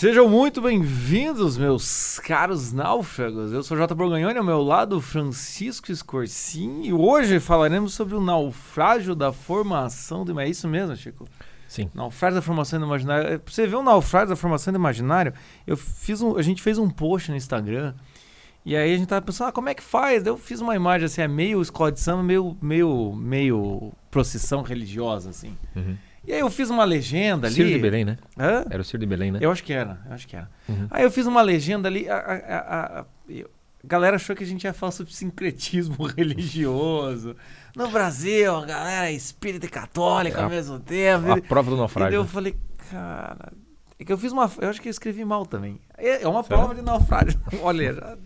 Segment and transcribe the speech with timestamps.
[0.00, 3.52] Sejam muito bem-vindos, meus caros náufragos.
[3.52, 3.94] Eu sou J.
[3.94, 10.40] Borgonhoni, ao meu lado Francisco Escorcin, e hoje falaremos sobre o naufrágio da formação do...
[10.40, 11.28] É isso mesmo, Chico?
[11.68, 11.90] Sim.
[11.92, 13.28] Naufrágio da formação do imaginário.
[13.28, 15.34] É, Pra você ver o naufrágio da formação do imaginário,
[15.66, 17.92] eu fiz um, a gente fez um post no Instagram,
[18.64, 20.24] e aí a gente tava pensando, ah, como é que faz?
[20.24, 25.28] Eu fiz uma imagem assim, é meio escola de samba, meio, meio, meio procissão religiosa,
[25.28, 25.54] assim.
[25.76, 25.94] Uhum.
[26.26, 27.54] E aí eu fiz uma legenda ali...
[27.56, 28.18] Ciro de Belém, né?
[28.38, 28.64] Hã?
[28.70, 29.38] Era o Ciro de Belém, né?
[29.40, 30.50] Eu acho que era, eu acho que era.
[30.68, 30.86] Uhum.
[30.90, 33.50] Aí eu fiz uma legenda ali, a, a- a- a- eu-
[33.82, 37.34] galera achou que a gente ia falar sobre sincretismo religioso.
[37.74, 41.32] No Brasil, a galera é espírita e católica É ao mesmo tempo.
[41.32, 42.16] A prova do E naufrágio.
[42.16, 42.28] eu né?
[42.28, 42.56] falei,
[42.90, 43.52] cara.
[43.98, 44.50] É que eu fiz uma.
[44.60, 45.78] Eu acho que eu escrevi mal também.
[45.96, 46.58] É é uma Sério?
[46.58, 47.40] prova de naufrágio.
[47.62, 48.16] Olha, já-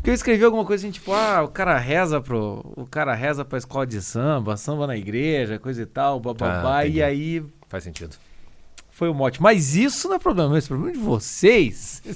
[0.00, 2.62] porque eu escrevi alguma coisa assim, tipo, ah, o cara reza pro.
[2.76, 6.78] O cara reza pra escola de samba, samba na igreja, coisa e tal, bababá.
[6.78, 8.16] Ah, e aí Faz sentido.
[8.90, 9.40] foi o mote.
[9.42, 12.02] Mas isso não é problema, esse é problema de vocês.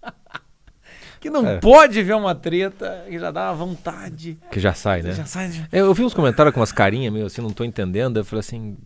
[1.20, 1.58] que não É.
[1.58, 4.38] pode ver uma treta que já dá uma vontade.
[4.50, 5.12] Que já sai, né?
[5.12, 5.48] Já sai.
[5.48, 8.16] de- Eu, eu vi uns comentários com umas carinhas meio assim, não tô entendendo.
[8.18, 8.76] Eu falei assim.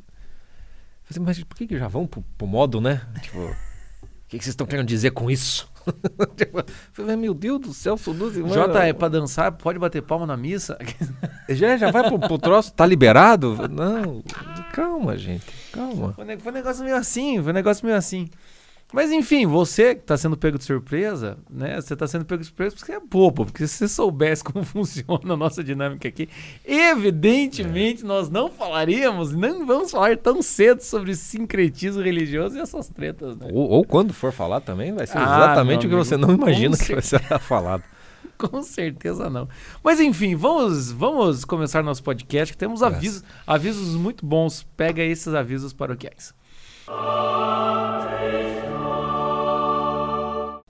[1.05, 3.02] falei assim, mas por que, que já vão pro, pro modo, né?
[3.22, 3.55] Tipo, o
[4.27, 5.70] que, que vocês estão querendo dizer com isso?
[6.36, 8.54] tipo, falei, meu Deus do céu, sou duas irmãs.
[8.54, 10.78] Jota, é pra dançar, pode bater palma na missa?
[11.48, 13.68] Já, já vai pro, pro troço, tá liberado?
[13.68, 14.22] Não,
[14.72, 16.14] calma, gente, calma.
[16.14, 18.30] Foi um negócio meio assim, foi um negócio meio assim.
[18.94, 21.80] Mas enfim, você que tá sendo pego de surpresa, né?
[21.80, 24.62] Você tá sendo pego de surpresa porque você é bobo, porque se você soubesse como
[24.64, 26.28] funciona a nossa dinâmica aqui,
[26.64, 33.36] evidentemente nós não falaríamos, não vamos falar tão cedo sobre sincretismo religioso e essas tretas,
[33.36, 33.48] né?
[33.52, 36.30] Ou, ou quando for falar também, vai ser Ah, exatamente o meu que você não
[36.32, 37.82] imagina que vai ser falado.
[38.38, 39.48] Com certeza não.
[39.82, 44.64] Mas enfim, vamos, vamos começar nosso podcast, que temos avisos, avisos muito bons.
[44.77, 46.33] Pega esses avisos paroquiais.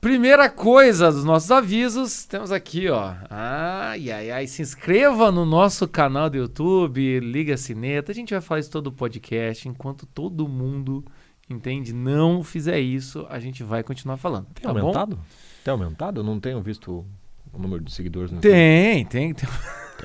[0.05, 3.15] Primeira coisa dos nossos avisos, temos aqui, ó.
[3.31, 4.47] Ai, ai, ai.
[4.47, 8.13] Se inscreva no nosso canal do YouTube, liga a sineta.
[8.13, 9.67] A gente vai falar isso todo o podcast.
[9.67, 11.03] Enquanto todo mundo,
[11.49, 14.45] entende, não fizer isso, a gente vai continuar falando.
[14.53, 14.81] Tem tá bom?
[14.81, 15.19] aumentado?
[15.65, 16.21] Tem aumentado?
[16.21, 17.03] Eu não tenho visto
[17.51, 18.43] o número de seguidores no.
[18.43, 19.49] Tem, tem, tem.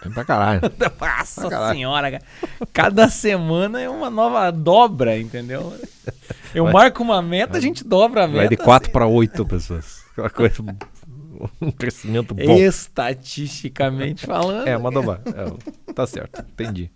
[0.01, 0.61] Tem pra caralho.
[0.97, 1.75] Nossa Ah, caralho.
[1.75, 2.23] senhora, cara.
[2.71, 5.73] cada semana é uma nova dobra, entendeu?
[6.53, 8.39] Eu Vai- marco uma meta, a gente dobra a meta.
[8.39, 10.03] Vai de 4 para 8 pessoas.
[10.11, 10.63] Aquela coisa.
[11.61, 12.57] Um crescimento bom.
[12.57, 14.67] Estatisticamente falando.
[14.67, 15.21] É, uma dobra.
[15.25, 16.91] É, tá certo, entendi.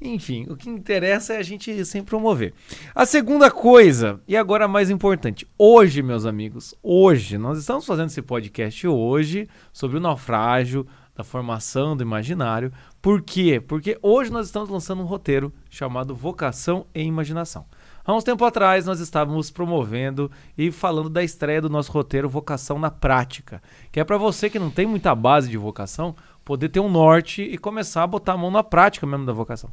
[0.00, 2.52] Enfim, o que interessa é a gente sempre promover.
[2.92, 8.08] A segunda coisa, e agora a mais importante, hoje, meus amigos, hoje, nós estamos fazendo
[8.08, 10.84] esse podcast hoje sobre o naufrágio
[11.14, 12.72] da formação do imaginário.
[13.00, 13.62] Por quê?
[13.64, 17.64] Porque hoje nós estamos lançando um roteiro chamado Vocação e Imaginação.
[18.04, 22.78] Há uns tempo atrás nós estávamos promovendo e falando da estreia do nosso roteiro Vocação
[22.78, 26.80] na Prática, que é para você que não tem muita base de vocação, poder ter
[26.80, 29.70] um norte e começar a botar a mão na prática mesmo da vocação.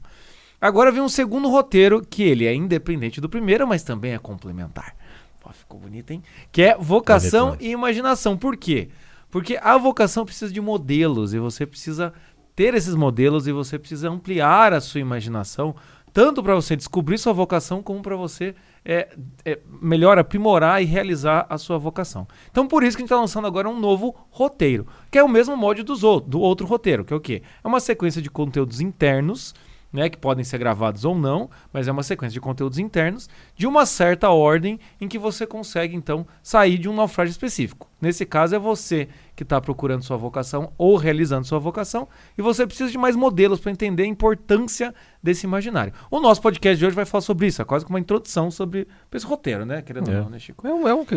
[0.61, 4.95] Agora vem um segundo roteiro que ele é independente do primeiro, mas também é complementar.
[5.39, 6.21] Pô, ficou bonito, hein?
[6.51, 8.37] Que é vocação e imaginação.
[8.37, 8.89] Por quê?
[9.31, 12.13] Porque a vocação precisa de modelos e você precisa
[12.59, 15.73] ter esses modelos e você precisa ampliar a sua imaginação,
[16.19, 18.53] tanto para você descobrir sua vocação como para você
[18.83, 19.07] é,
[19.45, 22.27] é, melhor aprimorar e realizar a sua vocação.
[22.51, 25.29] Então por isso que a gente está lançando agora um novo roteiro, que é o
[25.29, 27.41] mesmo molde dos outro, do outro roteiro, que é o quê?
[27.63, 29.55] É uma sequência de conteúdos internos
[29.91, 33.65] né, que podem ser gravados ou não, mas é uma sequência de conteúdos internos de
[33.65, 37.87] uma certa ordem em que você consegue então sair de um naufrágio específico.
[38.01, 42.07] Nesse caso é você que está procurando sua vocação ou realizando sua vocação
[42.37, 45.91] e você precisa de mais modelos para entender a importância desse imaginário.
[46.09, 48.87] O nosso podcast de hoje vai falar sobre isso, é quase como uma introdução sobre
[49.11, 50.21] esse roteiro, né, querendo ou É.
[50.21, 50.65] não, né, Chico?
[50.65, 51.15] É um, é um que.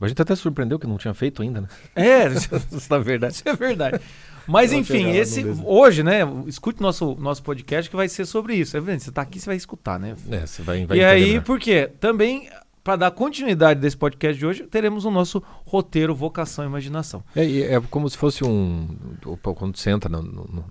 [0.00, 1.68] A gente até surpreendeu que não tinha feito ainda, né?
[1.96, 2.28] É,
[2.70, 3.34] Isso na verdade.
[3.34, 4.00] Isso é verdade.
[4.50, 6.20] Mas enfim, esse hoje, né?
[6.46, 8.76] Escute nosso nosso podcast que vai ser sobre isso.
[8.76, 10.14] É verdade, você tá aqui, você vai escutar, né?
[10.30, 11.44] É, você vai, vai e aí, melhor.
[11.44, 11.90] por quê?
[12.00, 12.48] Também
[12.82, 17.22] para dar continuidade desse podcast de hoje, teremos o nosso roteiro Vocação e Imaginação.
[17.36, 18.88] É, é como se fosse um.
[19.42, 20.22] Quando você entra no.
[20.22, 20.64] no-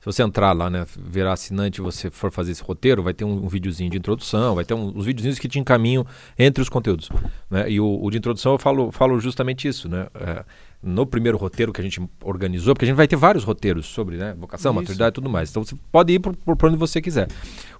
[0.00, 3.24] se você entrar lá, né, virar assinante e você for fazer esse roteiro, vai ter
[3.24, 6.04] um, um videozinho de introdução, vai ter um, uns videozinhos que te encaminham
[6.38, 7.08] entre os conteúdos.
[7.50, 7.70] Né?
[7.70, 10.08] E o, o de introdução eu falo, falo justamente isso, né?
[10.14, 10.44] É,
[10.84, 14.16] no primeiro roteiro que a gente organizou, porque a gente vai ter vários roteiros sobre
[14.16, 14.80] né, vocação, Isso.
[14.80, 15.50] maturidade e tudo mais.
[15.50, 17.28] Então você pode ir por, por onde você quiser.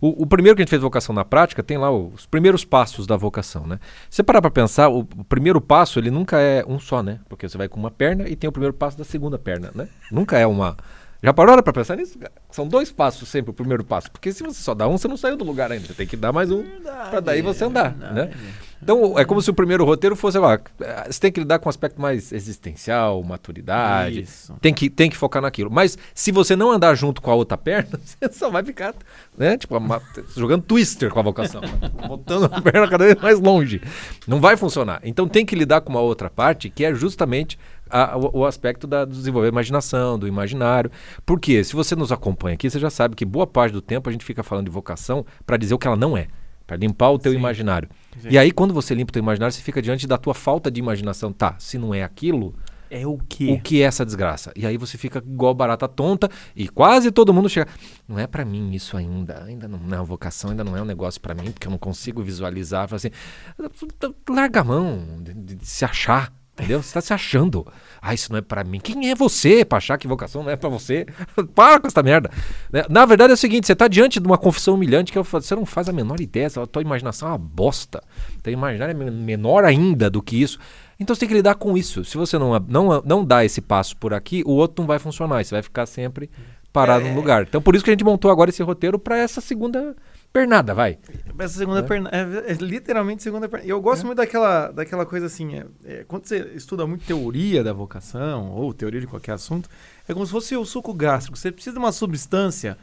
[0.01, 3.07] O, o primeiro que a gente fez vocação na prática tem lá os primeiros passos
[3.07, 3.79] da vocação, né?
[4.09, 7.21] Se você parar para pensar, o, o primeiro passo ele nunca é um só, né?
[7.29, 9.89] Porque você vai com uma perna e tem o primeiro passo da segunda perna, né?
[10.11, 10.77] Nunca é uma.
[11.25, 12.19] Já parou para pensar nisso?
[12.51, 15.17] São dois passos sempre o primeiro passo, porque se você só dá um, você não
[15.17, 15.87] saiu do lugar ainda.
[15.87, 16.63] Você tem que dar mais um
[17.09, 18.31] para daí você andar, né?
[18.85, 20.61] Então é como se o primeiro roteiro fosse, lá,
[21.11, 24.55] você tem que lidar com um aspecto mais existencial, maturidade, Isso.
[24.61, 25.71] tem que, tem que focar naquilo.
[25.71, 28.95] Mas se você não andar junto com a outra perna, você só vai ficar,
[29.39, 29.57] né?
[29.57, 30.03] Tipo, uma-
[30.37, 31.63] jogando twister com a vocação,
[32.07, 33.81] botando a perna cada vez mais longe.
[34.29, 35.01] Não vai funcionar.
[35.03, 37.59] Então tem que lidar com uma outra parte que é justamente
[37.89, 40.91] a- o, o aspecto da, do desenvolver a imaginação, do imaginário.
[41.25, 44.13] Porque se você nos acompanha aqui, você já sabe que boa parte do tempo a
[44.13, 46.27] gente fica falando de vocação para dizer o que ela não é.
[46.67, 47.39] Para limpar o teu Sim.
[47.39, 47.89] imaginário.
[48.21, 48.29] Sim.
[48.31, 50.81] E aí, quando você limpa o teu imaginário, você fica diante da tua falta de
[50.81, 51.33] imaginação.
[51.33, 52.55] Tá, se não é aquilo,
[52.91, 53.53] É o quê?
[53.53, 54.51] o que é essa desgraça?
[54.57, 57.69] E aí você fica igual barata tonta e quase todo mundo chega.
[58.09, 59.45] Não é pra mim isso ainda.
[59.45, 61.71] Ainda não, não é uma vocação, ainda não é um negócio pra mim, porque eu
[61.71, 62.89] não consigo visualizar.
[62.95, 63.11] Assim,
[64.29, 66.33] larga a mão de, de- de se achar.
[66.57, 66.81] Entendeu?
[66.81, 67.67] Você tá se achando.
[68.01, 68.79] Ah, isso não é pra mim.
[68.79, 71.05] Quem é você pra achar que vocação não é pra você?
[71.53, 72.31] Para com essa merda.
[72.73, 72.85] Né?
[72.89, 75.67] Na verdade é o seguinte: você tá diante de uma confissão humilhante que você não
[75.67, 76.47] faz a menor ideia.
[76.63, 78.01] A tua imaginação é uma bosta.
[78.41, 80.61] Teu imaginário é men- menor ainda do que isso.
[81.01, 82.05] Então você tem que lidar com isso.
[82.05, 85.45] Se você não, não, não dá esse passo por aqui, o outro não vai funcionar.
[85.45, 86.31] Você vai ficar sempre
[86.73, 87.09] parado É.
[87.11, 87.43] no lugar.
[87.43, 89.97] Então por isso que a gente montou agora esse roteiro pra essa segunda
[90.39, 90.99] pernada, vai.
[91.39, 91.83] Essa segunda É.
[91.83, 92.11] perna.
[92.13, 93.65] É, é literalmente segunda perna.
[93.65, 95.55] E eu gosto muito daquela, daquela coisa assim.
[95.55, 99.69] é- é, quando você estuda muito teoria da vocação, ou teoria de qualquer assunto,
[100.09, 101.39] é como se fosse o suco gástrico.
[101.39, 102.77] Você precisa de uma substância.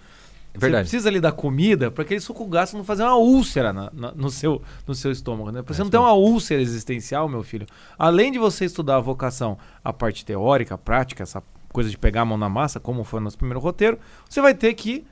[0.53, 0.87] É verdade.
[0.87, 4.11] Você precisa ali da comida para aquele suco gástrico não fazer uma úlcera na- na-
[4.13, 5.51] no, seu, no seu estômago.
[5.51, 5.61] Né?
[5.61, 7.67] Pra você É não ter uma úlcera existencial, meu filho.
[7.99, 12.21] Além de você estudar a vocação, a parte teórica, a prática, essa coisa de pegar
[12.21, 13.97] a mão na massa, como foi no nosso primeiro roteiro,
[14.29, 15.05] você vai ter que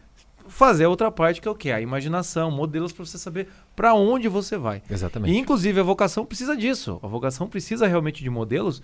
[0.49, 1.71] fazer a outra parte que é o quê?
[1.71, 4.81] A imaginação, modelos para você saber para onde você vai.
[4.89, 5.33] Exatamente.
[5.33, 6.99] E inclusive a vocação precisa disso.
[7.01, 8.81] A vocação precisa realmente de modelos,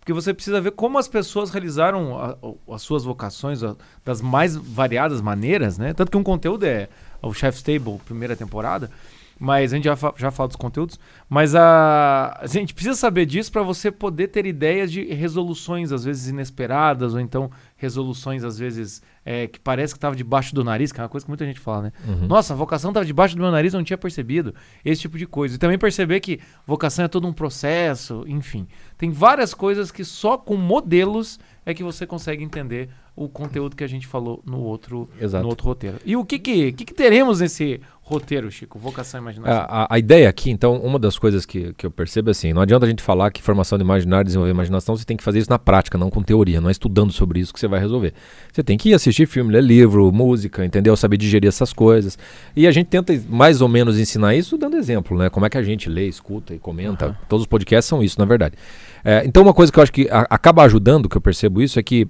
[0.00, 2.30] porque você precisa ver como as pessoas realizaram a-
[2.70, 3.74] a- as suas vocações a-
[4.04, 5.94] das mais variadas maneiras, né?
[5.94, 6.88] Tanto que um conteúdo é
[7.22, 8.90] o Chef's Table, primeira temporada,
[9.38, 10.98] mas a gente já, fa- já fala dos conteúdos,
[11.28, 16.04] mas a, a gente precisa saber disso para você poder ter ideias de resoluções às
[16.04, 20.92] vezes inesperadas ou então resoluções às vezes é, que parece que estava debaixo do nariz,
[20.92, 21.92] que é uma coisa que muita gente fala, né?
[22.06, 22.26] Uhum.
[22.26, 24.54] Nossa, a vocação estava debaixo do meu nariz, eu não tinha percebido.
[24.84, 25.54] Esse tipo de coisa.
[25.54, 28.66] E também perceber que vocação é todo um processo, enfim.
[28.98, 33.84] Tem várias coisas que só com modelos é que você consegue entender o conteúdo que
[33.84, 35.42] a gente falou no outro, Exato.
[35.44, 35.98] no outro roteiro.
[36.04, 38.76] E o que que, que que teremos nesse roteiro, Chico?
[38.76, 39.54] Vocação e imaginação.
[39.68, 42.52] A, a- a ideia aqui, então, uma das coisas que, que eu percebo é assim:
[42.52, 45.38] não adianta a gente falar que formação de imaginário, desenvolver imaginação, você tem que fazer
[45.38, 48.12] isso na prática, não com teoria, não é estudando sobre isso que você vai resolver.
[48.52, 50.96] Você tem que ir assistir filme, ler livro, música, entendeu?
[50.96, 52.18] Saber digerir essas coisas.
[52.56, 55.30] E a gente tenta mais ou menos ensinar isso dando exemplo, né?
[55.30, 57.06] Como é que a gente lê, escuta e comenta.
[57.06, 57.16] Aham.
[57.28, 58.56] Todos os podcasts são isso, na verdade.
[59.04, 61.78] É, então, uma coisa que eu acho que a- acaba ajudando, que eu percebo isso,
[61.78, 62.08] é que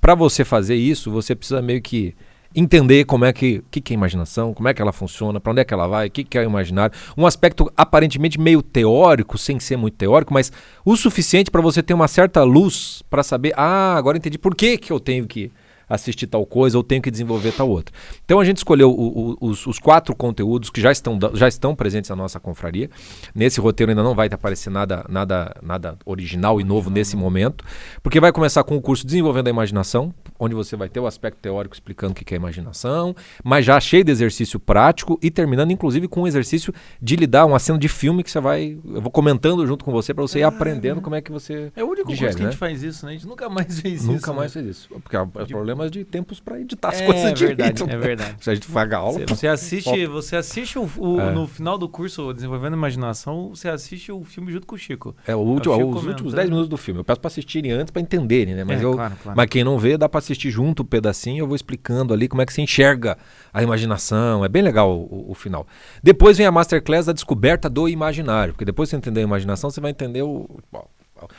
[0.00, 2.14] para você fazer isso, você precisa meio que
[2.54, 5.60] entender como é que, que, que é imaginação, como é que ela funciona, para onde
[5.60, 6.96] é que ela vai, o que, que é o imaginário.
[7.16, 10.50] Um aspecto aparentemente meio teórico, sem ser muito teórico, mas
[10.84, 14.76] o suficiente para você ter uma certa luz para saber, ah, agora entendi por que,
[14.78, 15.52] que eu tenho que
[15.90, 17.94] assistir tal coisa ou tenho que desenvolver tal outra.
[18.24, 21.74] Então a gente escolheu o- o- os, os quatro conteúdos que já estão, já estão
[21.74, 22.88] presentes na nossa confraria.
[23.34, 27.64] Nesse roteiro ainda não vai aparecer nada, nada, nada original e novo nesse momento,
[28.02, 31.38] porque vai começar com o curso Desenvolvendo a Imaginação, onde você vai ter o aspecto
[31.40, 36.06] teórico explicando o que é imaginação, mas já cheio de exercício prático e terminando inclusive
[36.06, 36.72] com um exercício
[37.02, 40.14] de lidar uma cena de filme que você vai, eu vou comentando junto com você
[40.14, 42.46] para você ir aprendendo como é que você É o único digere, curso que a
[42.46, 42.50] né?
[42.52, 43.12] gente faz isso, né?
[43.12, 44.12] A gente nunca mais fez isso.
[44.12, 44.62] Nunca mais né?
[44.62, 47.72] fez isso, porque há há De- problemas de tempos para editar as É coisas verdade,
[47.74, 47.84] direito.
[47.90, 48.36] é verdade.
[48.44, 51.30] Se a gente paga aula, Você, assiste, você assiste o, o- É.
[51.32, 55.14] no final do curso Desenvolvendo a Imaginação, você assiste o filme junto com o Chico.
[55.26, 57.00] é o último, Eu fico os últimos 10 minutos do filme.
[57.00, 58.64] Eu peço para assistirem antes para entenderem, né?
[58.64, 59.36] Mas É, eu claro, claro.
[59.36, 62.42] Mas quem não vê, dá para assistir junto o pedacinho, eu vou explicando ali como
[62.42, 63.16] é que se enxerga
[63.52, 64.44] a imaginação.
[64.44, 65.66] É bem legal o, o- o final.
[66.02, 69.70] Depois vem a Masterclass da descoberta do imaginário, porque depois que você entender a imaginação,
[69.70, 70.48] você vai entender o,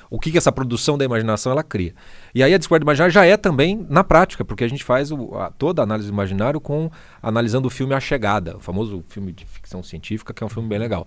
[0.10, 1.93] o que, que essa produção da imaginação ela cria.
[2.33, 5.11] E aí a descoberta do imaginário já é também na prática, porque a gente faz
[5.11, 6.89] o- a- toda a análise do imaginário com
[7.21, 10.67] analisando o filme A Chegada, o famoso filme de ficção científica, que é um filme
[10.69, 11.05] bem legal.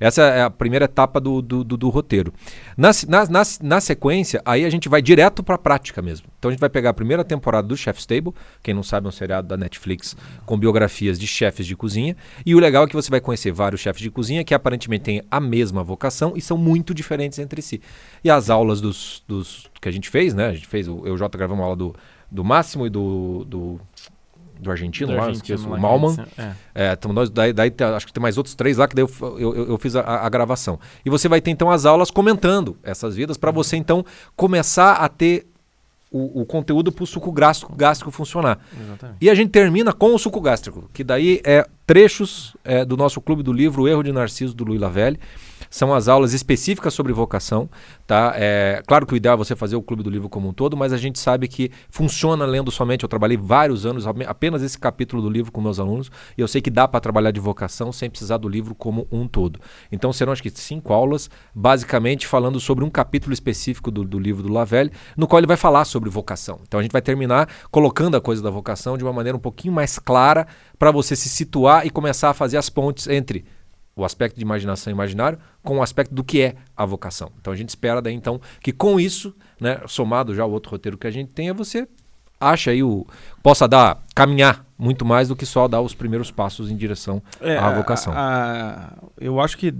[0.00, 2.32] Essa é a primeira etapa do, do, do- do roteiro.
[2.76, 6.26] Na, na, na, na sequência, aí a gente vai direto para a prática mesmo.
[6.38, 9.08] Então a gente vai pegar a primeira temporada do Chef's Table, quem não sabe é
[9.08, 12.16] um seriado da Netflix com biografias de chefes de cozinha.
[12.44, 15.22] E o legal é que você vai conhecer vários chefes de cozinha que aparentemente têm
[15.30, 17.80] a mesma vocação e são muito diferentes entre si.
[18.22, 20.46] E as aulas dos, dos que a gente fez, né?
[20.48, 21.94] A gente fez, o- eu e o Jota gravamos uma aula do,
[22.30, 23.80] do Máximo e do, do,
[24.60, 26.16] do argentino Do lá, argentino esqueço, lá o Malman.
[26.38, 26.52] é.
[26.74, 29.38] É, então nós, daí, daí acho que tem mais outros três lá que daí eu,
[29.38, 30.78] eu, eu- fiz a, a gravação.
[31.04, 34.04] E você vai ter então as aulas comentando essas vidas para você então
[34.36, 35.46] começar a ter
[36.10, 38.58] o, o conteúdo para o suco gástrico, gástrico funcionar.
[38.80, 39.18] Exatamente.
[39.20, 43.20] E a gente termina com o suco gástrico, que daí é trechos é, do nosso
[43.20, 45.18] clube do livro O Erro de Narciso, do Luiz Lavelli.
[45.74, 47.68] São as aulas específicas sobre vocação,
[48.06, 48.32] tá?
[48.36, 50.76] É, claro que o ideal é você fazer o Clube do Livro como um todo,
[50.76, 53.02] mas a gente sabe que funciona lendo somente.
[53.02, 56.60] Eu trabalhei vários anos apenas esse capítulo do livro com meus alunos e eu sei
[56.60, 59.58] que dá para trabalhar de vocação sem precisar do livro como um todo.
[59.90, 64.44] Então serão acho que cinco aulas, basicamente falando sobre um capítulo específico do, do livro
[64.44, 66.60] do Lavelle, no qual ele vai falar sobre vocação.
[66.62, 69.74] Então a gente vai terminar colocando a coisa da vocação de uma maneira um pouquinho
[69.74, 70.46] mais clara
[70.78, 73.44] para você se situar e começar a fazer as pontes entre
[73.96, 77.30] o aspecto de imaginação e imaginário com o aspecto do que é a vocação.
[77.40, 80.98] Então a gente espera daí então que com isso, né, somado já ao outro roteiro
[80.98, 81.86] que a gente tenha, você
[82.40, 83.06] acha aí o
[83.42, 87.56] possa dar caminhar muito mais do que só dar os primeiros passos em direção é,
[87.56, 88.12] à vocação.
[88.12, 89.72] A, a, eu acho que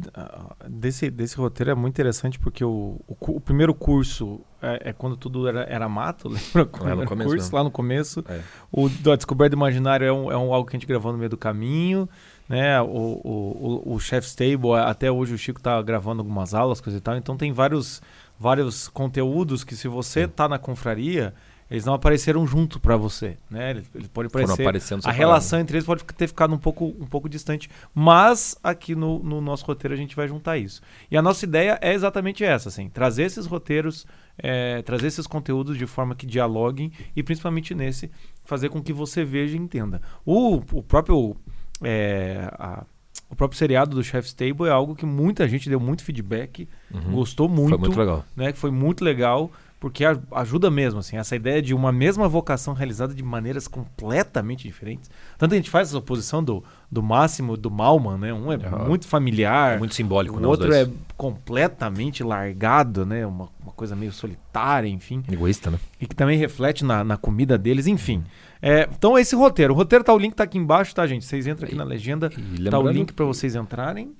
[0.68, 5.16] desse, desse roteiro é muito interessante porque o, o, o primeiro curso é, é, quando
[5.16, 6.64] tudo era, era mato, lembra?
[6.64, 8.24] Quando é, no começo, curso, lá no começo.
[8.28, 8.40] É.
[8.72, 11.18] O da Descoberta do Imaginário é, um, é um, algo que a gente gravou no
[11.18, 12.08] meio do caminho
[12.48, 12.80] né?
[12.80, 16.98] O, o, o, o Chef's Table, até hoje o Chico tá gravando algumas aulas, coisa
[16.98, 17.16] e tal.
[17.16, 18.02] Então tem vários,
[18.38, 21.34] vários conteúdos que se você tá na confraria,
[21.70, 23.70] eles não apareceram junto para você, né?
[23.70, 24.98] Eles, eles podem aparecer.
[25.04, 29.18] a relação entre eles pode ter ficado um pouco, um pouco distante, mas aqui no,
[29.20, 30.82] no, nosso roteiro a gente vai juntar isso.
[31.10, 35.78] E a nossa ideia é exatamente essa, assim, trazer esses roteiros, é, trazer esses conteúdos
[35.78, 38.10] de forma que dialoguem e principalmente nesse
[38.44, 40.02] fazer com que você veja e entenda.
[40.24, 41.34] O, o próprio
[41.82, 42.84] é, a,
[43.30, 47.12] o próprio seriado do Chef's Table é algo que muita gente deu muito feedback, uhum.
[47.12, 47.70] gostou muito.
[47.70, 48.24] Foi muito legal.
[48.36, 49.50] Né, que foi muito legal,
[49.80, 55.10] porque ajuda mesmo, assim, essa ideia de uma mesma vocação realizada de maneiras completamente diferentes.
[55.36, 56.64] Tanto a gente faz essa oposição do,
[56.94, 58.32] do Máximo do Malman, né?
[58.32, 58.86] Um é uhum.
[58.86, 59.78] muito familiar.
[59.78, 63.26] Muito simbólico, O né, outro é completamente largado, né?
[63.26, 65.24] Uma, uma coisa meio solitária, enfim.
[65.30, 65.78] Egoísta, né?
[66.00, 68.22] E que também reflete na, na comida deles, enfim.
[68.62, 69.74] É, então, esse roteiro.
[69.74, 71.24] O roteiro tá, o link tá aqui embaixo, tá, gente?
[71.24, 72.30] Vocês entram aqui na legenda,
[72.70, 74.14] tá o link para vocês entrarem.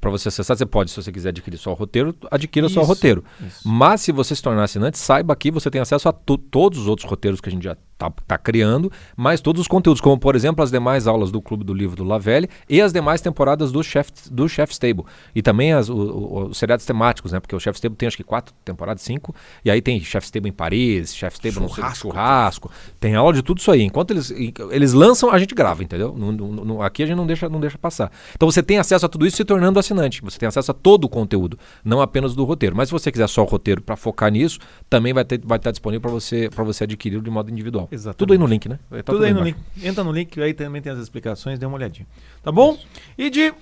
[0.00, 2.82] Para você acessar, você pode, se você quiser adquirir só o roteiro, adquira isso, só
[2.82, 3.24] o roteiro.
[3.44, 3.68] Isso.
[3.68, 7.06] Mas se você se tornar assinante, saiba que você tem acesso a todos os outros
[7.10, 10.64] roteiros que a gente já tá, tá criando, mas todos os conteúdos, como por exemplo
[10.64, 14.10] as demais aulas do Clube do Livro do Lavelle e as demais temporadas do Chef,
[14.30, 15.04] do Chef's Table.
[15.34, 17.40] E também as, o, o, os seriados temáticos, né?
[17.40, 19.34] Porque o Chef's Table tem acho que quatro temporadas, cinco.
[19.62, 22.70] E aí tem Chef's Table em Paris, Chef's Table churrasco, no churrasco.
[22.98, 23.82] Tem aula de tudo isso aí.
[23.82, 24.32] Enquanto eles,
[24.70, 26.14] eles lançam, a gente grava, entendeu?
[26.16, 28.10] No, no, no, aqui a gente não deixa, não deixa passar.
[28.34, 30.22] Então você tem acesso a tudo isso se tornando assinante.
[30.22, 32.74] Você tem acesso a todo o conteúdo, não apenas do roteiro.
[32.74, 35.70] Mas se você quiser só o roteiro para focar nisso, também vai, ter, vai estar
[35.70, 37.89] disponível para você, você adquirir de modo individual.
[37.90, 38.18] Exatamente.
[38.18, 38.78] Tudo aí no link, né?
[38.88, 39.56] Tá tudo, tudo aí no link.
[39.82, 42.06] Entra no link, aí também tem as explicações, dê uma olhadinha.
[42.42, 42.74] Tá bom?
[42.74, 42.86] Isso.
[43.18, 43.52] E de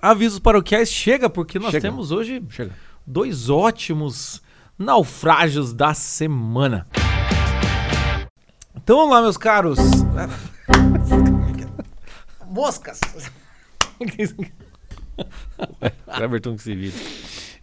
[0.00, 1.82] avisos paroquiais, chega, porque nós chega.
[1.82, 2.72] temos hoje chega.
[3.06, 4.42] dois ótimos
[4.78, 6.86] naufrágios da semana.
[8.74, 9.78] Então vamos lá, meus caros.
[12.48, 13.00] Moscas.
[16.22, 16.94] Everton que se vira.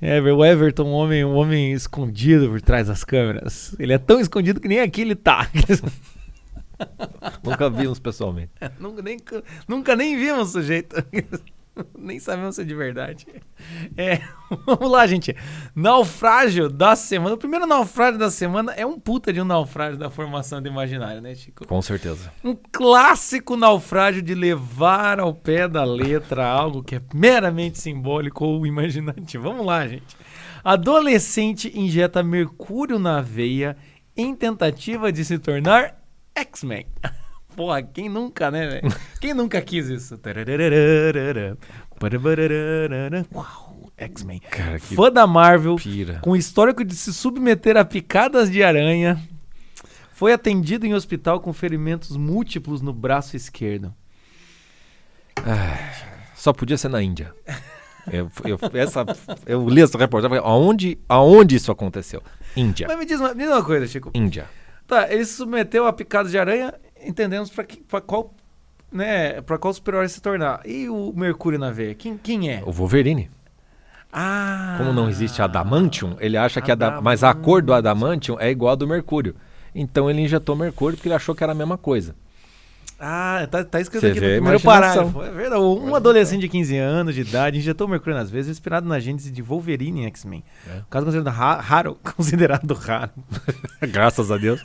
[0.05, 3.73] É, o Everton, um homem, um homem escondido por trás das câmeras.
[3.79, 5.49] Ele é tão escondido que nem aqui ele tá.
[7.41, 8.51] nunca vimos pessoalmente.
[8.77, 9.17] nunca, nem,
[9.65, 10.97] nunca nem vimos o sujeito.
[11.97, 13.25] Nem sabemos se é de verdade.
[13.97, 14.21] É,
[14.65, 15.35] vamos lá, gente.
[15.75, 17.35] Naufrágio da semana.
[17.35, 21.21] O primeiro naufrágio da semana é um puta de um naufrágio da formação do imaginário,
[21.21, 21.67] né, Chico?
[21.67, 22.31] Com certeza.
[22.43, 28.65] Um clássico naufrágio de levar ao pé da letra algo que é meramente simbólico ou
[28.65, 29.37] imaginante.
[29.37, 30.15] Vamos lá, gente.
[30.63, 33.75] Adolescente injeta mercúrio na veia
[34.15, 35.99] em tentativa de se tornar
[36.35, 36.85] X-Men.
[37.55, 38.95] Porra, quem nunca, né, velho?
[39.21, 40.17] Quem nunca quis isso?
[43.33, 44.41] Uau, X-Men.
[44.95, 46.19] Fã da Marvel, pira.
[46.21, 49.21] com histórico de se submeter a picadas de aranha,
[50.11, 53.93] foi atendido em hospital com ferimentos múltiplos no braço esquerdo.
[55.37, 55.77] Ah,
[56.35, 57.33] só podia ser na Índia.
[58.11, 59.05] Eu, eu, essa,
[59.45, 60.37] eu li essa reportagem.
[60.39, 62.21] Aonde, aonde isso aconteceu?
[62.53, 62.85] Índia.
[62.85, 64.11] Mas me diz uma, me diz uma coisa, Chico.
[64.13, 64.45] Índia.
[64.85, 66.73] Tá, ele se submeteu a picadas de aranha
[67.05, 68.33] entendemos para qual
[68.91, 70.61] né, para qual super se tornar.
[70.65, 72.63] E o Mercúrio na veia, quem, quem é?
[72.65, 73.29] O Wolverine.
[74.11, 74.75] Ah.
[74.77, 78.73] Como não existe adamantium, ele acha que a mas a cor do adamantium é igual
[78.73, 79.35] a do mercúrio.
[79.73, 82.15] Então ele injetou mercúrio porque ele achou que era a mesma coisa.
[82.99, 85.23] Ah, tá, tá escrito Você aqui no primeiro parágrafo.
[85.23, 85.61] É verdade.
[85.61, 89.41] Um adolescente de 15 anos de idade injetou mercúrio nas vezes, inspirado na gênese de
[89.41, 90.43] Wolverine em X-Men.
[90.67, 90.81] É.
[90.91, 93.11] Caso considerado raro, considerado raro.
[93.81, 94.63] Graças a Deus.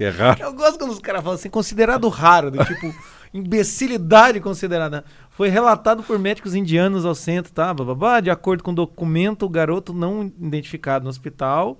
[0.00, 0.42] Que é raro.
[0.42, 2.94] Eu gosto quando os caras falam assim, considerado raro, do tipo,
[3.34, 5.04] imbecilidade considerada.
[5.28, 7.74] Foi relatado por médicos indianos ao centro, tá?
[7.74, 11.78] Bababá, de acordo com o documento, o garoto não identificado no hospital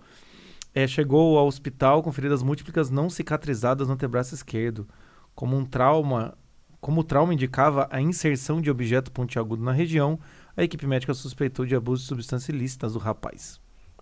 [0.75, 4.87] é, chegou ao hospital com feridas múltiplas não cicatrizadas no antebraço esquerdo,
[5.35, 6.37] como um trauma,
[6.79, 10.21] como o trauma indicava a inserção de objeto pontiagudo na região,
[10.55, 13.59] a equipe médica suspeitou de abuso de substâncias ilícitas do rapaz.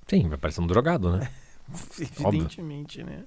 [0.08, 1.30] Sim, vai parecer um drogado, né?
[2.18, 3.22] Evidentemente, né?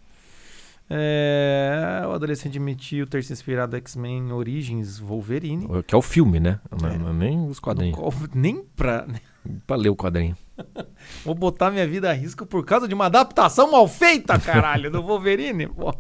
[0.94, 5.66] É, o adolescente admitiu ter se inspirado X-Men Origins Wolverine.
[5.88, 6.60] Que é o filme, né?
[6.84, 7.98] É, nem os quadrinhos.
[7.98, 9.08] qual- nem pra.
[9.66, 10.36] Pra ler o quadrinho.
[11.26, 15.02] Vou botar minha vida a risco por causa de uma adaptação mal feita, caralho, do
[15.02, 15.66] Wolverine.
[15.74, 15.92] pô.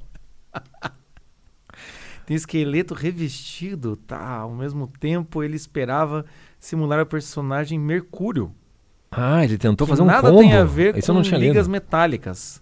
[2.26, 4.38] Tem esqueleto revestido, tá?
[4.38, 6.24] Ao mesmo tempo, ele esperava
[6.60, 8.54] simular a personagem Mercúrio.
[9.10, 10.42] Ah, ele tentou fazer um nada combo.
[10.42, 11.72] tem a ver Isso com eu não tinha ligas lido.
[11.72, 12.62] metálicas.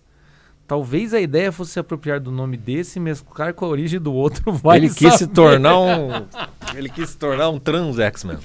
[0.70, 4.14] Talvez a ideia fosse se apropriar do nome desse e mesclar com a origem do
[4.14, 4.52] outro.
[4.54, 5.34] Vai Ele quis se saber.
[5.34, 6.10] tornar um.
[6.78, 8.38] Ele quis se tornar um trans X-Men.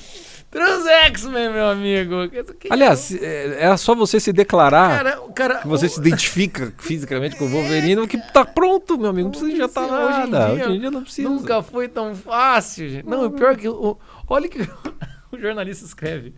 [0.50, 2.14] Trans X-Men, meu amigo.
[2.58, 6.00] Que- Aliás, se- é, é só você se declarar cara, cara, que você o- se
[6.00, 9.24] identifica fisicamente com o Wolverine, que tá pronto, meu amigo.
[9.24, 10.54] Não precisa injetar Hoje em nada.
[10.54, 11.28] dia, Hoje em dia não precisa.
[11.28, 13.06] Nunca foi tão fácil, gente.
[13.06, 13.68] Não, o pior é que.
[13.68, 14.60] O, olha que
[15.30, 16.32] o jornalista escreve.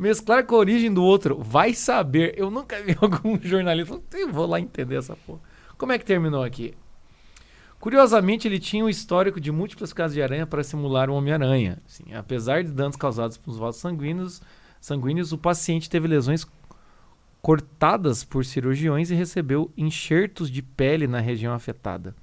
[0.00, 1.38] Mesclar com a origem do outro.
[1.38, 2.32] Vai saber.
[2.34, 4.00] Eu nunca vi algum jornalista.
[4.14, 5.40] Eu vou lá entender essa porra.
[5.76, 6.72] Como é que terminou aqui?
[7.78, 11.78] Curiosamente, ele tinha um histórico de múltiplas casas de aranha para simular o Homem-Aranha.
[11.86, 14.40] Assim, apesar de danos causados pelos vasos sanguíneos,
[14.80, 16.46] sanguíneos, o paciente teve lesões
[17.42, 22.14] cortadas por cirurgiões e recebeu enxertos de pele na região afetada.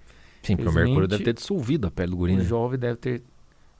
[0.41, 2.43] Sim, porque o Mercúrio deve ter dissolvido a pele do guri, O né?
[2.43, 3.24] jovem deve ter,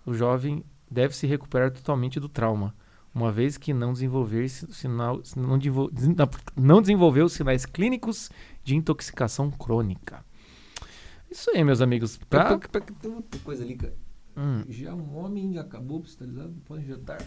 [0.06, 2.76] o jovem deve se recuperar totalmente do trauma,
[3.18, 5.60] uma vez que não desenvolver si- sinal, não,
[6.56, 8.30] não desenvolveu sinais clínicos
[8.64, 10.24] de intoxicação crônica.
[11.30, 12.18] Isso aí, meus amigos.
[12.30, 13.94] Pra, Tem outra coisa ali, cara.
[14.38, 17.22] hum, Já um homem acabou hospitalizado, pode injetar.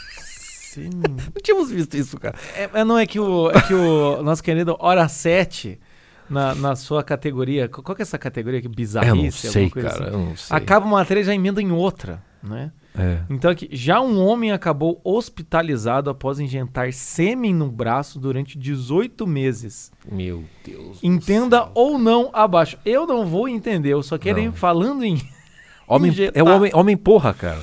[0.00, 0.90] semi-
[1.34, 2.36] Não tínhamos visto isso, cara.
[2.54, 5.80] é, é, não é que o, é que o nosso querido Hora 7,
[6.28, 8.60] na, na sua categoria, qual que é essa categoria?
[8.60, 9.46] Que Eu bizarrice?
[9.46, 10.04] não sei, alguma coisa cara.
[10.04, 10.12] assim?
[10.14, 10.56] Eu não sei.
[10.56, 12.72] Acaba uma matéria e já emenda em outra, né?
[12.98, 13.20] É.
[13.30, 19.92] Então aqui, já um homem acabou hospitalizado após injetar sêmen no braço durante 18 meses.
[20.10, 20.98] Meu Deus.
[21.02, 22.76] Entenda ou não abaixo.
[22.84, 25.20] Eu não vou entender, eu só quero ir falando em
[25.86, 26.40] Homem, injetar.
[26.40, 27.60] é o homem, homem porra, cara.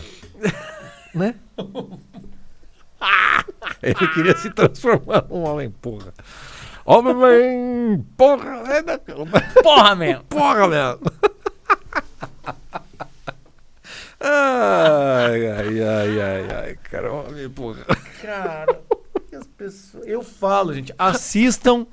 [1.15, 1.35] né?
[3.81, 6.13] Ele queria se transformar num homem porra.
[6.85, 8.63] Homem porra.
[8.73, 8.99] É da...
[9.61, 10.23] porra, mesmo.
[10.23, 10.99] Porra, mesmo.
[14.19, 17.11] Ai, ai, ai, ai, ai, cara.
[17.11, 17.83] Homem porra.
[18.21, 18.79] Cara,
[19.37, 20.07] as pessoas...
[20.07, 21.85] eu falo, gente, assistam.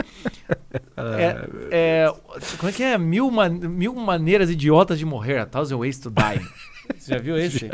[0.96, 2.14] é, é,
[2.58, 2.96] como é que é?
[2.98, 6.46] Mil, man- mil maneiras idiotas de morrer, A Thousand Ways to Die.
[6.98, 7.70] Você já viu esse?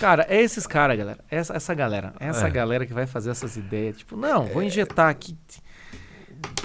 [0.00, 1.18] Cara, é esses caras, galera.
[1.30, 2.14] Essa, essa galera.
[2.18, 2.50] Essa É.
[2.50, 3.98] galera que vai fazer essas ideias.
[3.98, 5.36] Tipo, não, vou injetar aqui.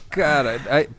[0.10, 0.90] Cara, aí-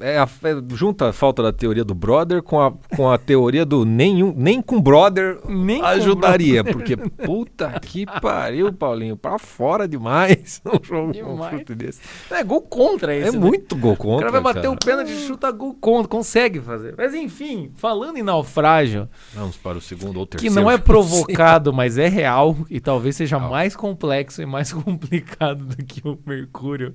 [0.00, 3.64] é a, é- junta a falta da teoria do brother com a, com a teoria
[3.64, 6.62] do nenhum, nem com brother Nem com ajudaria.
[6.64, 9.16] Porque puta que pariu, Paulinho.
[9.16, 10.60] Pra fora demais.
[10.74, 11.58] Um jogo um Demais.
[11.58, 12.00] chute desse.
[12.30, 13.28] É gol contra esse.
[13.28, 13.38] É né?
[13.38, 14.26] muito gol O contra.
[14.30, 14.74] cara vai bater cara.
[14.74, 16.08] o pênalti e chuta gol contra.
[16.08, 16.94] Consegue fazer.
[16.96, 20.54] Mas enfim, falando em naufrágio, Vamos para o segundo ou que terceiro.
[20.54, 23.50] não é provocado, mas é real e talvez seja Real.
[23.50, 26.94] mais complexo e mais complicado do que o mercúrio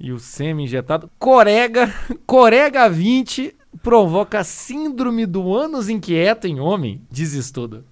[0.00, 1.10] e o semi injetado.
[1.18, 1.92] Corega,
[2.26, 7.84] Corega 20 provoca síndrome do ânus inquieto em homem, diz estudo.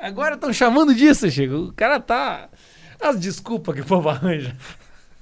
[0.00, 1.54] Agora estão chamando disso, Chico.
[1.54, 2.48] O cara tá.
[3.00, 4.56] As desculpas que o povo arranja.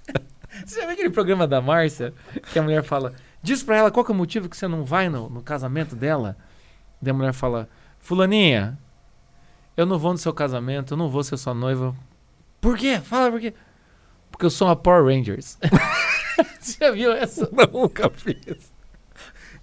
[0.65, 2.13] Você já viu aquele programa da Márcia
[2.53, 5.09] que a mulher fala: Diz pra ela qual é o motivo que você não vai
[5.09, 6.37] no, no casamento dela?
[7.01, 8.79] Daí a mulher fala: Fulaninha,
[9.77, 11.95] eu não vou no seu casamento, eu não vou ser sua noiva.
[12.61, 13.01] Por quê?
[13.01, 13.55] Fala por quê?
[14.43, 15.57] Porque eu sou uma Power Rangers.
[16.61, 17.49] Você já viu essa?
[17.73, 18.73] Nunca fiz.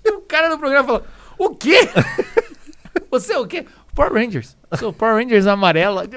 [0.05, 1.05] E o cara do programa fala:
[1.37, 1.79] O quê?
[3.11, 3.65] Você é o quê?
[3.93, 4.55] Power Rangers.
[4.77, 6.07] Sou Power Rangers amarela.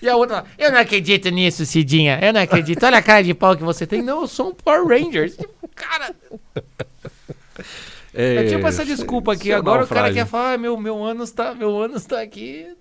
[0.00, 2.20] E a outra fala: Eu não acredito nisso, Cidinha.
[2.22, 2.86] Eu não acredito.
[2.86, 4.00] Olha a cara de pau que você tem.
[4.00, 5.36] Não, eu sou um Power Rangers.
[5.36, 6.14] Tipo, cara,
[8.14, 9.50] é tipo essa desculpa aqui.
[9.50, 10.14] é Agora o cara naufrágio.
[10.24, 12.72] quer falar: ah, meu, meu ânus tá, meu ânus tá aqui.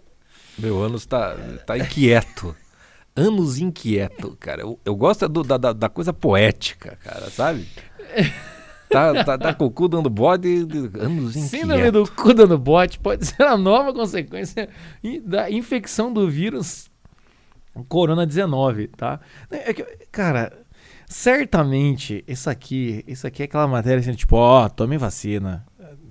[0.60, 2.55] Meu ânus tá, tá inquieto.
[3.15, 4.62] Anos inquieto, cara.
[4.62, 7.67] Eu, eu gosto é do- da, da, da coisa poética, cara, sabe?
[8.89, 10.67] Tá, tá, tá com o cu dando bode,
[11.00, 12.04] anos Síndrome inquieto.
[12.04, 14.67] do cu dando bote pode ser a nova consequência
[15.24, 16.89] da infecção do vírus
[17.88, 19.19] Corona-19, tá?
[19.50, 20.52] É que, cara,
[21.08, 25.65] certamente isso aqui, isso aqui é aquela matéria assim, tipo, ó, tome vacina.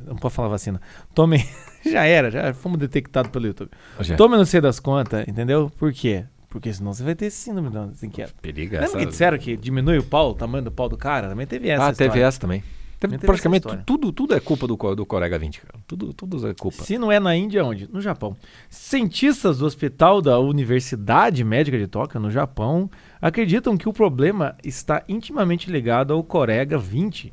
[0.06, 0.80] Não pode falar vacina.
[1.14, 1.44] Tome.
[1.84, 3.70] já era, já fomos detectados pelo YouTube.
[4.00, 4.16] Já.
[4.16, 5.70] Tome não sei das contas, entendeu?
[5.78, 6.24] Por quê?
[6.50, 8.34] Porque senão você vai ter síndrome do inquieto.
[8.42, 8.98] Periga Lembra essa.
[8.98, 11.28] que disseram que diminui o pau, o tamanho do pau do cara?
[11.28, 12.12] Também teve essa Ah, história.
[12.12, 12.62] teve essa também.
[12.98, 15.74] Teve Teve praticamente essa tudo, tudo é culpa do, do Corega 20, cara.
[15.86, 16.82] Tudo, tudo é culpa.
[16.82, 17.88] Se não é na Índia, onde?
[17.90, 18.36] No Japão.
[18.68, 22.90] Cientistas do Hospital da Universidade Médica de Tóquio, no Japão,
[23.22, 27.32] acreditam que o problema está intimamente ligado ao Corega 20,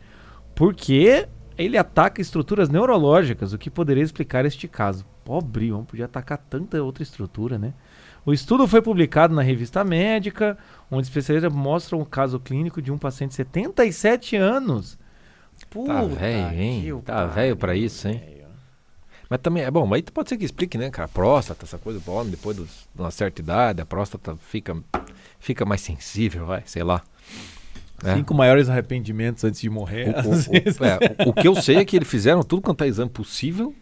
[0.55, 1.27] porque
[1.57, 5.05] ele ataca estruturas neurológicas, o que poderia explicar este caso.
[5.25, 7.73] Pobre, não podia atacar tanta outra estrutura, né?
[8.27, 10.57] O estudo foi publicado na revista médica,
[10.91, 14.99] onde especialistas mostram o caso clínico de um paciente de 77 anos.
[15.59, 16.81] Tá Puta velho, hein?
[16.83, 18.21] que Tá pariu, velho pra isso, hein?
[19.29, 21.07] Mas também é bom, mas aí pode ser que explique, né, cara?
[21.07, 24.75] Próstata, essa coisa do homem, depois dos- de uma certa idade, a próstata fica,
[25.39, 27.01] fica mais sensível, vai, sei lá.
[28.03, 28.13] É.
[28.13, 30.09] Cinco maiores arrependimentos antes de morrer.
[30.25, 32.83] O, o- o- é, o- o que eu sei é que eles fizeram tudo quanto
[32.83, 33.73] é exame possível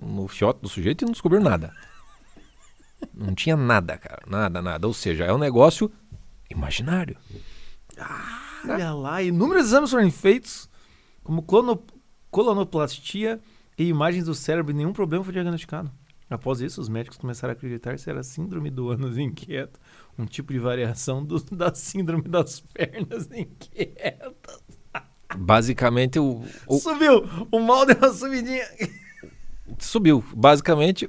[0.00, 1.72] no fiote do sujeito e não descobriram nada.
[3.14, 4.22] Não tinha nada, cara.
[4.26, 4.86] Nada, nada.
[4.86, 5.90] Ou seja, é um negócio
[6.50, 7.16] imaginário.
[8.68, 10.68] Olha lá, inúmeros exames foram feitos,
[11.22, 11.42] como
[12.30, 13.40] colonoplastia
[13.76, 15.90] e imagens do cérebro, e nenhum problema foi diagnosticado.
[16.30, 19.80] Após isso, os médicos começaram a acreditar se era síndrome do ânus inquieto,
[20.18, 24.60] um tipo de variação do- da síndrome das pernas inquietas.
[25.36, 27.22] Basicamente, o, o- Subiu!
[27.50, 28.66] O mal deu uma subidinha.
[29.78, 30.22] subiu.
[30.34, 31.08] Basicamente,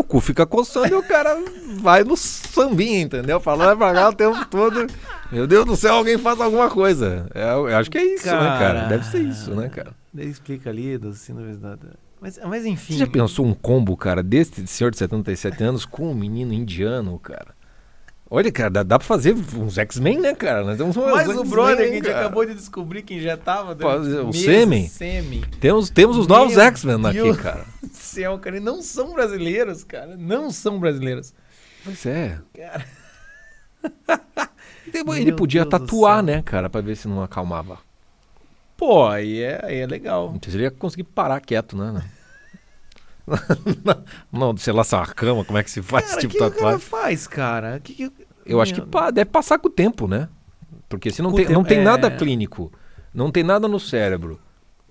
[0.00, 1.36] o cu fica coçando e o cara
[1.76, 3.40] vai no sambinha, entendeu?
[3.40, 4.86] Falando pra cá o tempo todo.
[5.30, 7.26] Meu Deus do céu, alguém faz alguma coisa.
[7.34, 8.58] É, eu acho que é isso, né, cara?
[8.58, 8.88] Cara.
[8.88, 9.92] Deve ser isso, né, cara?
[10.16, 11.76] Ele explica ali das síndromes da...
[12.20, 12.94] Mas, mas enfim...
[12.94, 17.18] Você já pensou um combo, cara, deste senhor de 77 anos com um menino indiano,
[17.18, 17.54] cara?
[18.30, 20.64] Olha, cara, dá, dá pra fazer uns X-Men, né, cara?
[20.64, 23.74] Nós temos Mas o X-Men, brother que a gente acabou de descobrir que injetava...
[23.74, 24.90] Durante o sêmen.
[25.60, 27.36] Temos, temos os novos X-Men aqui, Deus.
[27.36, 27.64] cara.
[27.92, 28.56] céu, cara.
[28.56, 30.16] E não são brasileiros, cara.
[30.16, 31.34] Não são brasileiros.
[31.84, 32.38] Pois é.
[32.54, 32.86] Cara.
[35.16, 37.78] Ele podia Deus tatuar, né, cara, pra ver se não acalmava.
[38.76, 40.32] Pô, aí é, aí é legal.
[40.34, 42.04] Então ele ia conseguir parar quieto, né?
[44.32, 46.30] não, sei lá, se é uma cama, como é que se faz Cara, esse o
[46.30, 46.80] tipo que de o cara tatuagem?
[46.80, 47.80] faz, cara?
[47.80, 48.12] Que que...
[48.46, 50.28] Eu acho que pa- deve passar com o tempo, né?
[50.88, 51.82] Porque se não Com o tem, não tempo, tem é.
[51.84, 52.70] nada clínico,
[53.12, 54.38] não tem nada no cérebro.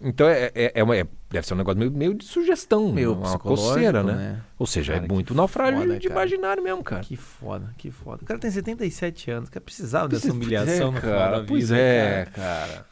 [0.01, 3.13] Então é, é, é uma- é- deve ser um negócio meio, meio de sugestão, Meu
[3.13, 4.13] uma coceira, né?
[4.13, 4.41] né?
[4.59, 6.19] Ou seja, Cara, é que muito naufrágio foda, de cara.
[6.21, 7.03] imaginário mesmo, cara.
[7.03, 8.23] Que foda, que foda.
[8.23, 11.35] O cara tem 77 anos, cara precisava dessa é, humilhação da cara.
[11.37, 11.47] vida.
[11.47, 12.85] Pois é, cara.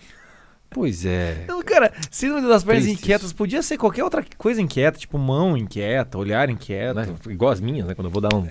[0.74, 1.42] Pois é.
[1.44, 3.36] Então, cara, síndrome das pernas Triste inquietas isso.
[3.36, 6.96] podia ser qualquer outra coisa inquieta, tipo mão inquieta, olhar inquieto.
[6.96, 7.08] Né?
[7.30, 7.94] Igual as minhas, né?
[7.94, 8.48] Quando eu vou dar um.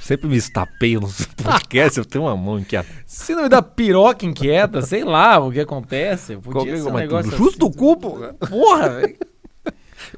[0.00, 2.88] Sempre me estapeio nos podcasts, eu tenho uma mão inquieta.
[3.06, 6.34] Síndrome da piroca inquieta, sei lá o que acontece.
[6.36, 7.78] Podia Qualquer- ser um negócio justo o assim.
[7.78, 8.10] cu, pô.
[8.48, 9.16] Porra, velho.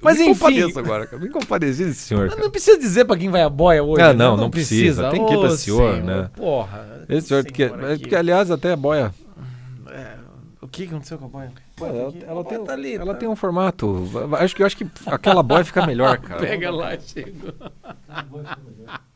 [0.03, 0.39] Mas me enfim.
[0.41, 1.23] compadeço agora, cara.
[1.23, 2.41] Me compadeço desse senhor, cara.
[2.41, 4.03] Não precisa dizer pra quem vai a boia hoje.
[4.03, 4.15] Ah, né?
[4.15, 5.11] não, não precisa.
[5.11, 6.31] Tem que ir pra Ô, senhor, né?
[6.35, 7.05] Porra.
[7.09, 8.05] Esse senhor que, senhora aqui.
[8.09, 9.15] que, aliás, até a boia.
[10.67, 11.53] É, o que aconteceu com a boia?
[11.77, 13.21] Pô, ela, ela tem, tá ali, ela tá.
[13.21, 14.11] tem um formato.
[14.39, 16.41] Acho que, eu acho que aquela boia fica melhor, cara.
[16.41, 17.53] Pega lá, chegou.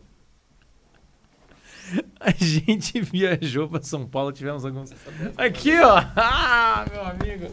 [2.21, 4.93] A gente viajou pra São Paulo, tivemos alguns.
[5.37, 5.97] Aqui, ó!
[6.15, 7.51] Ah, meu amigo!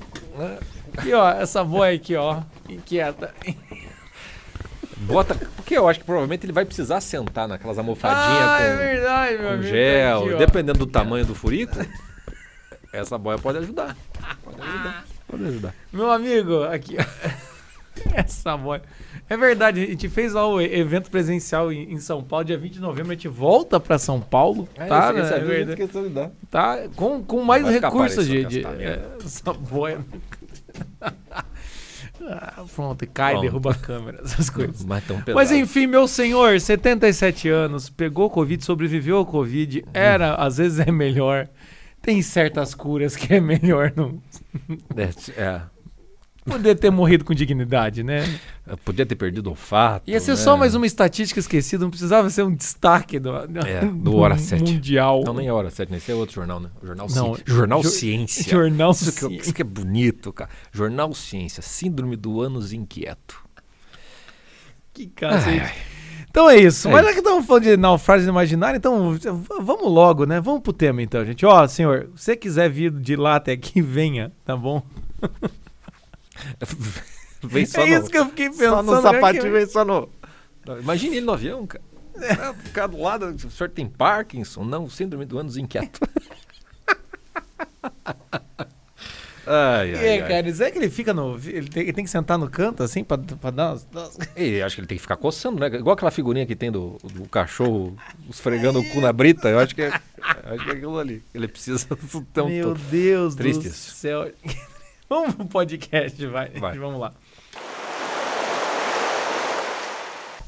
[0.96, 2.42] Aqui, ó, essa boia aqui, ó.
[2.70, 3.34] Inquieta.
[4.98, 5.34] Bota.
[5.56, 9.38] Porque eu acho que provavelmente ele vai precisar sentar naquelas almofadinhas Ah, é com, verdade,
[9.38, 9.68] meu com amigo.
[9.68, 10.26] gel.
[10.28, 11.76] Aqui, dependendo do tamanho do furico,
[12.98, 13.96] essa boia pode ajudar.
[14.44, 15.06] Pode ajudar.
[15.28, 15.76] Pode ajudar.
[15.92, 16.98] Meu amigo, aqui.
[18.14, 18.82] Essa boia.
[19.30, 22.74] É verdade, a gente fez lá o evento presencial em, em São Paulo, dia 20
[22.74, 25.12] de novembro, a gente volta pra São Paulo, tá?
[25.12, 25.20] né?
[25.20, 25.82] É verdade.
[25.82, 26.32] esqueceu de dar.
[26.50, 30.00] tá com, com mais Vai recursos de, de é, essa boia.
[32.30, 33.42] Ah, pronto, cai, Bom.
[33.42, 34.84] derruba a câmera, essas coisas.
[34.84, 35.04] Mas.
[35.34, 40.92] Mas enfim, meu senhor, 77 anos, pegou Covid, sobreviveu ao Covid, era, às vezes é
[40.92, 41.48] melhor.
[42.02, 44.22] Tem certas curas que é melhor não
[44.96, 45.62] É, é.
[46.46, 48.24] poder ter morrido com dignidade, né?
[48.66, 50.10] Eu Podia ter perdido o olfato.
[50.10, 50.38] Ia ser né?
[50.38, 53.30] só mais uma estatística esquecida, não precisava ser um destaque do,
[53.66, 54.62] É, do Hora 7.
[54.72, 55.24] mundial.
[55.26, 56.70] Não, nem é hora 7, esse é outro jornal, né?
[56.82, 57.44] Jornal, Não, Ci...
[57.46, 58.50] jornal jo- Ciência.
[58.50, 59.42] Jornal Isso que, Ciência.
[59.42, 60.50] isso que é bonito, cara.
[60.72, 63.44] Jornal Ciência, Síndrome do ânus inquieto.
[64.94, 65.50] Que cacete.
[65.50, 65.74] Ai, ai.
[66.38, 66.88] Então é isso.
[66.88, 67.10] É Mas isso.
[67.10, 69.18] já que estamos falando de naufrágio imaginário, então
[69.60, 70.40] vamos logo, né?
[70.40, 71.44] Vamos pro tema então, gente.
[71.44, 74.84] Ó, senhor, se você quiser vir de lá até aqui, venha, tá bom?
[77.42, 78.70] Vem só é no, isso que eu fiquei pensando.
[78.70, 80.10] só no né, sapatinho, que- vem só no...
[80.80, 81.84] Imagine ele no avião, cara.
[82.20, 84.64] É, ficar do lado, o senhor tem Parkinson?
[84.64, 86.00] Não, síndrome do ânus inquieto.
[89.48, 90.28] ai, ai, É, ai.
[90.28, 91.38] cara, será que ele fica no.
[91.46, 93.88] Ele tem, ele tem que sentar no canto, assim, pra, pra dar umas.
[94.36, 95.68] E acho que ele tem que ficar coçando, né?
[95.68, 97.96] Igual aquela figurinha que tem do, do cachorro
[98.30, 99.50] esfregando o cu na brita.
[99.50, 101.24] Eu acho que é, acho que é aquilo ali.
[101.34, 102.74] Ele precisa do tempo Meu.
[102.76, 104.32] Deus Triste do céu.
[105.10, 106.50] Vamos pro podcast, vai.
[106.50, 106.78] Vai.
[106.80, 107.14] Vamos lá.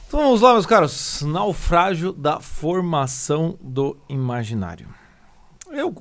[0.07, 1.21] Então vamos lá, meus caros.
[1.21, 4.87] Naufrágio da formação do imaginário.
[5.71, 5.93] Eu,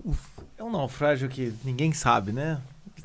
[0.56, 2.58] é um naufrágio que ninguém sabe, né?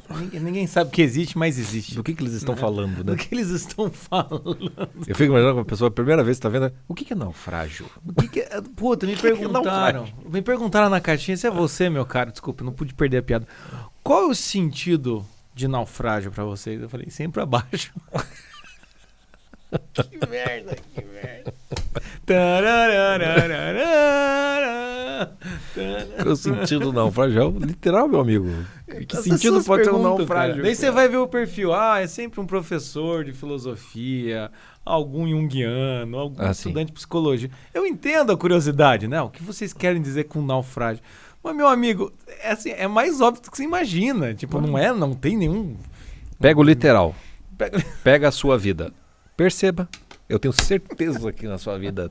[0.09, 1.95] Ninguém, ninguém sabe que existe, mas existe.
[1.95, 3.17] Do que, que eles estão falando, Do né?
[3.17, 4.71] que eles estão falando.
[5.07, 7.15] Eu fico imaginando uma pessoa, a primeira vez que tá vendo, o que, que é
[7.15, 7.87] naufrágio?
[8.05, 10.07] O que que é- Puta, me é perguntaram.
[10.29, 13.47] Me perguntaram na caixinha, se é você, meu cara, desculpa, não pude perder a piada.
[14.03, 16.81] Qual é o sentido de naufrágio pra vocês?
[16.81, 17.91] Eu falei, sempre pra baixo.
[19.93, 21.53] que merda, que merda.
[26.29, 27.55] O sentido do naufrágio?
[27.62, 28.47] É literal, meu amigo.
[29.07, 30.62] Que As sentido pode ter um naufrágio?
[30.63, 31.73] Daí você vai ver o perfil.
[31.73, 34.51] Ah, é sempre um professor de filosofia,
[34.86, 36.69] algum junguiano, algum Ah, sim.
[36.69, 37.49] estudante de psicologia.
[37.73, 39.21] Eu entendo a curiosidade, né?
[39.21, 41.03] O que vocês querem dizer com naufrágio?
[41.43, 44.33] Mas, meu amigo, é, assim, é mais óbvio do que você imagina.
[44.33, 45.75] Tipo, não é, não tem nenhum.
[46.39, 47.13] Pega o literal.
[47.57, 48.93] Pega- Pega a sua vida.
[49.35, 49.87] Perceba.
[50.29, 52.09] Eu tenho certeza que na sua vida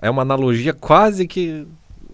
[0.00, 1.66] é uma analogia quase que.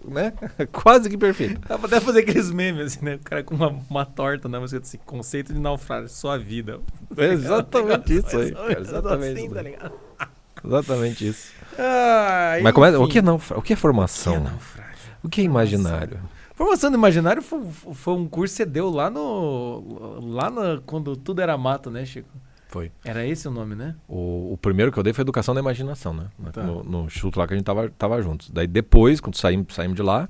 [0.05, 0.33] né?
[0.71, 1.59] quase que perfeita.
[1.67, 3.15] Dá pra até fazer aqueles memes, assim, né?
[3.15, 4.59] O cara com uma, uma torta, né?
[4.59, 6.79] Mas assim, conceito de naufrágio, sua vida.
[7.17, 8.79] É exatamente isso aí, cara.
[8.81, 10.31] Exatamente assim, isso tá?
[10.63, 11.51] Exatamente isso.
[11.79, 14.35] Ah, Mas como é, o que é, naufra- o que é O que formação?
[14.35, 14.91] é naufrágio?
[15.23, 16.19] O que é imaginário?
[16.53, 17.61] Formação do Imaginário foi,
[17.93, 20.19] foi um curso que você deu lá no.
[20.21, 22.29] Lá no, quando tudo era mato, né, Chico?
[22.71, 22.89] Foi.
[23.03, 23.95] Era esse o nome, né?
[24.07, 26.27] O, o primeiro que eu dei foi Educação da Imaginação, né?
[26.53, 26.63] Tá.
[26.63, 28.49] No, no instituto lá que a gente tava, tava juntos.
[28.49, 30.29] Daí depois, quando saímos, saímos de lá,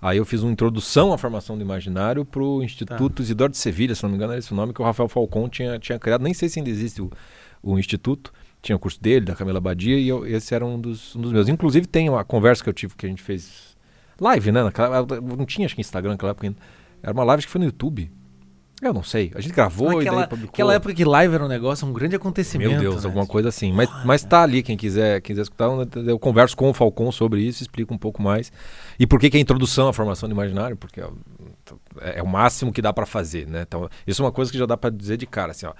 [0.00, 4.02] aí eu fiz uma introdução à formação do imaginário pro Instituto Isidoro de Sevilha, se
[4.02, 6.22] não me engano era esse o nome, que o Rafael Falcon tinha, tinha criado.
[6.22, 7.10] Nem sei se ainda existe o,
[7.62, 8.32] o instituto.
[8.60, 11.32] Tinha o curso dele, da Camila Badia, e eu- esse era um dos, um dos
[11.32, 11.48] meus.
[11.48, 13.76] Inclusive tem uma conversa que eu tive, que a gente fez
[14.20, 14.62] live, né?
[14.64, 16.58] Naquela, não tinha acho que Instagram naquela época ainda.
[17.02, 18.10] Era uma live que foi no YouTube.
[18.80, 19.32] Eu não sei.
[19.34, 20.52] A gente gravou e Aquela, daí publicou.
[20.52, 22.70] aquela época que live era um negócio, um grande acontecimento.
[22.70, 23.08] Meu Deus, né?
[23.08, 23.72] alguma coisa assim.
[23.72, 25.68] Mas, mas tá ali, quem quiser, quiser escutar,
[26.06, 28.52] eu converso com o Falcon sobre isso, explico um pouco mais.
[28.98, 30.76] E por que, que a introdução à formação do imaginário?
[30.76, 33.64] Porque é, é o máximo que dá pra fazer, né?
[33.66, 35.72] Então, isso é uma coisa que já dá pra dizer de cara, assim, ó.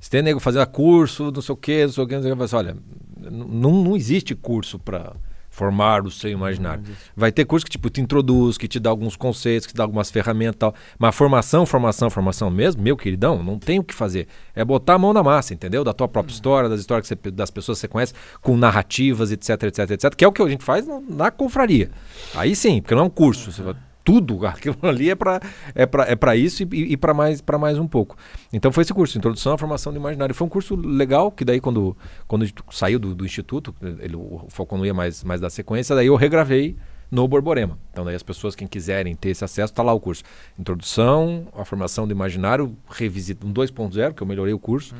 [0.00, 2.32] Se tem nego fazendo curso, não sei o quê, não sei o quê, não sei
[2.32, 2.76] o quê, assim, olha,
[3.18, 5.14] não, não existe curso pra
[5.56, 6.82] formar o seu imaginário.
[7.16, 9.84] Vai ter curso que tipo te introduz, que te dá alguns conceitos, que te dá
[9.84, 10.74] algumas ferramentas e tal.
[10.98, 14.28] Mas formação, formação, formação mesmo, meu queridão, não tem o que fazer.
[14.54, 15.82] É botar a mão na massa, entendeu?
[15.82, 19.62] Da tua própria história, das histórias você- das pessoas que você conhece, com narrativas, etc,
[19.62, 20.14] etc, etc.
[20.14, 21.90] Que é o que a gente faz na confraria.
[22.34, 23.50] Aí sim, porque não é um curso.
[23.50, 23.74] Você vai-
[24.06, 25.40] tudo, aquilo ali é para
[25.74, 28.16] é pra, é pra isso e, e para mais, pra mais um pouco.
[28.52, 30.34] Então foi esse curso, Introdução à Formação do Imaginário.
[30.34, 31.94] Foi um curso legal, que daí quando,
[32.28, 36.06] quando saiu do, do instituto, ele, o Falcão não ia mais, mais dar sequência, daí
[36.06, 36.76] eu regravei
[37.10, 37.78] no Borborema.
[37.92, 40.22] Então daí as pessoas, quem quiserem ter esse acesso, tá lá o curso.
[40.58, 44.94] Introdução à Formação do Imaginário, revisita um 2.0, que eu melhorei o curso,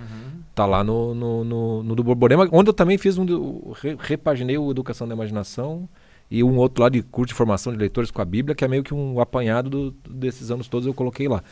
[0.55, 4.57] tá lá no, no, no, no do Borborema, onde eu também fiz um, re- repaginei
[4.57, 5.89] o Educação da Imaginação,
[6.31, 8.69] e um outro lá de curso de formação de leitores com a Bíblia, que é
[8.69, 11.43] meio que um apanhado do- desses anos todos eu coloquei lá.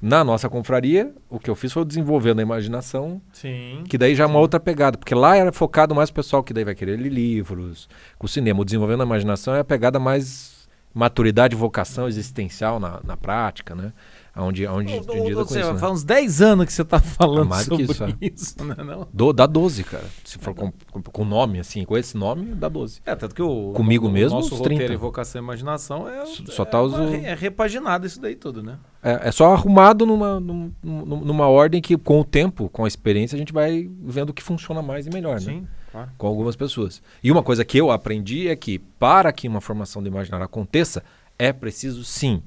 [0.00, 3.82] Na nossa confraria, o que eu fiz foi desenvolvendo a imaginação, Sim.
[3.88, 6.52] que daí já é uma outra pegada, porque lá era focado mais o pessoal que
[6.52, 8.60] daí vai querer ler livros, com o cinema.
[8.60, 13.92] O desenvolvendo a imaginação é a pegada mais maturidade, vocação existencial na, na prática, né?
[14.34, 17.42] Onde, onde, Ô, ô, onde ô, você, Faz uns 10 anos que você tá falando
[17.42, 18.14] Ah, mais sobre que isso, é.
[18.22, 18.76] isso, né?
[18.82, 19.06] Não?
[19.12, 20.04] Do, dá 12, cara.
[20.24, 23.00] Se for com, com, com nome, assim, com esse nome, dá 12.
[23.04, 24.92] É, tanto que o, Comigo o mesmo, nosso roteiro 30.
[24.94, 28.78] e vocação e imaginação é, só tá os- é, é repaginado isso daí tudo, né?
[29.02, 32.88] É, é só arrumado numa, num- num- numa ordem que, com o tempo, com a
[32.88, 35.40] experiência, a gente vai vendo o que funciona mais e melhor, né?
[35.40, 36.08] Sim, claro.
[36.16, 37.02] Com algumas pessoas.
[37.22, 41.02] E uma coisa que eu aprendi é que, para que uma formação do imaginário aconteça,
[41.38, 42.42] é preciso, sim,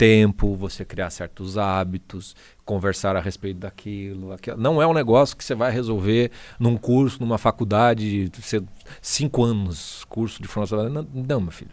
[0.00, 2.34] tempo, você criar certos hábitos,
[2.64, 4.32] conversar a respeito daquilo.
[4.32, 4.56] aquilo.
[4.56, 8.62] Não é um negócio que você vai resolver num curso, numa faculdade, ser
[9.02, 10.88] cinco anos, curso de formação.
[10.88, 11.72] Não, não, meu filho.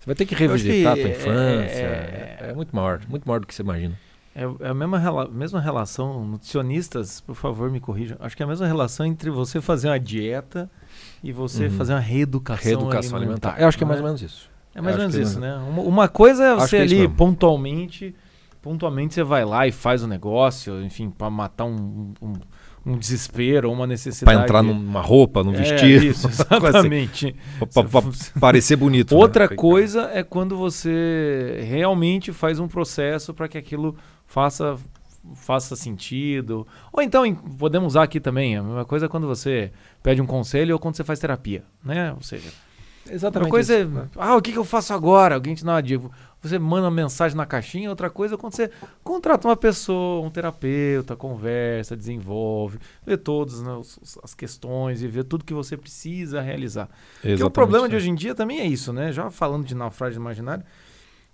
[0.00, 1.80] Você vai ter que acho que revisitar a tua é- infância.
[1.82, 3.98] é- É, é muito maior, muito maior do que você imagina.
[4.34, 8.16] É, é a mesma, rela- mesma relação, nutricionistas, por favor, me corrijam.
[8.20, 10.70] Acho que é a mesma relação entre você fazer uma dieta
[11.22, 11.70] e você Uhum.
[11.72, 13.60] fazer uma reeducação, Reeducação alimentar.
[13.60, 14.48] Eu acho que é mais ou menos isso.
[14.76, 15.54] É mais ou menos isso, né?
[15.56, 17.14] Uma, uma coisa é você é ali mesmo.
[17.14, 18.14] pontualmente,
[18.60, 22.32] pontualmente você vai lá e faz o negócio, enfim, pra matar um, um,
[22.84, 24.36] um desespero ou uma necessidade.
[24.36, 26.04] Pra entrar numa roupa, num É, vestir.
[26.04, 26.42] Isso, assim.
[26.42, 27.36] exatamente.
[27.72, 28.02] Pra- pra
[28.38, 29.14] parecer bonito.
[29.14, 29.20] né?
[29.20, 34.76] Outra Fica- coisa é quando você realmente faz um processo para que aquilo faça
[35.34, 36.64] faça sentido.
[36.92, 40.26] Ou então em- podemos usar aqui também, a mesma coisa é quando você pede um
[40.26, 42.12] conselho ou quando você faz terapia, né?
[42.12, 42.48] Ou seja,
[43.10, 43.48] Exatamente.
[43.48, 45.34] Uma coisa é, ah, o que, que eu faço agora?
[45.34, 46.08] Alguém te dá uma dica.
[46.42, 48.70] Você manda uma mensagem na caixinha, outra coisa é quando você
[49.02, 53.80] contrata uma pessoa, um terapeuta, conversa, desenvolve, vê todas né,
[54.22, 56.86] as questões e vê tudo que você precisa realizar.
[57.14, 58.04] Porque o Exatamente problema de isso.
[58.04, 59.12] hoje em dia também é isso, né?
[59.12, 60.64] Já falando de naufrágio imaginário,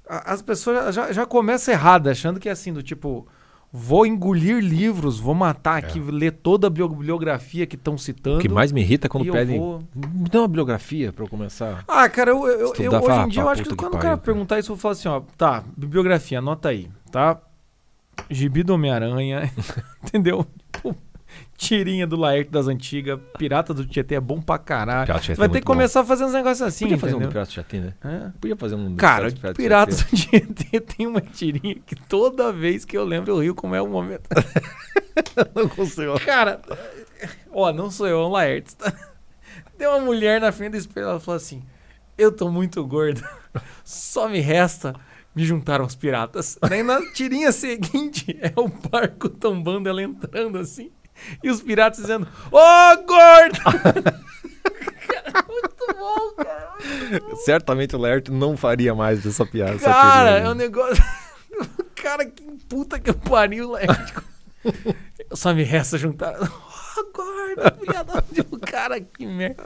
[0.08, 3.26] as pessoas já, já começam errado, achando que é assim, do tipo,
[3.72, 8.36] vou engolir livros, vou matar aqui, ler toda a bibliografia que estão citando.
[8.36, 8.38] É.
[8.38, 9.58] O que mais me irrita é quando pedem.
[9.58, 11.82] vou- Me dá uma bibliografia pra eu começar.
[11.88, 14.16] Ah, cara, eu, eu- eu- hoje em dia eu acho que que quando o cara
[14.18, 17.40] perguntar isso, eu vou falar assim, ó, tá, bibliografia, anota aí, tá?
[18.28, 19.50] Gibi do Homem-Aranha,
[20.04, 20.46] entendeu?
[20.82, 20.94] Pô,
[21.56, 25.06] Tirinha do Laerte das antigas, Pirata do Tietê é bom pra caralho.
[25.06, 27.18] Pirata Você vai é ter que começar a fazer uns negócios assim, Podia fazer um
[27.18, 27.32] do entendeu?
[27.32, 27.94] Pirata do Tietê, né?
[28.04, 28.30] É.
[28.40, 30.46] Podia fazer um do Cara, do Pirata do Piratas Tietê.
[30.46, 33.82] do Tietê tem uma tirinha que toda vez que eu lembro eu rio como é
[33.82, 34.28] o momento.
[35.54, 36.18] Não consigo.
[36.20, 36.60] Cara,
[37.50, 38.76] ó, não sou eu, é um Laertes.
[38.82, 38.92] Tá?
[39.78, 41.62] Tem uma mulher na frente do espelho, ela falou assim:
[42.16, 43.28] Eu tô muito gorda,
[43.84, 44.94] só me resta
[45.34, 46.58] me juntar aos piratas.
[46.60, 50.90] Daí na tirinha seguinte é o barco tombando, ela entrando assim,
[51.42, 54.22] e os piratas dizendo: Ô gordo!
[55.06, 57.36] Cara, muito bom, cara.
[57.44, 59.78] Certamente o Laerte não faria mais dessa piada.
[59.78, 61.02] Cara, é um negócio.
[61.94, 64.14] Cara, que puta que pariu, Laerte.
[65.32, 66.34] Só me resta juntar.
[66.34, 69.64] Agora, filha da o cara, que merda.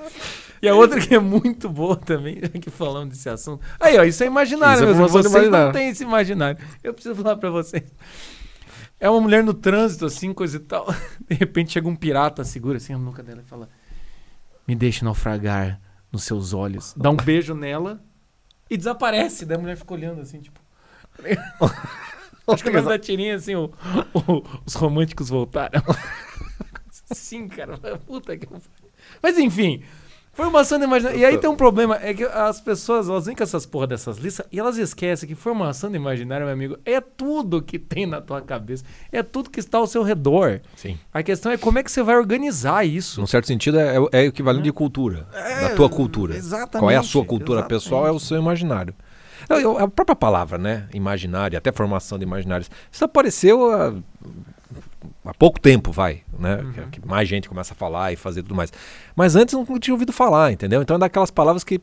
[0.63, 3.65] E a outra que é muito boa também, já que falamos desse assunto.
[3.81, 6.59] Aí, ó, isso é imaginário, Isso é Vocês não têm esse imaginário.
[6.85, 7.83] Eu preciso falar pra vocês.
[8.99, 10.87] É uma mulher no trânsito, assim, coisa e tal.
[11.29, 13.69] De repente chega um pirata, segura assim a nuca dela e fala:
[14.67, 15.81] Me deixe naufragar
[16.11, 16.95] nos seus olhos.
[16.97, 18.03] Dá um beijo nela
[18.71, 19.45] e desaparece.
[19.45, 20.61] Daí a mulher fica olhando assim, tipo.
[22.49, 23.73] Acho que da tirinha assim, o-
[24.15, 25.83] o- os românticos voltaram.
[27.13, 27.77] Sim, cara.
[28.07, 28.49] Puta que.
[29.23, 29.83] Mas enfim.
[30.37, 31.19] Formação de imaginação.
[31.19, 34.19] E aí tem um problema, é que as pessoas, elas vêm com essas porra dessas
[34.19, 38.21] listas e elas esquecem que formação de imaginário, meu amigo, é tudo que tem na
[38.21, 38.85] tua cabeça.
[39.11, 40.61] É tudo que está ao seu redor.
[40.77, 40.99] Sim.
[41.13, 43.19] A questão é como é que você vai organizar isso.
[43.19, 45.27] Num certo sentido, é, é o equivalente de cultura.
[45.33, 46.35] da tua cultura.
[46.35, 47.83] É, exatamente, Qual é a sua cultura exatamente.
[47.83, 48.07] pessoal?
[48.07, 48.95] É o seu imaginário.
[49.49, 50.87] Eu- eu- a própria palavra, né?
[50.93, 52.71] Imaginário, até formação de imaginários.
[52.93, 53.95] Isso apareceu há,
[55.27, 56.57] há pouco tempo, vai, né?
[56.63, 56.73] Uhum.
[56.91, 58.73] Que, que mais gente começa a falar e fazer tudo mais.
[59.15, 60.83] Mas antes não tinha ouvido falar, entendeu?
[60.83, 61.81] Então é daquelas palavras que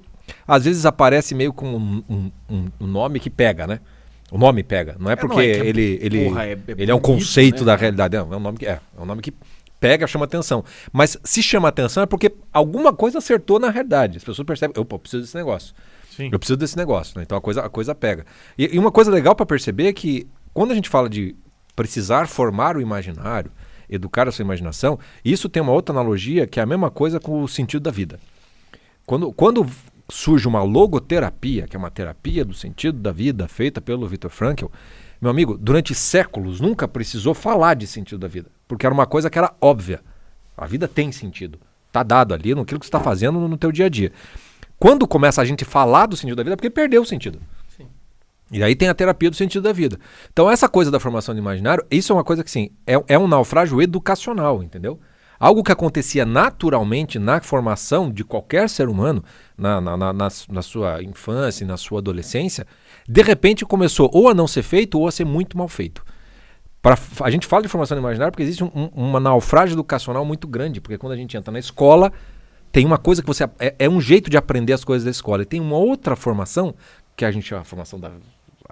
[0.48, 3.80] às vezes aparece meio como um, um- um- um nome que pega, né?
[4.32, 4.96] O nome pega.
[5.00, 7.00] Não é É, porque não, é é- ele, ele, porra, é- é ele é um
[7.00, 8.18] conceito né, da realidade.
[8.18, 8.80] Não, é um nome que é.
[8.98, 9.34] É um nome que
[9.80, 10.64] pega, chama atenção.
[10.92, 14.18] Mas se chama atenção é porque alguma coisa acertou na realidade.
[14.18, 15.76] As pessoas percebem, opa, eu preciso desse negócio.
[16.10, 16.30] Sim.
[16.32, 17.24] Eu preciso desse negócio, né?
[17.24, 18.26] Então a coisa, a coisa pega.
[18.58, 21.36] E, e uma coisa legal para perceber é que quando a gente fala de
[21.76, 23.52] precisar formar o imaginário,
[23.90, 27.42] educar a sua imaginação, isso tem uma outra analogia que é a mesma coisa com
[27.44, 28.20] o sentido da vida.
[29.06, 29.66] Quando, quando
[30.10, 34.68] surge uma logoterapia, que é uma terapia do sentido da vida feita pelo Viktor Frankl,
[35.20, 39.30] meu amigo, durante séculos nunca precisou falar de sentido da vida, porque era uma coisa
[39.30, 40.02] que era óbvia.
[40.58, 41.60] A vida tem sentido.
[41.88, 44.12] Está dado ali naquilo que você está fazendo no, teu dia a dia.
[44.78, 47.40] Quando começa a gente falar do sentido da vida, é porque perdeu o sentido.
[48.52, 49.98] E aí tem a terapia do sentido da vida.
[50.32, 53.18] Então, essa coisa da formação do imaginário, isso é uma coisa que, sim, é, é
[53.18, 55.00] um naufrágio educacional, entendeu?
[55.40, 59.24] Algo que acontecia naturalmente na formação de qualquer ser humano,
[59.58, 62.66] na, na, na, na, sua infância na sua adolescência,
[63.08, 66.04] de repente começou ou a não ser feito ou a ser muito mal feito.
[66.82, 70.24] Pra, a gente fala de formação do imaginário porque existe um, um, uma naufrágio educacional
[70.24, 72.12] muito grande, porque quando a gente entra na escola,
[72.72, 73.44] tem uma coisa que você.
[73.60, 75.44] É, é um jeito de aprender as coisas da escola.
[75.44, 76.74] E tem uma outra formação,
[77.16, 78.12] que a gente chama a formação da,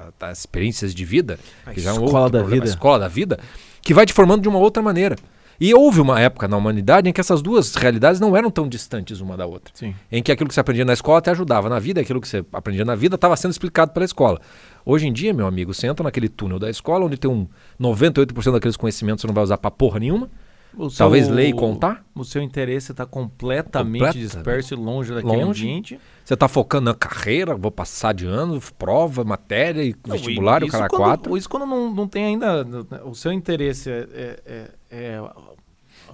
[0.08, 2.66] a- das experiências de vida, A que já é um escola da problema, vida.
[2.66, 3.40] A escola da vida,
[3.82, 5.16] que vai te formando de uma outra maneira.
[5.60, 9.20] E houve uma época na humanidade em que essas duas realidades não eram tão distantes
[9.20, 9.72] uma da outra.
[9.76, 9.94] Sim.
[10.12, 12.44] Em que aquilo que você aprendia na escola te ajudava na vida, aquilo que você
[12.52, 14.42] aprendia na vida estava sendo explicado pela escola.
[14.84, 17.48] Hoje em dia, meu amigo, você entra naquele túnel da escola onde tem um
[17.80, 20.30] 98% daqueles conhecimentos você não vai usar pra porra nenhuma.
[20.78, 22.04] O Talvez seu- ler e contar.
[22.16, 24.20] O seu interesse está completamente Completamente.
[24.36, 25.64] disperso e longe daquele Longe.
[25.66, 26.00] ambiente.
[26.24, 30.66] Você está focando na carreira, vou passar de ano, prova, matéria, e Não, vestibular, e
[30.68, 31.38] o cara quando- quatro.
[31.38, 32.66] Isso quando não, não tem ainda.
[33.06, 35.22] O seu interesse é, é- é- é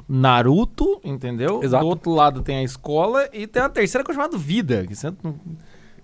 [0.08, 1.64] Naruto, entendeu?
[1.64, 1.84] Exato.
[1.84, 4.86] Do outro lado tem a escola e tem a terceira que é chamada vida.
[4.88, 5.36] Que você, não-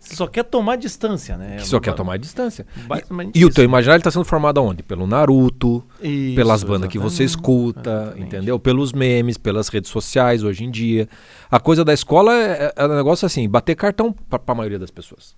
[0.04, 1.58] só quer tomar distância, né?
[1.58, 2.66] Que só quer tomar distância.
[2.88, 4.84] Basicamente E o teu imaginário está sendo formado aonde?
[4.84, 8.22] Pelo Naruto, Isso, pelas bandas que você escuta, exatamente.
[8.26, 8.60] entendeu?
[8.60, 11.08] Pelos memes, pelas redes sociais hoje em dia.
[11.50, 14.92] A coisa da escola é, é um negócio assim, bater cartão para a maioria das
[14.92, 15.36] pessoas.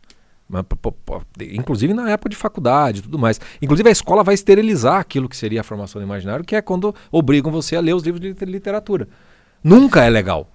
[1.53, 3.39] Inclusive na época de faculdade e tudo mais.
[3.61, 6.93] Inclusive a escola vai esterilizar aquilo que seria a formação do imaginário, que é quando
[7.11, 9.07] obrigam você a ler os livros de liter- literatura.
[9.63, 10.49] Nunca é legal.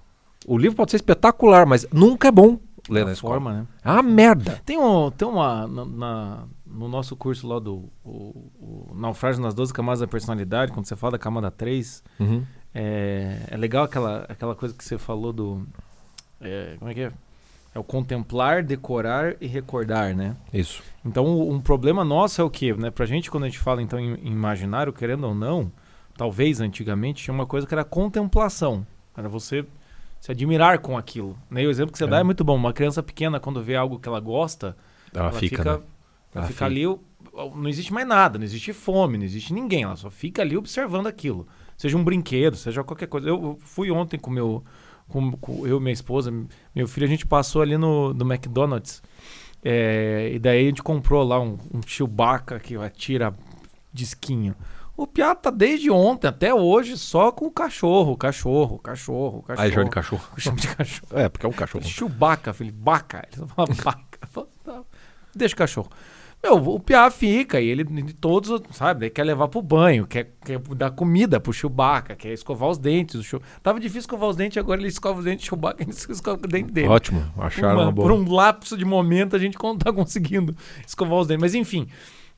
[0.47, 2.57] O livro pode ser espetacular, mas nunca é bom.
[2.89, 3.33] Ler Da na escola.
[3.35, 3.67] forma, né?
[3.83, 4.61] É uma merda.
[4.65, 5.67] Tem, um, tem uma.
[5.67, 10.71] na- na- no nosso curso lá do o, o Naufrágio nas 12 Camadas da Personalidade,
[10.71, 12.45] quando você fala da camada 3, Uhum.
[12.73, 15.67] é, é legal aquela, aquela coisa que você falou do.
[16.39, 17.11] é, como é que é?
[17.73, 20.35] É o contemplar, decorar e recordar, né?
[20.53, 20.81] Isso.
[21.05, 22.73] Então, um problema nosso é o quê?
[22.73, 22.89] Né?
[22.91, 25.71] Pra gente, quando a gente fala então em, em imaginário, querendo ou não,
[26.17, 28.85] talvez antigamente tinha uma coisa que era contemplação.
[29.15, 29.65] Era você
[30.21, 31.35] se admirar com aquilo.
[31.49, 31.63] Né?
[31.63, 32.07] E o exemplo que você É.
[32.07, 32.55] dá é muito bom.
[32.55, 34.77] Uma criança pequena, quando vê algo que ela gosta,
[35.13, 35.83] Ela, ela fica, fica, né?
[36.35, 36.83] ela fica ali.
[36.85, 39.83] Não existe mais nada, não existe fome, não existe ninguém.
[39.83, 41.47] Ela só fica ali observando aquilo.
[41.75, 43.27] Seja um brinquedo, seja qualquer coisa.
[43.27, 44.63] Eu fui ontem com meu.
[45.07, 46.31] Com, com eu e minha esposa,
[46.73, 49.01] meu filho, a gente passou ali no, no McDonald's.
[49.63, 53.33] é, e daí a gente comprou lá um, um Chewbacca que atira
[53.91, 54.55] disquinho.
[55.01, 59.61] O Piá tá desde ontem até hoje só com o cachorro, cachorro, cachorro, cachorro.
[59.65, 60.23] Aí chama de cachorro.
[60.37, 61.19] Chama de cachorro.
[61.19, 61.83] É, porque é um cachorro.
[61.83, 63.27] Chewbacca, filho, baca.
[63.35, 64.19] Ele fala baca.
[64.29, 64.81] Fala, "Tá,
[65.35, 65.89] Deixa o cachorro.
[66.43, 67.83] Meu, o Piá fica e ele,
[68.13, 72.67] todos, sabe, ele quer levar pro banho, quer, quer dar comida pro Chewbacca, quer escovar
[72.69, 73.15] os dentes.
[73.15, 73.39] O Chew...
[73.61, 76.47] Tava difícil escovar os dentes, agora ele escova os dentes do Chewbacca, ele escova o
[76.47, 76.87] dente dele.
[76.87, 77.23] Ótimo.
[77.37, 78.07] Acharam uma- uma boa.
[78.09, 81.41] por um lapso de momento a gente não tá conseguindo escovar os dentes.
[81.41, 81.87] Mas enfim,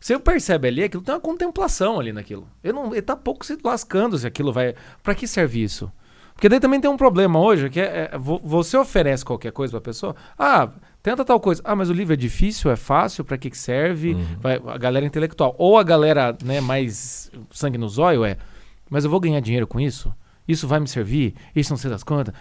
[0.05, 2.47] você percebe ali, aquilo tem uma contemplação ali naquilo.
[2.63, 4.75] Ele, não, ele tá pouco se lascando se aquilo vai.
[5.01, 5.89] Pra que serve isso?
[6.33, 9.71] Porque daí também tem um problema hoje, que é, é, vo- você oferece qualquer coisa
[9.71, 10.15] pra pessoa.
[10.37, 10.67] Ah,
[11.01, 11.61] tenta tal coisa.
[11.63, 14.13] Ah, mas o livro é difícil, é fácil, pra que que serve?
[14.15, 14.25] Uhum.
[14.41, 15.55] Vai- a galera intelectual.
[15.57, 18.35] Ou a galera né, mais sangue no zóio é,
[18.89, 20.13] mas eu vou ganhar dinheiro com isso?
[20.45, 21.33] Isso vai me servir?
[21.55, 22.33] Isso não sei das quantas?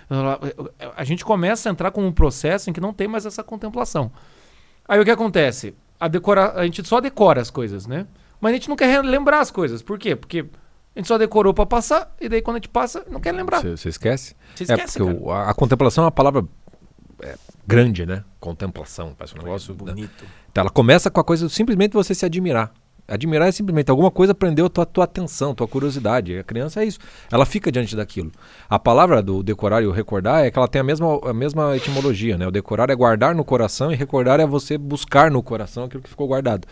[0.97, 4.11] A gente começa a entrar com um processo em que não tem mais essa contemplação.
[4.89, 5.75] Aí o que acontece?
[6.05, 6.53] A, decora...
[6.59, 8.07] a gente só decora as coisas, né?
[8.41, 9.83] Mas a gente não quer lembrar as coisas.
[9.83, 10.17] Por quê?
[10.17, 10.47] Porque
[10.97, 13.61] a gente só decorou pra passar, e daí quando a gente passa, não quer lembrar.
[13.63, 14.35] Você você esquece?
[14.55, 15.25] Você É, esquece, porque cara.
[15.25, 16.45] o- a, a contemplação é uma palavra
[17.23, 17.37] é,
[17.67, 18.25] grande, né?
[18.41, 19.15] Contemplação.
[19.17, 19.73] Parece um negócio.
[19.75, 19.79] né?
[19.79, 20.25] bonito.
[20.51, 22.73] Então, ela começa com a coisa simplesmente você se admirar.
[23.13, 26.39] Admirar é simplesmente alguma coisa prendeu a tua, tua atenção, tua curiosidade.
[26.39, 26.99] A criança é isso.
[27.31, 28.33] Ela fica diante daquilo.
[28.71, 31.77] A palavra do decorar e o recordar é que ela tem a mesma, a mesma
[31.77, 32.47] etimologia, né?
[32.47, 36.09] O decorar é guardar no coração e recordar é você buscar no coração aquilo que
[36.09, 36.67] ficou guardado.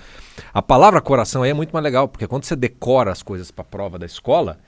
[0.55, 3.61] A palavra coração aí é muito mais legal, porque quando você decora as coisas para
[3.61, 4.59] a prova da escola,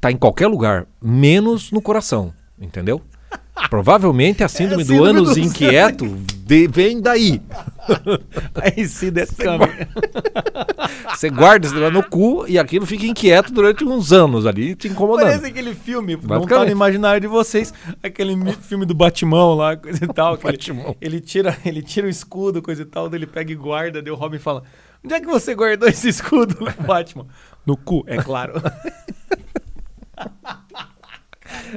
[0.00, 3.02] tá em qualquer lugar, menos no coração, entendeu?
[3.68, 6.06] Provavelmente a síndrome, É síndrome do ânus do- inquieto
[6.44, 7.40] de- vem daí.
[8.54, 9.88] Aí sim, desse câmera.
[11.14, 14.88] Você guarda isso lá no cu e aquilo fica inquieto durante uns anos ali, te
[14.88, 15.26] incomodando.
[15.26, 20.04] Parece aquele filme, não tá no imaginário de vocês, aquele filme do Batimão lá, coisa
[20.04, 20.36] e tal.
[20.38, 20.58] que ele-.
[21.00, 24.10] Ele, tira, ele tira o escudo, coisa e tal, daí ele pega e guarda, daí
[24.12, 24.62] o Robin fala:
[25.04, 26.56] Onde é que você guardou esse escudo,
[26.86, 27.26] Batman?
[27.66, 28.54] No cu, é claro.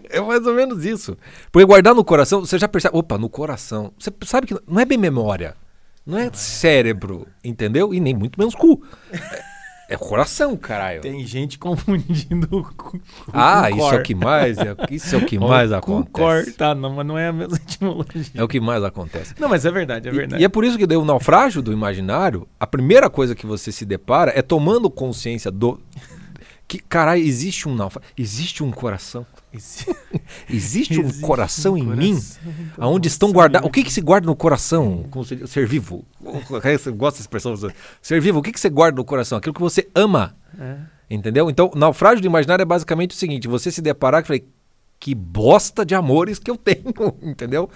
[0.10, 1.18] É mais ou menos isso.
[1.52, 2.98] Porque guardar no coração, você já percebe.
[2.98, 3.92] Opa, no coração.
[4.00, 5.56] Você sabe que não é bem memória.
[6.06, 7.94] Não é cérebro, entendeu?
[7.94, 8.84] E nem muito menos cu.
[9.90, 11.00] É, é coração, caralho.
[11.02, 13.00] Tem gente confundindo o cu.
[13.32, 16.12] ah, com isso é o que mais, é, isso é o que mais Com acontece.
[16.12, 18.32] cor, tá, não, mas não é a mesma etimologia.
[18.36, 19.34] É o que mais acontece.
[19.40, 20.42] Não, mas é verdade, é E- verdade.
[20.42, 23.72] E, é por isso que daí o naufrágio do imaginário, a primeira coisa que você
[23.72, 25.80] se depara é tomando consciência do.
[26.68, 28.10] Que, caralho, existe um naufrágio.
[28.18, 29.26] Existe um coração.
[29.54, 29.86] Esse-
[30.50, 32.14] Existe um Existe coração um em mim?
[32.14, 32.42] coração,
[32.72, 33.68] então, Aonde estão guardados.
[33.68, 35.06] O que, que se guarda no coração?
[35.12, 36.06] Como se- ser vivo.
[36.20, 37.56] Você gosta dessa expressão?
[38.02, 38.40] Ser vivo.
[38.40, 39.38] O que, que você guarda no coração?
[39.38, 40.36] Aquilo que você ama.
[40.60, 40.78] É.
[41.10, 41.50] Entendeu?
[41.50, 44.48] Então, naufrágio do imaginário é basicamente o seguinte: você se deparar e falei,
[45.04, 47.70] que bosta de amores que eu tenho, entendeu?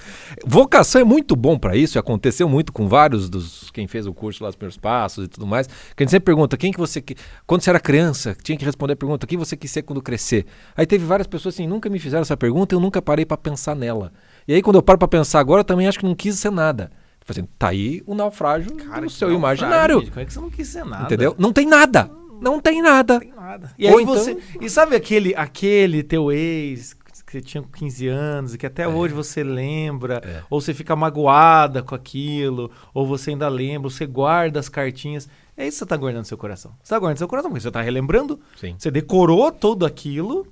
[0.46, 4.42] Vocação é muito bom pra isso, aconteceu muito com vários dos quem fez o curso
[4.44, 5.68] lá dos primeiros passos e tudo mais.
[5.68, 7.16] Que a gente sempre pergunta, quem que você que-
[7.46, 10.46] quando você era criança, tinha que responder a pergunta, quem você quis ser quando crescer?
[10.74, 13.76] Aí teve várias pessoas assim, nunca me fizeram essa pergunta, eu nunca parei pra pensar
[13.76, 14.14] nela.
[14.48, 16.50] E aí quando eu paro pra pensar agora, eu também acho que não quis ser
[16.52, 16.90] nada.
[17.20, 20.40] Tipo assim, tá aí o naufrágio Cara, do seu imaginário, gente, Como é que você
[20.40, 21.04] não quis ser nada?
[21.04, 21.36] entendeu?
[21.38, 22.10] Não tem nada.
[22.40, 23.20] Não tem nada.
[23.20, 23.74] tem nada.
[23.78, 24.38] E Ou aí então- você.
[24.62, 26.96] E sabe aquele, aquele teu ex
[27.28, 30.44] que você tinha com 15 anos e que até hoje você lembra, É.
[30.50, 35.28] ou você fica magoada com aquilo, ou você ainda lembra, você guarda as cartinhas.
[35.58, 36.72] É isso que você tá guardando no seu coração.
[36.82, 38.76] Você tá guardando no seu coração, porque você tá relembrando, Sim.
[38.80, 40.48] você decorou tudo aquilo.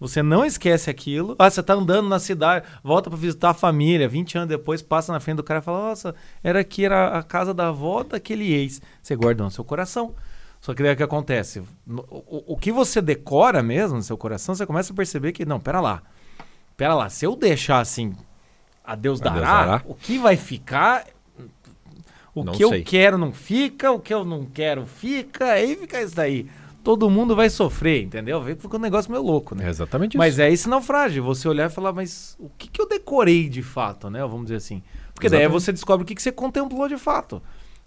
[0.00, 1.34] Você não esquece aquilo.
[1.38, 5.10] Ah, você tá andando na cidade, volta pra visitar a família, 20 anos depois passa
[5.12, 6.14] na frente do cara e fala: "Nossa,
[6.44, 8.80] era aqui era a casa da avó daquele ex".
[9.02, 10.14] Você guarda no seu coração.
[10.66, 11.62] Só que daí o que acontece?
[11.88, 15.60] O, o que você decora mesmo no seu coração, você começa a perceber que, não,
[15.60, 16.02] pera lá.
[16.76, 18.16] Pera lá, se eu deixar assim,
[18.84, 19.82] a Deus A dará, Deus dará.
[19.86, 21.06] o que vai ficar.
[22.34, 22.82] O Não que eu sei.
[22.82, 26.50] quero não fica, o que eu não quero fica, aí fica isso daí.
[26.82, 28.42] Todo mundo vai sofrer, entendeu?
[28.58, 29.66] Fica um negócio meio louco, né?
[29.66, 30.18] É exatamente isso.
[30.18, 33.62] Mas é esse naufrágio, você olhar e falar, mas o que, que eu decorei de
[33.62, 34.18] fato, né?
[34.22, 34.82] Vamos dizer assim.
[35.14, 35.62] Porque daí Exatamente.
[35.62, 37.40] você descobre o que, que você contemplou de fato.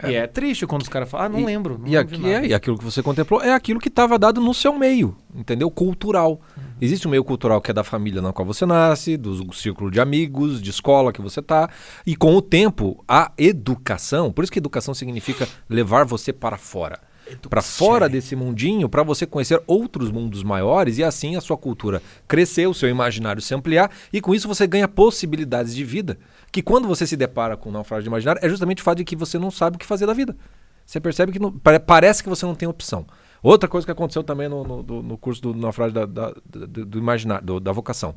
[0.07, 1.77] E é triste quando os caras falam, ah, não E- lembro.
[1.77, 4.39] Não E, lembro aqui, é, e aquilo que você contemplou é aquilo que estava dado
[4.39, 5.69] no seu meio, entendeu?
[5.69, 6.39] Cultural.
[6.57, 6.63] Uhum.
[6.79, 9.99] Existe um meio cultural que é da família na qual você nasce, do, círculo de
[9.99, 11.69] amigos, de escola que você tá.
[12.05, 16.99] E com o tempo, a educação, por isso que educação significa levar você para fora.
[17.49, 22.01] Para fora desse mundinho, para você conhecer outros mundos maiores e assim a sua cultura
[22.27, 26.17] crescer, o seu imaginário se ampliar e com isso você ganha possibilidades de vida.
[26.51, 29.03] Que quando você se depara com o naufrágio de imaginário é justamente o fato de
[29.03, 30.35] que você não sabe o que fazer da vida.
[30.85, 33.05] Você percebe que não- pare- parece que você não tem opção.
[33.43, 36.97] Outra coisa que aconteceu também no, no- no curso do naufrágio da, da- do, do
[36.97, 38.15] imaginário, do- da vocação.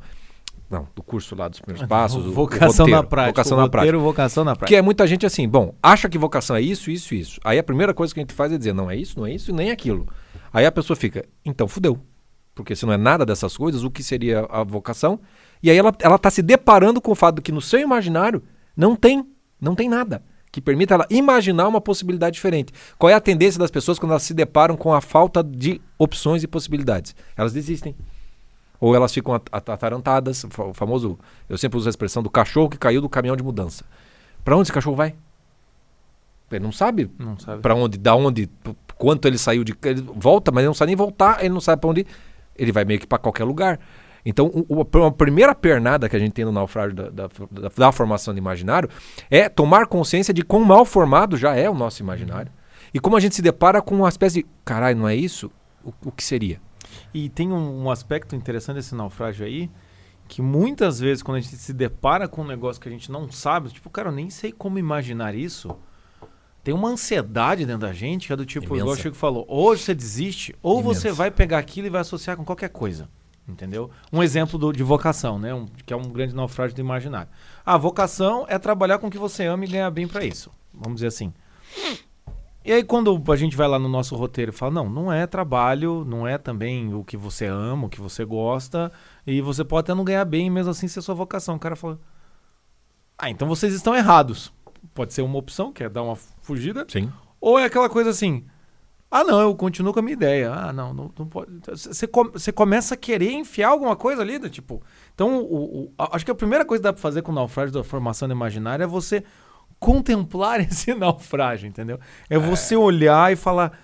[0.69, 2.25] Não, do curso lá dos primeiros passos.
[2.25, 3.31] o- o vocação na roteiro, prática.
[3.41, 3.77] Vocação na prática.
[3.79, 4.67] roteiro, vocação na prática.
[4.67, 7.39] Que é muita gente assim, bom, acha que vocação é isso, isso, isso.
[7.43, 9.33] Aí a primeira coisa que a gente faz é dizer, não é isso, não é
[9.33, 10.07] isso, nem aquilo.
[10.51, 11.99] Aí a pessoa fica, então fudeu.
[12.55, 15.19] Porque se não é nada dessas coisas, o que seria a vocação?
[15.61, 18.43] E aí ela, ela tá se deparando com o fato de que no seu imaginário
[18.75, 19.25] não tem,
[19.61, 22.71] não tem nada que permita ela imaginar uma possibilidade diferente.
[22.99, 26.43] Qual é a tendência das pessoas quando elas se deparam com a falta de opções
[26.43, 27.15] e possibilidades?
[27.35, 27.95] Elas desistem.
[28.83, 31.17] Ou elas ficam at- at- atarantadas, o fa- o famoso,
[31.47, 33.85] eu sempre uso a expressão do cachorro que caiu do caminhão de mudança.
[34.43, 35.15] Para onde esse cachorro vai?
[36.51, 37.61] Ele não sabe Não sabe.
[37.61, 38.49] para onde, da onde,
[38.97, 41.79] quanto ele saiu de, ele volta, mas ele não sabe nem voltar, ele não sabe
[41.81, 42.05] para onde,
[42.57, 43.79] ele vai meio que para qualquer lugar.
[44.25, 47.69] Então, o- o- a primeira pernada que a gente tem no naufrágio da, da, da-
[47.75, 48.89] da formação do imaginário
[49.31, 52.51] é tomar consciência de quão mal formado já é o nosso imaginário
[52.93, 55.49] e como a gente se depara com uma espécie de, caralho, não é isso?
[55.83, 56.59] O, o que seria?
[57.13, 59.69] E tem um, um aspecto interessante desse naufrágio aí,
[60.27, 63.29] que muitas vezes quando a gente se depara com um negócio que a gente não
[63.31, 65.75] sabe, tipo, cara, eu nem sei como imaginar isso.
[66.63, 69.01] Tem uma ansiedade dentro da gente que é do tipo, igual o Imensa.
[69.01, 71.17] Chico falou, ou você desiste, ou você Imensa.
[71.17, 73.09] vai pegar aquilo e vai associar com qualquer coisa.
[73.45, 73.91] Entendeu?
[74.11, 75.53] Um exemplo do- de vocação, né?
[75.53, 77.29] Um- que é um grande naufrágio do imaginário.
[77.65, 80.49] A vocação é trabalhar com o que você ama e ganhar bem pra isso.
[80.73, 81.33] Vamos dizer assim.
[82.65, 85.27] E aí quando a gente vai lá no nosso roteiro e fala, não, não é
[85.27, 88.91] trabalho, não é também o que você ama, o que você gosta,
[89.27, 91.55] e você pode até não ganhar bem, mesmo assim ser sua vocação.
[91.55, 91.99] O cara fala,
[93.17, 94.51] ah, então vocês estão errados.
[94.93, 97.11] Pode ser uma opção, que é dar uma fugida, Sim.
[97.39, 98.45] ou é aquela coisa assim,
[99.09, 100.51] ah não, eu continuo com a minha ideia.
[100.51, 101.51] Ah, não, não, não pode.
[101.67, 104.49] Você come- começa a querer enfiar alguma coisa ali, né?
[104.49, 104.81] tipo.
[105.13, 107.73] Então, o, o- acho que a primeira coisa que dá pra fazer com o naufrágio
[107.73, 109.23] da formação imaginária é você
[109.83, 111.99] contemplar esse naufrágio, entendeu?
[112.29, 113.77] É você olhar e falar,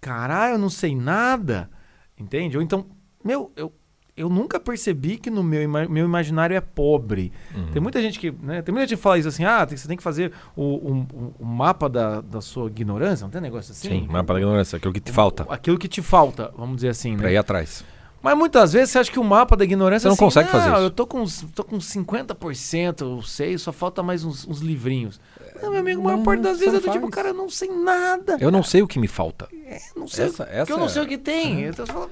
[0.00, 1.70] caralho, eu não sei nada,
[2.18, 2.56] entende?
[2.56, 2.86] Ou então,
[3.24, 3.72] meu, eu,
[4.16, 7.32] eu nunca percebi que no meu, ima- meu imaginário é pobre.
[7.54, 7.70] Uhum.
[7.72, 9.88] Tem muita gente que, né, tem muita gente que fala isso assim, ah, tem- você
[9.88, 13.72] tem que fazer o, um- um- o mapa da, da sua ignorância, não tem negócio
[13.72, 13.88] assim?
[13.88, 17.16] Sim, mapa da ignorância, aquilo que te falta Aquilo que te falta, vamos dizer assim,
[17.16, 17.32] para né?
[17.32, 17.84] ir atrás.
[18.26, 20.72] Mas muitas vezes você acha que o mapa da ignorância Você não assim, consegue fazer
[20.72, 21.24] isso." eu tô com,
[21.54, 25.20] tô com 50%, eu sei, só falta mais uns, uns livrinhos.
[25.62, 27.14] Não, meu amigo, a maior não, parte das vezes não eu tô tipo, faz.
[27.14, 28.36] cara, eu não sei nada.
[28.40, 29.48] Eu não sei o que me falta.
[29.96, 31.70] não sei, essa- porque essa eu não é- sei o que tem.
[31.72, 32.10] Você fala,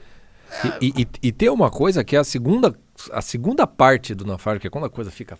[0.80, 2.74] E, e, e- tem uma coisa que é a segunda,
[3.12, 5.36] a segunda parte do naufrágio, que é quando a coisa fica.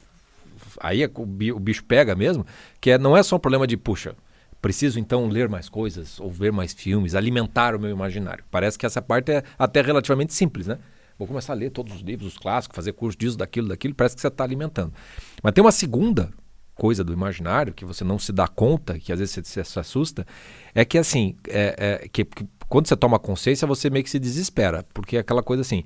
[0.81, 2.45] Aí é o bicho pega mesmo,
[2.81, 4.17] que é, não é só um problema de, puxa,
[4.65, 8.43] preciso então ler mais coisas, ou ver mais filmes, alimentar o meu imaginário.
[8.51, 10.79] Parece que essa parte é até relativamente simples, né?
[11.19, 14.15] Vou começar a ler todos os livros, os clássicos, fazer curso disso, daquilo, daquilo, parece
[14.15, 14.95] que você está alimentando.
[15.43, 16.33] Mas tem uma segunda
[16.75, 20.27] coisa do imaginário que você não se dá conta, que às vezes você, se assusta,
[20.75, 24.19] é que assim, é, é, que, que quando você toma consciência, você meio que se
[24.19, 25.85] desespera, porque é aquela coisa assim,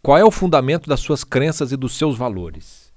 [0.00, 2.94] qual é o fundamento das suas crenças e dos seus valores?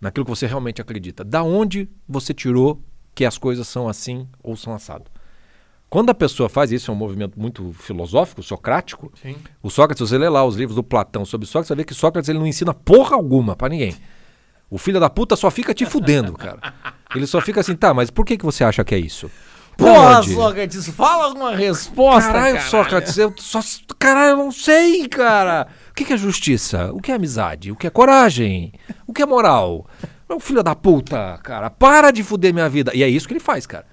[0.00, 1.24] Naquilo que você realmente acredita.
[1.24, 2.80] Da onde você tirou
[3.18, 5.06] que as coisas são assim ou são assado?
[5.90, 9.12] Quando a pessoa faz isso, é um movimento muito filosófico, socrático.
[9.20, 9.34] Sim.
[9.60, 11.94] O Sócrates, você ler lá os livros do Platão sobre Sócrates, você vai ver que
[11.94, 13.96] Sócrates ele não ensina porra alguma pra ninguém.
[14.70, 16.72] O filho da puta só fica te fudendo, cara.
[17.12, 19.28] Ele só fica assim, tá, mas por que, que você acha que é isso?
[19.76, 20.34] Porra, onde?
[20.34, 22.70] Sócrates, fala alguma resposta, Caralho, caralho.
[22.70, 23.60] Sócrates, eu só.
[23.98, 25.66] Caralho, eu não sei, cara.
[25.90, 26.92] O que é justiça?
[26.92, 27.72] O que é amizade?
[27.72, 28.74] O que é coragem?
[29.08, 29.88] O que é moral?
[30.28, 32.92] Meu filho da puta, cara, para de fuder minha vida.
[32.94, 33.86] E é isso que ele faz, cara.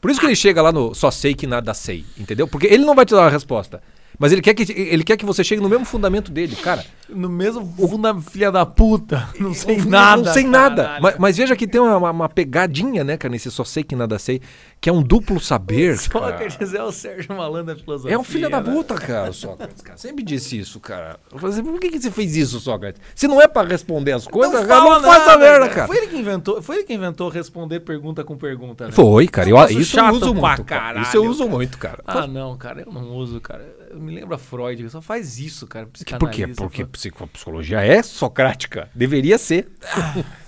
[0.00, 2.48] Por isso que ele chega lá no só sei que nada sei, entendeu?
[2.48, 3.82] Porque ele não vai te dar uma resposta.
[4.18, 6.84] Mas ele quer que, ele quer que você chegue no mesmo fundamento dele, cara.
[7.08, 10.22] No mesmo funda filha da puta, não sei Não- nada.
[10.22, 10.98] Não sei nada.
[11.00, 14.18] Mas, mas veja que tem uma, uma- pegadinha, né, cara, nesse só sei que nada
[14.18, 14.42] sei,
[14.80, 16.32] que é um duplo saber, cara.
[16.32, 18.14] Sócrates é o Sérgio Malandro da filosofia.
[18.14, 18.72] É um filho da né?
[18.72, 19.96] puta, cara, o Sócrates, cara.
[19.96, 21.18] Sempre disse isso, cara.
[21.32, 23.00] Eu falei assim, por que, que você fez isso, Sócrates?
[23.14, 25.86] Se não é pra responder as coisas, não, cara, não faz a merda, cara.
[25.86, 28.92] Foi ele que inventou, foi ele que inventou responder pergunta com pergunta, né?
[28.92, 29.48] Foi, cara.
[29.48, 30.80] Eu, isso eu uso pra muito, cara.
[30.82, 31.50] caralho, Isso eu uso cara.
[31.56, 32.02] muito, cara.
[32.04, 33.64] Ah, não, cara, eu não uso, cara.
[33.94, 35.86] Me lembra Freud, só faz isso, cara.
[36.18, 36.46] Por quê?
[36.48, 38.88] Porque psico- psicologia é socrática.
[38.94, 39.68] Deveria ser.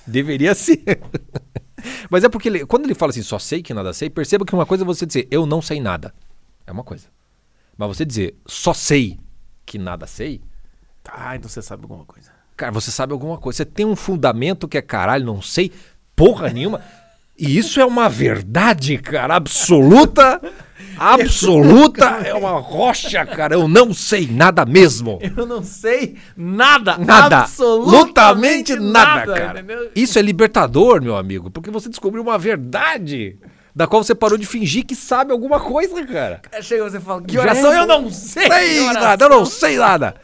[0.06, 0.82] Deveria ser.
[2.10, 4.54] Mas é porque ele- quando ele fala assim, só sei que nada sei, perceba que
[4.54, 6.12] uma coisa é você dizer, eu não sei nada.
[6.66, 7.06] É uma coisa.
[7.76, 9.18] Mas você dizer, só sei
[9.64, 10.42] que nada sei,
[11.08, 12.30] Ah, então você sabe alguma coisa.
[12.56, 13.58] cara, você sabe alguma coisa.
[13.58, 15.72] Você tem um fundamento que é caralho, não sei
[16.14, 16.82] porra nenhuma.
[17.38, 20.40] E isso é uma verdade, cara, absoluta.
[20.98, 22.04] Absoluta.
[22.24, 23.54] É uma rocha, cara.
[23.54, 25.18] Eu não sei nada mesmo.
[25.36, 26.96] Eu não sei nada.
[26.98, 27.38] Nada.
[27.40, 29.60] Absolutamente Absolutamente nada, cara.
[29.60, 29.90] entendeu?
[29.94, 33.38] Isso é libertador, meu amigo, porque você descobriu uma verdade
[33.74, 36.40] da qual você parou de fingir que sabe alguma coisa, cara.
[36.52, 38.46] Aí Chega você fala, que oração é- eu não sei.
[38.48, 40.14] sei nada, eu não sei nada.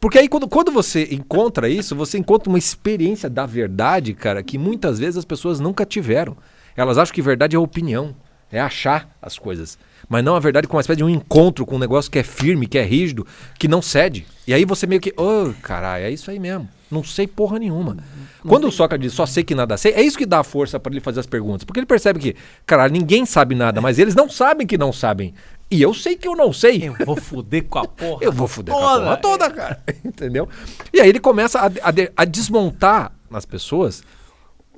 [0.00, 4.56] Porque aí, quando, quando você encontra isso, você encontra uma experiência da verdade, cara, que
[4.56, 6.36] muitas vezes as pessoas nunca tiveram.
[6.76, 8.14] Elas acham que verdade é opinião,
[8.50, 9.78] é achar as coisas.
[10.08, 12.22] Mas não a verdade com uma espécie de um encontro com um negócio que é
[12.22, 13.26] firme, que é rígido,
[13.58, 14.26] que não cede.
[14.46, 16.68] E aí você meio que, ô, caralho, é isso aí mesmo.
[16.90, 17.98] Não sei porra nenhuma.
[18.46, 20.92] Quando o Sócrates diz só sei que nada sei, é isso que dá força para
[20.92, 21.64] ele fazer as perguntas.
[21.64, 25.34] Porque ele percebe que, caralho, ninguém sabe nada, mas eles não sabem que não sabem.
[25.70, 26.88] E eu sei que eu não sei.
[26.88, 28.24] Eu vou foder com a porra.
[28.24, 29.04] Eu vou fuder com a toda.
[29.04, 29.82] porra toda, cara.
[30.02, 30.48] Entendeu?
[30.90, 34.02] E aí ele começa a, a a desmontar nas pessoas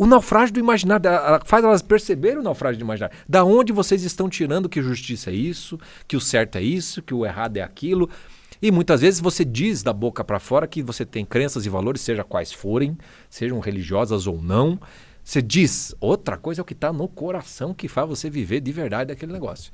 [0.00, 1.04] o naufrágio do imaginário.
[1.44, 3.14] Faz elas perceberem o naufrágio do imaginário.
[3.28, 5.78] Da onde vocês estão tirando que justiça é isso,
[6.08, 8.08] que o certo é isso, que o errado é aquilo.
[8.62, 12.00] E muitas vezes você diz da boca pra fora que você tem crenças e valores,
[12.00, 12.96] seja quais forem,
[13.28, 14.80] sejam religiosas ou não.
[15.22, 18.72] Você diz, outra coisa é o que está no coração que faz você viver de
[18.72, 19.70] verdade aquele negócio.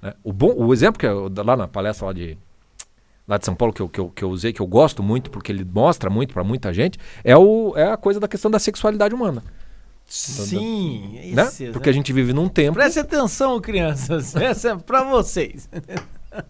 [0.00, 0.14] né?
[0.24, 2.38] O, bom, o exemplo que eu, lá na palestra lá de,
[3.28, 5.30] lá de São Paulo que eu, que, eu, que eu usei, que eu gosto muito,
[5.30, 8.58] porque ele mostra muito para muita gente, é, o, é a coisa da questão da
[8.58, 9.44] sexualidade humana.
[10.06, 11.42] Sim, Né?
[11.42, 12.74] esse, Porque a gente vive num tempo.
[12.74, 14.34] Preste atenção, crianças.
[14.36, 15.68] Essa é pra vocês.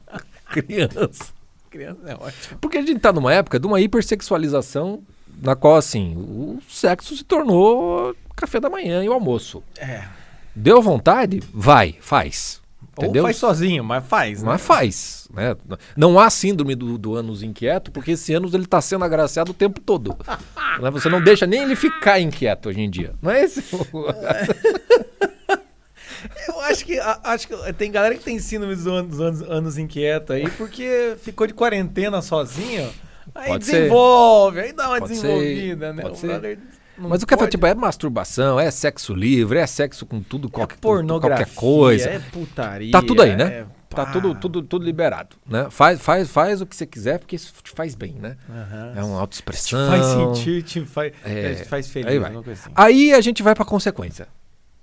[0.53, 1.33] criança.
[1.71, 2.59] Criança é ótimo.
[2.61, 5.03] Porque a gente tá numa época de uma hipersexualização
[5.43, 9.63] na qual, assim, o sexo se tornou café da manhã e o almoço.
[9.79, 10.05] É.
[10.55, 11.43] Deu vontade?
[11.53, 12.61] Vai, faz.
[12.99, 13.23] Entendeu?
[13.23, 14.49] Ou faz sozinho, mas faz, né?
[14.49, 15.29] Mas faz.
[15.35, 15.55] Né?
[15.97, 19.55] Não há síndrome do, do ânus inquieto, porque esse ânus ele está sendo agraciado o
[19.55, 20.17] tempo todo.
[20.79, 20.91] Né?
[20.91, 23.15] Você não deixa nem ele ficar inquieto hoje em dia.
[23.23, 23.65] Não é esse?
[26.49, 30.33] Eu acho que, acho que tem galera que tem síndrome dos anos, anos, anos inquieto
[30.33, 32.91] aí, porque ficou de quarentena sozinho.
[33.35, 33.73] Aí Pode ser.
[33.73, 36.03] desenvolve, aí dá uma Pode ser, desenvolvida, né?
[36.03, 36.27] pode O ser.
[36.29, 36.59] brother
[36.99, 40.21] não Mas o que é pode- tipo, é masturbação, é sexo livre, é sexo com
[40.23, 42.09] tudo, é qualquer, pornografia, qualquer coisa.
[42.11, 42.93] é putaria.
[42.93, 43.67] Tá tudo aí, é né?
[43.89, 44.13] Tá pá.
[44.13, 45.69] tudo, tudo, tudo liberado, né?
[45.71, 48.37] Faz, faz, faz o que você quiser, porque isso te faz bem, né?
[48.51, 48.93] Aham.
[48.97, 49.89] É uma Te autoexpressão.
[49.89, 52.33] faz sentir, te faz, É, te faz feliz, aí vai.
[52.53, 52.71] assim.
[52.75, 54.27] Aí a gente vai pra consequência,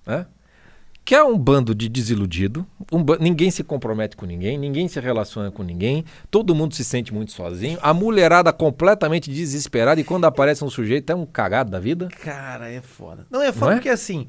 [0.05, 0.25] né?
[1.05, 4.99] Que é um bando de desiludido, um ba- ninguém se compromete com ninguém, ninguém se
[5.01, 10.23] relaciona com ninguém, todo mundo se sente muito sozinho, a mulherada completamente desesperada e quando
[10.25, 12.07] aparece um sujeito é um cagado da vida.
[12.21, 13.27] Cara, é foda.
[13.29, 13.75] Não é foda é?
[13.75, 14.27] porque assim,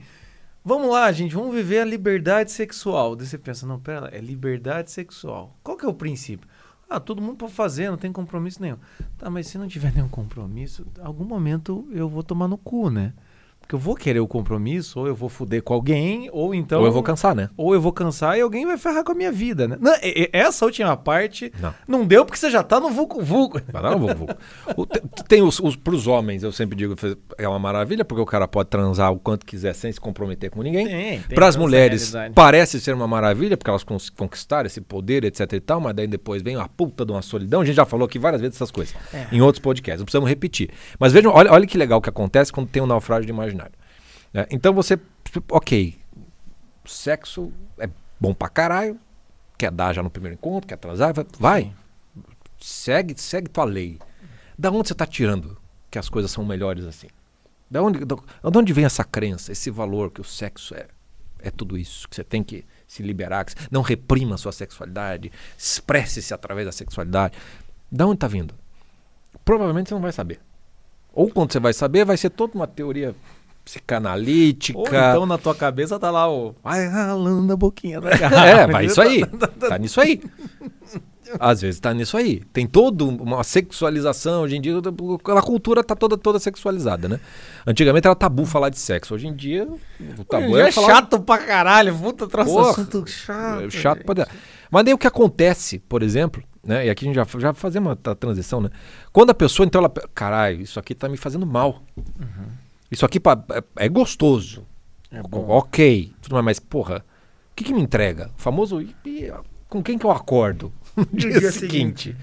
[0.64, 3.14] vamos lá, gente, vamos viver a liberdade sexual.
[3.14, 5.56] Daí você pensa, não, pera lá, é liberdade sexual.
[5.62, 6.48] Qual que é o princípio?
[6.90, 8.76] Ah, todo mundo pode fazer, não tem compromisso nenhum.
[9.16, 12.90] Tá, mas se não tiver nenhum compromisso, em algum momento eu vou tomar no cu,
[12.90, 13.12] né?
[13.64, 16.80] Porque eu vou querer o compromisso, ou eu vou fuder com alguém, ou então.
[16.80, 17.48] Ou eu vou cansar, né?
[17.56, 19.78] ou eu vou cansar e alguém vai ferrar com a minha vida, né?
[19.80, 19.92] Não,
[20.32, 21.74] essa última parte Não.
[21.88, 23.60] não deu porque você já tá no vulco vulco.
[23.72, 24.28] Vai lá, vou, vou.
[24.76, 26.94] O- te- Tem os, os pros homens, eu sempre digo,
[27.38, 30.62] é uma maravilha, porque o cara pode transar o quanto quiser sem se comprometer com
[30.62, 30.86] ninguém.
[30.86, 33.84] Tem, tem Para as mulheres, parece ser uma maravilha, porque elas
[34.14, 37.62] conquistaram esse poder, etc e tal, mas daí depois vem a puta de uma solidão.
[37.62, 39.26] A gente já falou aqui várias vezes essas coisas, É.
[39.32, 40.68] em outros podcasts, não precisamos repetir.
[40.98, 43.63] Mas vejam, olha, olha que legal que acontece quando tem um naufrágio de imaginário.
[44.34, 44.46] Né?
[44.50, 44.98] Então você,
[45.48, 45.96] ok,
[46.84, 47.88] sexo é
[48.20, 48.98] bom pra caralho,
[49.56, 51.72] quer dar já no primeiro encontro, quer transar, vai,
[52.60, 53.98] segue, segue tua lei.
[54.58, 55.56] Da onde você tá tirando
[55.90, 57.08] que as coisas são melhores assim?
[57.70, 60.88] Da onde, da, de onde vem essa crença, esse valor que o sexo é,
[61.40, 65.32] é tudo isso, que você tem que se liberar, que não reprima a sua sexualidade,
[65.56, 67.36] expresse-se através da sexualidade.
[67.90, 68.54] Da onde está vindo?
[69.44, 70.40] Provavelmente você não vai saber.
[71.12, 73.14] Ou quando você vai saber, vai ser toda uma teoria
[73.64, 74.78] psicanalítica.
[74.78, 76.54] Ou então na tua cabeça tá lá o.
[76.62, 78.44] Vai ralando a boquinha da garrafa.
[78.44, 79.24] É, mas isso aí.
[79.58, 80.20] Tá nisso aí.
[81.40, 82.42] Às vezes tá nisso aí.
[82.52, 84.42] Tem toda uma sexualização.
[84.42, 87.18] Hoje em dia, a cultura tá toda, toda sexualizada, né?
[87.66, 89.14] Antigamente era tabu falar de sexo.
[89.14, 89.66] Hoje em dia,
[90.18, 91.96] o tabu Já é falar chato pra caralho.
[91.96, 92.70] Puta, troço Porra.
[92.70, 93.62] assunto chato.
[93.62, 94.14] É chato velho.
[94.14, 94.28] pra.
[94.70, 96.86] Mas daí o que acontece, por exemplo, né?
[96.86, 98.70] E aqui a gente já, já fazemos uma transição, né?
[99.12, 99.92] Quando a pessoa, então, ela.
[100.14, 101.82] Caralho, isso aqui tá me fazendo mal.
[102.90, 104.66] Isso aqui pa- é, é gostoso.
[105.10, 105.46] É bom.
[105.48, 106.12] Ok.
[106.22, 106.98] Tudo mais, mas, porra,
[107.52, 108.30] o que, que me entrega?
[108.38, 108.80] O famoso.
[108.80, 109.32] "E- e,
[109.68, 110.72] com quem que eu acordo?
[110.96, 112.16] No dia, dia seguinte.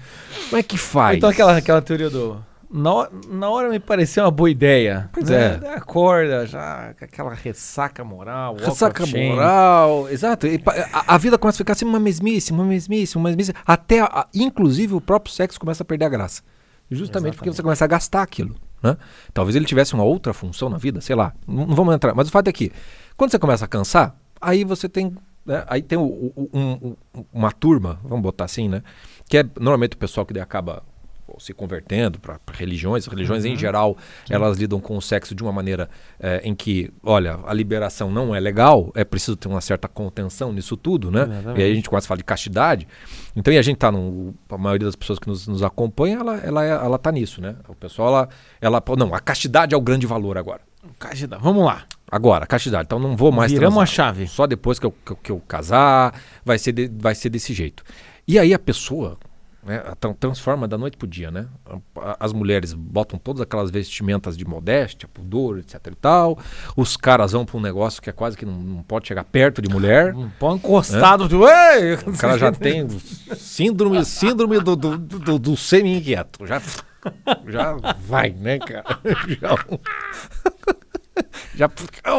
[0.48, 1.18] Como é que faz?
[1.18, 2.42] Então aquela, aquela teoria do.
[2.70, 5.10] na, hora- na hora me pareceu uma boa ideia.
[5.12, 5.60] Pois né?
[5.62, 5.74] é.
[5.74, 8.56] Acorda já com aquela ressaca moral.
[8.58, 10.46] Ressaca moral, exato.
[10.46, 10.58] E
[10.90, 13.52] a, a vida começa a ficar assim uma mesmice, uma mesmice, uma mesmice.
[13.66, 16.42] Até, a- inclusive, o próprio sexo começa a perder a graça.
[16.90, 17.56] Justamente porque Exatamente.
[17.56, 18.54] você começa a gastar aquilo.
[18.82, 18.96] Né?
[19.32, 21.32] Talvez ele tivesse uma outra função na vida, sei lá.
[21.46, 22.14] Não, não vamos entrar.
[22.14, 22.72] Mas o fato é que,
[23.16, 25.14] quando você começa a cansar, aí você tem.
[25.46, 28.82] né, Aí tem o- o- um- um- uma turma, vamos botar assim, né?
[29.28, 30.82] Que é normalmente o pessoal que acaba
[31.42, 33.06] se convertendo para religiões.
[33.06, 33.96] Religiões, em geral,
[34.30, 35.90] elas lidam com o sexo de uma maneira
[36.20, 40.52] eh, em que, olha, a liberação não é legal, é preciso ter uma certa contenção
[40.52, 41.22] nisso tudo, né?
[41.22, 41.60] Exatamente.
[41.60, 42.86] E aí a gente começa a falar de castidade.
[43.34, 44.34] Então, e a gente tá no.
[44.48, 47.56] A maioria das pessoas que nos, nos acompanha, ela, ela, é- ela tá nisso, né?
[47.68, 48.28] O pessoal, ela,
[48.60, 48.82] ela.
[48.96, 50.60] Não, a castidade é o grande valor agora.
[50.98, 51.84] Cajida, Vamos lá.
[52.10, 52.84] Agora, castidade.
[52.86, 53.82] Então não vou mais Viramos transar.
[54.08, 54.26] a chave.
[54.28, 56.12] Só depois que eu, que eu- que eu casar,
[56.44, 57.82] vai ser, de- vai ser desse jeito.
[58.28, 59.16] E aí a pessoa
[59.64, 61.46] né, tran- transforma da noite pro dia, né?
[62.18, 66.38] As mulheres botam todas aquelas vestimentas de modéstia, pudor, etc e tal.
[66.76, 69.62] Os caras vão pra um negócio que é quase que não, não pode chegar perto
[69.62, 70.14] de mulher.
[70.14, 71.28] Um pão encostado.
[71.28, 71.94] do- Ei!
[72.06, 72.88] O cara já tem
[73.36, 76.44] síndrome, síndrome do, do, do, do semi-inquieto.
[76.46, 76.60] Já,
[77.46, 78.98] já vai, né, cara?
[79.40, 79.56] Já.
[81.54, 81.70] já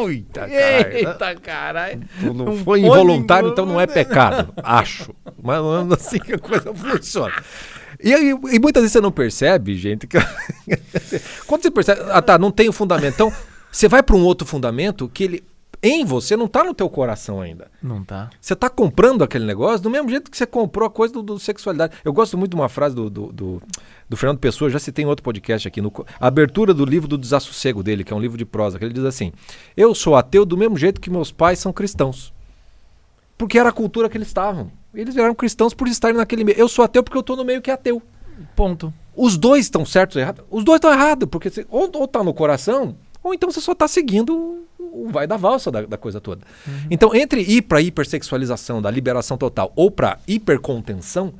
[0.10, 0.98] eita, cara.
[0.98, 2.02] Eita, caralho.
[2.34, 4.54] Não foi involuntário, então não é pecado.
[4.64, 5.14] Acho.
[5.41, 7.34] Mas não é assim que a coisa funciona.
[8.04, 10.18] E, aí, e muitas vezes você não percebe, gente, que.
[11.48, 12.02] Quando você percebe.
[12.10, 13.14] Ah, tá, não tem o fundamento.
[13.14, 13.34] Então,
[13.72, 15.44] você vai para um outro fundamento que ele.
[15.86, 17.70] Em você não tá no teu coração ainda.
[17.82, 18.30] Não tá.
[18.40, 21.38] Você tá comprando aquele negócio do mesmo jeito que você comprou a coisa do, do
[21.38, 21.98] sexualidade.
[22.06, 23.62] Eu gosto muito de uma frase do, do, do,
[24.08, 27.18] do Fernando Pessoa, já citei em outro podcast aqui, no, a abertura do livro do
[27.18, 29.34] Desassossego dele, que é um livro de prosa, que ele diz assim:
[29.76, 32.34] Eu sou ateu do mesmo jeito que meus pais são cristãos.
[33.38, 34.72] Porque era a cultura que eles estavam.
[34.94, 36.58] Eles eram cristãos por estarem naquele meio.
[36.58, 38.02] Eu sou ateu porque eu tô no meio que é ateu.
[38.56, 38.94] Ponto.
[39.14, 40.46] Os dois estão certos ou errados?
[40.50, 43.76] Os dois estão errados, porque você, ou, ou tá no coração, ou então você só
[43.76, 44.62] tá seguindo
[45.04, 46.41] o o vai da valsa da, da coisa toda.
[46.89, 51.34] Então, entre ir para hipersexualização, da liberação total, ou para hipercontenção,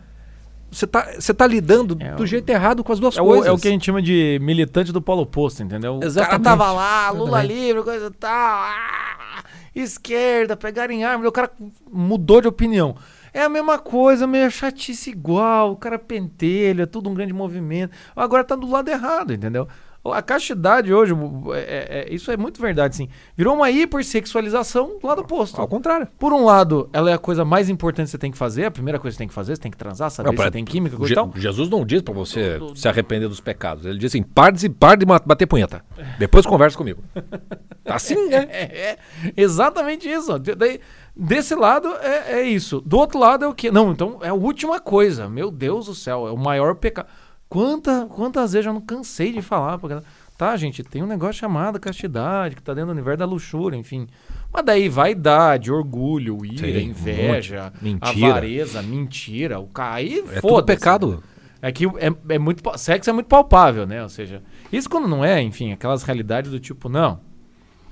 [0.72, 3.26] você tá, você tá lidando É do o- jeito errado com as duas É o,
[3.26, 3.46] coisas.
[3.48, 6.00] é o que a gente chama de militante do polo oposto, entendeu?
[6.00, 6.44] O Exatamente.
[6.44, 7.54] cara tava lá, Lula Exatamente.
[7.54, 8.32] livre, coisa e tal.
[8.32, 9.44] ah,
[9.76, 11.20] esquerda, pegarem arma.
[11.24, 11.52] daí O cara
[11.92, 12.96] mudou de opinião.
[13.34, 15.72] É a mesma coisa, meio chatice igual.
[15.72, 17.92] O cara pentelha, tudo um grande movimento.
[18.16, 19.68] Agora tá do lado errado, entendeu?
[20.06, 21.14] A castidade hoje,
[21.54, 23.08] é- é- é- isso é muito verdade, sim.
[23.38, 25.60] Virou uma hipersexualização do lado oposto.
[25.62, 26.08] Ao contrário.
[26.20, 28.72] Por um lado, ela é a coisa mais importante que você tem que fazer, a
[28.72, 30.66] primeira coisa que você tem que fazer, você tem que transar, saber Não, se tem
[30.66, 31.32] química, coisa Je- e tal.
[31.36, 33.86] Jesus não diz para você Do- do- se arrepender dos pecados.
[33.86, 35.84] Ele diz assim: pare de, pare de bater punheta.
[36.20, 37.02] Depois conversa comigo.
[37.86, 38.48] Assim, né?
[38.50, 38.98] É, é
[39.36, 40.40] exatamente isso.
[40.40, 40.80] De- daí,
[41.16, 42.80] desse lado é, é isso.
[42.82, 43.70] Do outro lado é o quê?
[43.70, 45.28] Não, então é a última coisa.
[45.28, 47.08] Meu Deus do céu, é o maior pecado.
[47.54, 50.08] Quanta, quantas vezes eu não cansei de falar pra galera.
[50.36, 54.08] Tá, gente, tem um negócio chamado castidade, que tá dentro do universo da luxúria, enfim.
[54.52, 57.84] Mas daí vaidade, orgulho, ira, Sim, um inveja, monte.
[57.84, 58.28] Mentira.
[58.30, 59.70] avareza, mentira, o.
[59.76, 60.80] Aí É tudo foda-se.
[60.80, 61.24] pecado.
[61.62, 62.64] É que é, é muito.
[62.78, 64.02] Sexo é muito palpável, né?
[64.02, 64.42] Ou seja,
[64.72, 67.20] isso quando não é, enfim, aquelas realidades do tipo, não.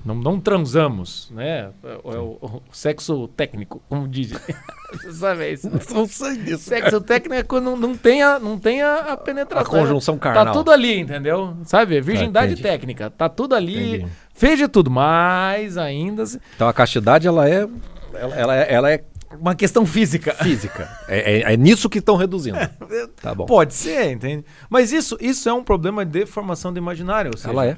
[0.04, 1.70] Não, não transamos, né?
[1.84, 4.38] É, o- é o, o sexo técnico, como dizem.
[4.92, 5.70] Você sabe é isso.
[5.94, 6.64] Não sei disso.
[6.64, 9.66] Sexo técnico é quando não, não tem, a, não tem a, a penetração.
[9.74, 10.46] A conjunção carnal.
[10.46, 11.56] Tá tudo ali, entendeu?
[11.64, 12.00] Sabe?
[12.00, 12.62] Virgindade entendi.
[12.62, 13.10] técnica.
[13.10, 13.96] Tá tudo ali.
[13.96, 14.12] Entendi.
[14.34, 16.26] Fez de tudo, mas ainda.
[16.26, 17.66] se- Então a castidade, ela é.
[18.14, 19.04] Ela, ela é, ela é
[19.40, 20.34] Uma questão física.
[20.34, 20.90] física.
[21.08, 22.58] É, é- é nisso que estão reduzindo.
[23.22, 23.46] Tá bom.
[23.46, 24.44] Pode ser, entende?
[24.68, 27.30] Mas isso, isso é um problema de formação do imaginário.
[27.32, 27.76] Ou seja, Ela é.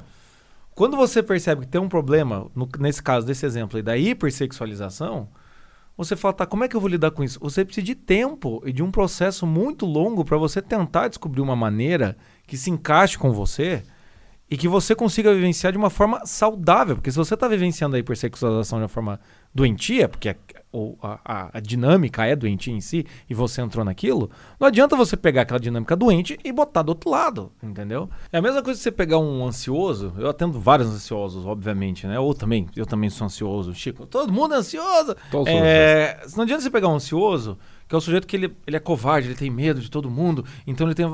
[0.75, 5.29] Quando você percebe que tem um problema, no- nesse caso desse exemplo aí, da hipersexualização,
[5.97, 7.39] você fala, tá, como é que eu vou lidar com isso?
[7.39, 11.55] Você precisa de tempo e de um processo muito longo para você tentar descobrir uma
[11.55, 13.81] maneira que se encaixe com você
[14.51, 16.95] e que você consiga vivenciar de uma forma saudável.
[16.97, 19.19] Porque se você está vivenciando a hipersexualização de uma forma
[19.53, 20.35] doentia, porque a,
[20.75, 24.95] ou a, a- a dinâmica é doentia em si e você entrou naquilo, não adianta
[24.95, 28.09] você pegar aquela dinâmica doente e botar do outro lado, entendeu?
[28.31, 32.19] É a mesma coisa que você pegar um ansioso, eu atendo vários ansiosos, obviamente, né?
[32.19, 35.15] Ou também, eu também sou ansioso, Chico, todo mundo é ansioso.
[35.31, 37.57] Todos É, não adianta você pegar um ansioso,
[37.87, 40.43] que é o sujeito que ele, ele é covarde, ele tem medo de todo mundo,
[40.67, 41.05] então ele tem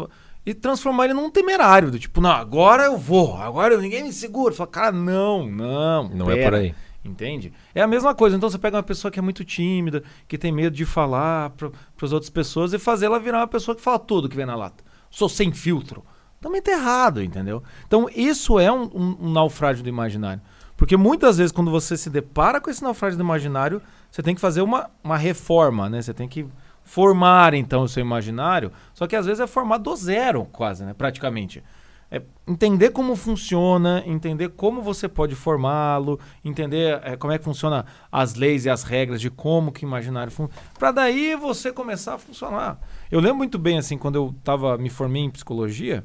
[0.43, 4.51] e transformar ele num temerário, do tipo, não, agora eu vou, agora ninguém me segura.
[4.55, 6.09] Fala, cara, não, não.
[6.09, 6.49] Não é pera.
[6.49, 6.76] por aí.
[7.03, 7.51] Entende?
[7.73, 8.35] É a mesma coisa.
[8.35, 11.69] Então você pega uma pessoa que é muito tímida, que tem medo de falar para
[12.01, 14.55] as outras pessoas e fazer ela virar uma pessoa que fala tudo que vem na
[14.55, 14.83] lata.
[15.09, 16.03] Sou sem filtro.
[16.39, 17.63] Também tá errado, entendeu?
[17.87, 20.41] Então isso é um, um- um naufrágio do imaginário.
[20.77, 24.41] Porque muitas vezes, quando você se depara com esse naufrágio do imaginário, você tem que
[24.41, 26.01] fazer uma, uma reforma, né?
[26.01, 26.45] Você tem que
[26.83, 28.71] formar, então, o seu imaginário.
[28.93, 30.93] Só que às vezes é formar do zero, quase, né?
[30.95, 31.63] Praticamente.
[32.12, 37.86] É entender como funciona, entender como você pode formá-lo, entender é, como é que funciona
[38.12, 42.16] as leis e as regras de como que o imaginário funciona, para daí você começar
[42.16, 42.78] a funcionar.
[43.09, 46.03] Eu lembro muito bem assim quando eu tava me formei em psicologia,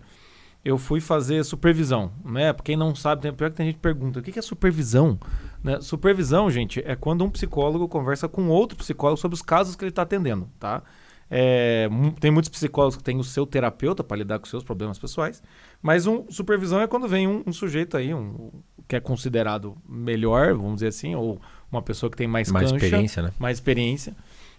[0.65, 2.53] eu fui fazer supervisão, né?
[2.53, 5.19] Pra quem não sabe, tem, pior que tem gente que pergunta, o que é supervisão?
[5.63, 5.81] Né?
[5.81, 9.91] Supervisão, gente, é quando um psicólogo conversa com outro psicólogo sobre os casos que ele
[9.91, 10.83] está atendendo, tá?
[11.31, 11.89] É,
[12.21, 15.43] tem muitos psicólogos que têm o seu terapeuta para lidar com seus problemas pessoais,
[15.83, 18.51] mas um supervisão é quando vem um, um, sujeito aí, um,
[18.87, 22.87] que é considerado melhor, vamos dizer assim, ou uma pessoa que tem mais, mais cancha,
[22.87, 23.33] experiência, né?
[23.39, 24.17] Mais experiência,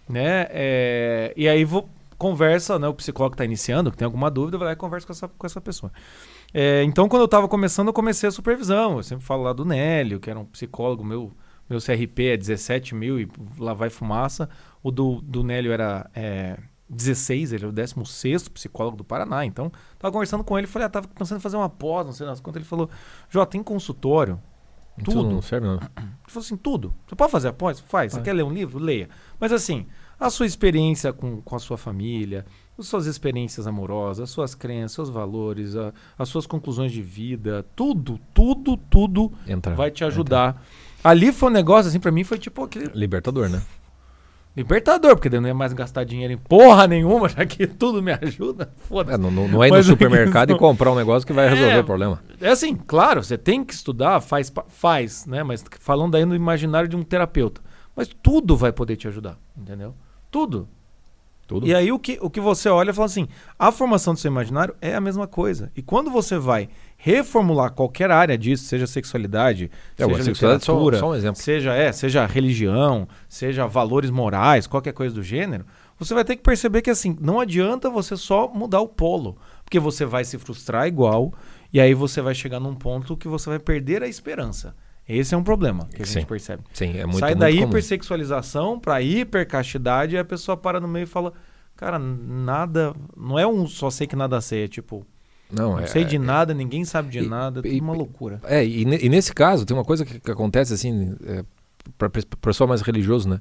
[0.08, 0.46] né?
[0.50, 1.88] É, e aí vou,
[2.18, 2.88] conversa, né?
[2.88, 5.28] O psicólogo que está iniciando, que tem alguma dúvida, vai lá e conversa com essa,
[5.28, 5.92] com essa pessoa.
[6.52, 8.96] É, então, quando eu estava começando, eu comecei a supervisão.
[8.96, 11.32] Eu sempre falo lá do Nélio, que era um psicólogo meu.
[11.68, 14.48] Meu CRP é 17 mil e lá vai fumaça.
[14.82, 16.58] O do, do Nélio era é,
[16.88, 19.44] 16, ele era o 16 psicólogo do Paraná.
[19.44, 22.26] Então, tava conversando com ele, falei, ah, tava pensando em fazer uma pós, não sei
[22.26, 22.60] nas quantas.
[22.60, 22.88] Ele falou,
[23.28, 24.40] Jó, tem consultório?
[25.04, 25.30] Tudo.
[25.30, 25.74] não serve, não.
[25.74, 25.80] Ele
[26.26, 26.94] falou assim, tudo.
[27.06, 27.78] Você pode fazer a pós?
[27.78, 28.12] Faz.
[28.12, 28.78] Você quer ler um livro?
[28.78, 29.08] Leia.
[29.38, 29.86] Mas assim,
[30.18, 32.44] a sua experiência com, com a sua família,
[32.76, 37.64] as suas experiências amorosas, as suas crenças, seus valores, a, as suas conclusões de vida,
[37.76, 40.50] tudo, tudo, tudo Entra, vai te ajudar.
[40.50, 40.87] Entra.
[41.02, 42.90] Ali foi um negócio, assim, para mim foi tipo aquele...
[42.94, 43.62] Libertador, né?
[44.58, 48.12] Libertador, porque daí não ia mais gastar dinheiro em porra nenhuma, já que tudo me
[48.12, 48.72] ajuda.
[48.88, 49.14] Foda-se.
[49.14, 51.78] É, não, não, é ir no supermercado e comprar um negócio que vai resolver é,
[51.78, 52.20] o problema.
[52.40, 55.44] É assim, claro, você tem que estudar, faz, faz, né?
[55.44, 57.60] Mas falando aí no imaginário de um terapeuta.
[57.94, 59.94] Mas tudo vai poder te ajudar, entendeu?
[60.28, 60.68] Tudo.
[61.46, 61.66] Tudo.
[61.66, 63.26] E aí o que, o que você olha e fala assim,
[63.58, 65.70] a formação do seu imaginário é a mesma coisa.
[65.74, 66.68] E quando você vai
[67.00, 71.40] reformular qualquer área disso, seja sexualidade, é, seja literatura, só, só um exemplo.
[71.40, 75.64] seja é, seja religião, seja valores morais, qualquer coisa do gênero,
[75.96, 79.78] você vai ter que perceber que assim, não adianta você só mudar o polo, porque
[79.78, 81.32] você vai se frustrar igual
[81.72, 84.74] e aí você vai chegar num ponto que você vai perder a esperança.
[85.08, 86.14] Esse é um problema que a Sim.
[86.14, 86.64] gente percebe.
[86.74, 87.62] Sim, é muito Sai muito da comum.
[87.62, 91.32] hipersexualização para hipercastidade e a pessoa para no meio e fala:
[91.76, 92.94] Cara, nada.
[93.16, 95.06] Não é um só sei que nada sei, é tipo.
[95.50, 98.40] Não, não é, sei de é, nada, ninguém sabe de e, nada, é uma loucura.
[98.44, 101.44] É, e, e, nesse caso, tem uma coisa que, que acontece assim, é,
[101.96, 103.40] para o pessoal mais religioso, né?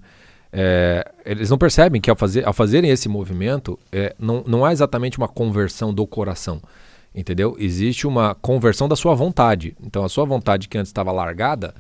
[0.52, 4.72] É, eles não percebem que ao, fazer, ao fazerem esse movimento, é, não, não há
[4.72, 6.62] exatamente uma conversão do coração.
[7.14, 7.56] Entendeu?
[7.60, 9.76] Existe uma conversão da sua vontade.
[9.84, 11.74] Então, a sua vontade que antes estava largada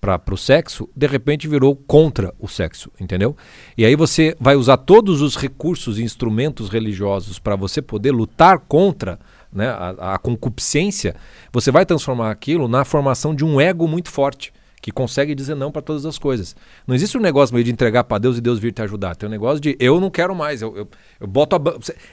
[0.00, 3.36] para o sexo, de repente virou contra o sexo, entendeu?
[3.76, 8.58] E aí você vai usar todos os recursos e instrumentos religiosos para você poder lutar
[8.60, 9.18] contra
[9.52, 11.14] né, a, a concupiscência.
[11.52, 15.70] Você vai transformar aquilo na formação de um ego muito forte que consegue dizer não
[15.70, 16.56] para todas as coisas.
[16.86, 19.14] Não existe um negócio meio de entregar para Deus e Deus vir te ajudar.
[19.14, 20.62] Tem um negócio de eu não quero mais.
[20.62, 20.88] Eu, eu,
[21.20, 21.60] eu boto a.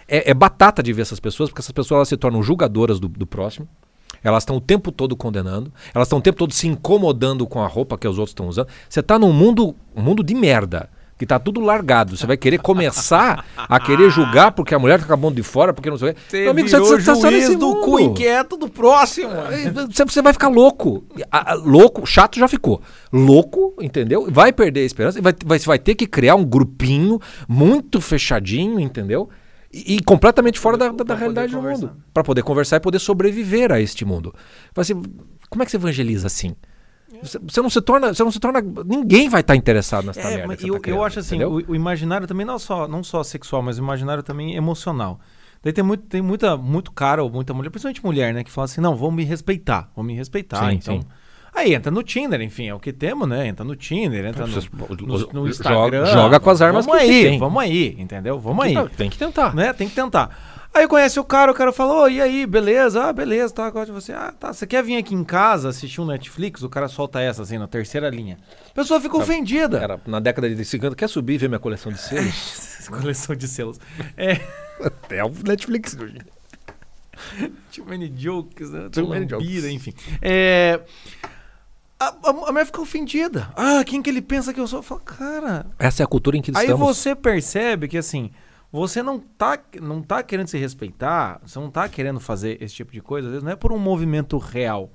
[0.08, 3.08] É, é, batata de ver essas pessoas, porque essas pessoas elas se tornam julgadoras do,
[3.08, 3.68] do próximo.
[4.24, 5.72] Elas estão o tempo todo condenando.
[5.94, 8.68] Elas estão o tempo todo se incomodando com a roupa que os outros estão usando.
[8.90, 12.16] Você está num mundo, mundo de merda que tá tudo largado.
[12.16, 15.42] Você vai querer começar a querer julgar porque a mulher tá com a mão de
[15.42, 16.20] fora, porque não sei o quê.
[16.42, 17.82] Meu amigo, você, você tá só nesse do mundo.
[17.82, 19.32] cu inquieto do próximo.
[19.90, 21.04] Você, você vai ficar louco.
[21.32, 22.82] A, a, louco, chato já ficou.
[23.12, 24.28] Louco, entendeu?
[24.30, 25.22] Vai perder a esperança.
[25.22, 29.30] Vai, vai, vai ter que criar um grupinho muito fechadinho, entendeu?
[29.74, 31.92] E, e completamente fora da, da, da realidade do mundo.
[32.14, 34.34] Para poder conversar e poder sobreviver a este mundo.
[34.76, 35.02] Assim,
[35.50, 36.56] como é que você evangeliza assim?
[37.22, 40.54] Você, não se torna, você não se torna, ninguém vai estar interessado nessa é, merda.
[40.62, 43.62] eu, tá criando, eu acho assim, o, o, imaginário também não só, não só sexual,
[43.62, 45.20] mas o imaginário também emocional.
[45.64, 48.66] Daí tem muito, tem muita, muito cara ou muita mulher, principalmente mulher, né, que fala
[48.66, 51.02] assim, não, vão me respeitar, vão me respeitar, sim, então.
[51.02, 51.08] Sim.
[51.58, 53.48] Aí entra no Tinder, enfim, é o que temos, né?
[53.48, 54.62] Entra no Tinder, entra no,
[55.08, 56.06] no, no Instagram.
[56.06, 57.40] Joga, joga, com as armas vamos que aí, tem.
[57.40, 58.40] Vamos aí, entendeu?
[58.40, 58.76] Vamos aí.
[58.96, 59.56] Tem que tentar.
[59.56, 59.74] Né?
[59.74, 60.57] Tem que tentar.
[60.74, 63.04] Aí conhece o cara, o cara falou, oh, e aí, beleza?
[63.04, 64.14] Ah, beleza, tá, gosto de você.
[64.14, 66.62] Ah, tá, você quer vir aqui em casa assistir um Netflix?
[66.62, 68.38] O cara solta essa, assim, na terceira linha.
[68.70, 69.80] A pessoa fica ofendida.
[69.80, 72.88] Era na década de 50, quer subir e ver minha coleção de selos?
[72.90, 73.80] coleção de selos.
[74.16, 74.40] É...
[75.10, 76.20] É o Netflix hoje.
[77.74, 78.90] Too many jokes, né?
[78.92, 79.66] Too many jokes.
[79.66, 79.94] enfim.
[80.22, 80.80] É...
[82.00, 83.52] A, a, a, mulher fica ofendida.
[83.56, 84.80] Ah, quem que ele pensa que eu sou?
[84.80, 85.66] Eu falo, cara...
[85.80, 86.70] Essa é a cultura em que estamos.
[86.70, 88.30] Aí você percebe que, assim
[88.72, 92.92] você não tá, não tá querendo se respeitar, você não tá querendo fazer esse tipo
[92.92, 94.92] de coisa, às vezes não é por um movimento real.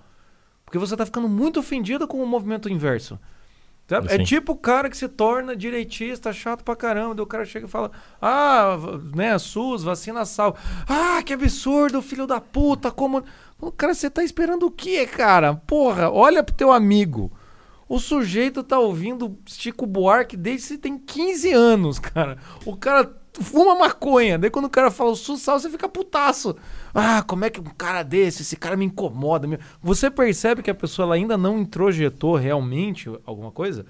[0.64, 3.18] Porque você tá ficando muito ofendido com o movimento inverso.
[4.08, 7.14] É tipo o cara que se torna direitista, chato pra caramba.
[7.14, 8.78] Daí o cara chega e fala: Ah,
[9.14, 10.56] né, SUS, vacina sal.
[10.88, 13.22] Ah, que absurdo, filho da puta, como.
[13.76, 15.54] Cara, você tá esperando o quê, cara?
[15.54, 17.30] Porra, olha pro teu amigo.
[17.88, 22.38] O sujeito tá ouvindo Chico Buarque desde que tem 15 anos, cara.
[22.64, 23.04] O cara
[23.40, 24.38] fuma maconha.
[24.38, 26.56] Daí quando o cara fala o sussal, você fica putaço.
[26.94, 29.48] Ah, como é que um cara desse, esse cara me incomoda.
[29.80, 33.86] Você percebe que a pessoa ela ainda não introjetou realmente alguma coisa?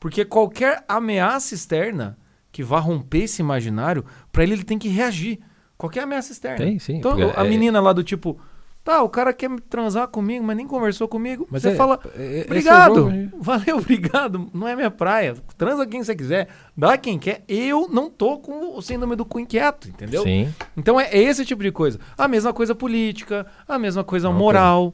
[0.00, 2.18] Porque qualquer ameaça externa
[2.50, 5.40] que vá romper esse imaginário, para ele ele tem que reagir.
[5.78, 6.58] Qualquer ameaça externa.
[6.58, 6.96] Tem, sim.
[6.96, 7.48] Então a é...
[7.48, 8.38] menina lá do tipo,
[8.84, 11.46] Tá, o cara quer transar comigo, mas nem conversou comigo.
[11.48, 15.36] Mas você é, fala, é, é obrigado, é valeu, obrigado, não é minha praia.
[15.56, 17.44] Transa quem você quiser, dá quem quer.
[17.46, 20.24] Eu não tô com o síndrome do cu inquieto, entendeu?
[20.24, 20.52] Sim.
[20.76, 22.00] Então é, esse tipo de coisa.
[22.18, 24.92] A mesma coisa política, a mesma coisa não, moral.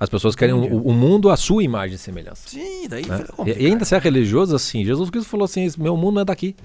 [0.00, 2.48] As pessoas querem o, o, mundo à sua imagem e semelhança.
[2.48, 3.24] Sim, daí né?
[3.46, 6.24] e, e, ainda se é religioso assim, Jesus Cristo falou assim, meu mundo não é
[6.24, 6.56] daqui.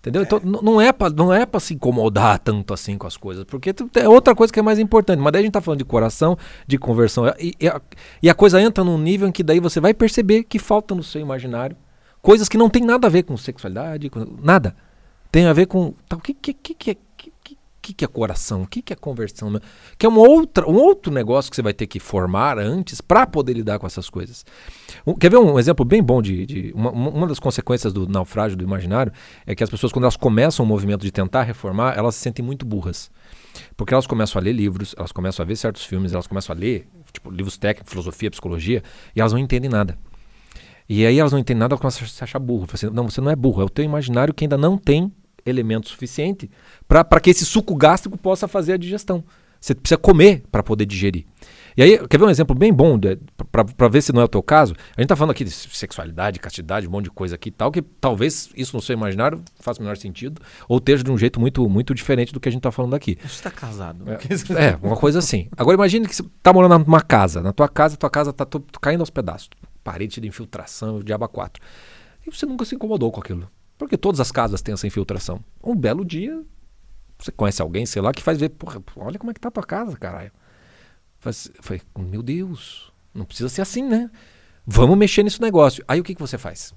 [0.00, 0.22] Entendeu?
[0.22, 0.24] É.
[0.24, 3.74] Então não é para não é para se incomodar tanto assim com as coisas, porque
[3.94, 5.20] é outra coisa que é mais importante.
[5.20, 7.80] Mas daí a gente tá falando de coração, de conversão, e, e, a,
[8.22, 11.02] e a coisa entra num nível em que daí você vai perceber que falta no
[11.02, 11.76] seu imaginário
[12.22, 14.74] coisas que não tem nada a ver com sexualidade, com, nada.
[15.30, 16.98] Tem a ver com tá, o que que, que,
[17.80, 18.62] que, que, é coração?
[18.62, 19.60] O que, que é conversão?
[19.98, 23.26] Que é uma outra, um outro negócio que você vai ter que formar antes para
[23.26, 24.44] poder lidar com essas coisas.
[25.06, 26.46] Um, quer ver um exemplo bem bom de.
[26.46, 29.12] de uma, uma, das consequências do naufrágio do imaginário
[29.46, 32.44] é que as pessoas, quando elas começam o movimento de tentar reformar, elas se sentem
[32.44, 33.10] muito burras.
[33.76, 36.58] Porque elas começam a ler livros, elas começam a ver certos filmes, elas começam a
[36.58, 38.82] ler tipo, livros técnicos, filosofia, psicologia,
[39.14, 39.98] e elas não entendem nada.
[40.88, 42.66] E aí elas não entendem nada, elas começam a se achar burro.
[42.72, 45.12] Assim, não, você não é burro, é o teu imaginário que ainda não tem
[45.44, 46.50] elemento suficiente
[46.86, 49.24] para que esse suco gástrico possa fazer a digestão.
[49.60, 51.26] Você precisa comer para poder digerir.
[51.76, 52.98] E aí, quer ver um exemplo bem bom
[53.50, 54.74] para ver se não é o teu caso?
[54.74, 57.70] A gente está falando aqui de sexualidade, castidade, um monte de coisa aqui e tal,
[57.70, 61.38] que talvez isso no seu imaginário faça o menor sentido, ou esteja de um jeito
[61.38, 63.16] muito, muito diferente do que a gente está falando aqui.
[63.22, 64.04] Você está casado.
[64.10, 65.48] É, é, uma coisa assim.
[65.56, 68.46] Agora imagine que você está morando numa casa, na tua casa, tua casa está
[68.80, 69.50] caindo aos pedaços.
[69.84, 71.62] Parede de infiltração, o diabo 4.
[72.26, 73.48] E você nunca se incomodou com aquilo.
[73.80, 75.42] Porque todas as casas têm essa infiltração.
[75.64, 76.44] Um belo dia,
[77.18, 79.50] você conhece alguém, sei lá, que faz ver, porra, olha como é que tá a
[79.50, 80.30] tua casa, caralho.
[81.18, 84.10] Falei, meu Deus, não precisa ser assim, né?
[84.66, 85.82] Vamos mexer nesse negócio.
[85.88, 86.74] Aí o que, que você faz?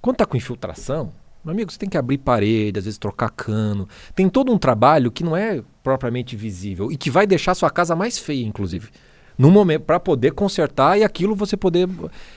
[0.00, 1.12] Quando tá com infiltração,
[1.44, 3.88] meu amigo, você tem que abrir parede, às vezes trocar cano.
[4.14, 7.96] Tem todo um trabalho que não é propriamente visível e que vai deixar sua casa
[7.96, 8.90] mais feia, inclusive
[9.38, 11.88] no momento para poder consertar e aquilo você poder.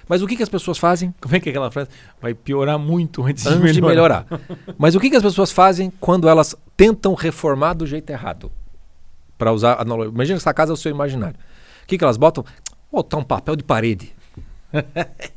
[0.08, 1.14] Mas o que, que as pessoas fazem?
[1.20, 1.90] Como é que é aquela frase?
[2.22, 4.26] Vai piorar muito antes, antes de melhorar.
[4.26, 4.58] De melhorar.
[4.78, 8.52] Mas o que, que as pessoas fazem quando elas tentam reformar do jeito errado?
[9.36, 10.14] Para usar analogia.
[10.14, 11.40] Imagina essa casa é o seu imaginário.
[11.84, 12.46] O que, que elas botam?
[12.92, 14.14] Botar um papel de parede.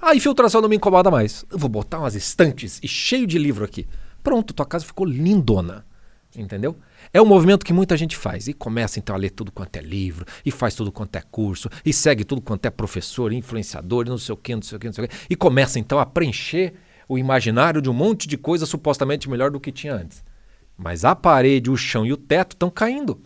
[0.00, 1.44] A infiltração não me incomoda mais.
[1.50, 3.86] Eu vou botar umas estantes e cheio de livro aqui.
[4.22, 5.84] Pronto, tua casa ficou lindona.
[6.36, 6.76] Entendeu?
[7.14, 8.48] É um movimento que muita gente faz.
[8.48, 11.70] E começa então a ler tudo quanto é livro, e faz tudo quanto é curso,
[11.86, 14.86] e segue tudo quanto é professor, influenciador, não sei o que, não sei o que,
[14.88, 15.16] não sei o que.
[15.30, 16.74] E começa então a preencher
[17.08, 20.24] o imaginário de um monte de coisa supostamente melhor do que tinha antes.
[20.76, 23.22] Mas a parede, o chão e o teto estão caindo.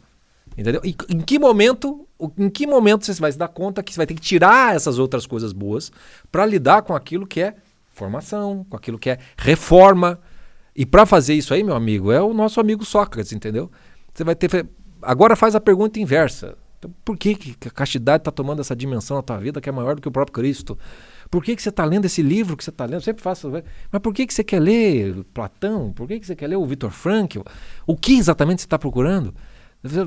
[0.57, 0.83] Entendeu?
[0.85, 4.07] E em que momento, em que momento você vai se dar conta que você vai
[4.07, 5.91] ter que tirar essas outras coisas boas
[6.31, 7.55] para lidar com aquilo que é
[7.95, 10.21] formação, com aquilo que é reforma,
[10.79, 13.69] e para fazer isso aí, meu amigo, é o nosso amigo Sócrates, entendeu?
[14.15, 14.65] Você vai ter.
[15.03, 16.57] Agora faz a pergunta inversa.
[16.79, 19.73] Então, por que, que a castidade está tomando essa dimensão na tua vida que é
[19.73, 20.79] maior do que o próprio Cristo?
[21.29, 22.95] Por que, que você está lendo esse livro que você está lendo?
[22.95, 23.51] Eu sempre faço.
[23.91, 25.93] Mas por que, que você quer ler Platão?
[25.93, 27.41] Por que, que você quer ler o Victor Frankl?
[27.85, 29.35] O que exatamente você está procurando?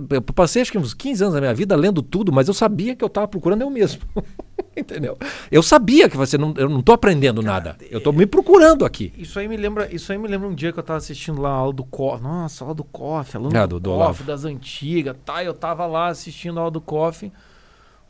[0.09, 2.95] Eu passei acho que uns 15 anos da minha vida lendo tudo, mas eu sabia
[2.95, 4.01] que eu estava procurando eu mesmo.
[4.75, 5.17] Entendeu?
[5.49, 7.77] Eu sabia que você não, eu não estou aprendendo Cara, nada.
[7.89, 9.13] Eu estou me procurando aqui.
[9.17, 11.49] Isso aí me lembra, isso aí me lembra um dia que eu estava assistindo lá
[11.49, 12.21] a aula do COF.
[12.21, 15.43] Nossa, a aula do COF, aula é, do, do, COF, das antigas, tá?
[15.43, 17.31] Eu estava lá assistindo a aula do COF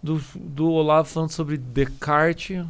[0.01, 2.65] do, do Olavo falando sobre Descartes.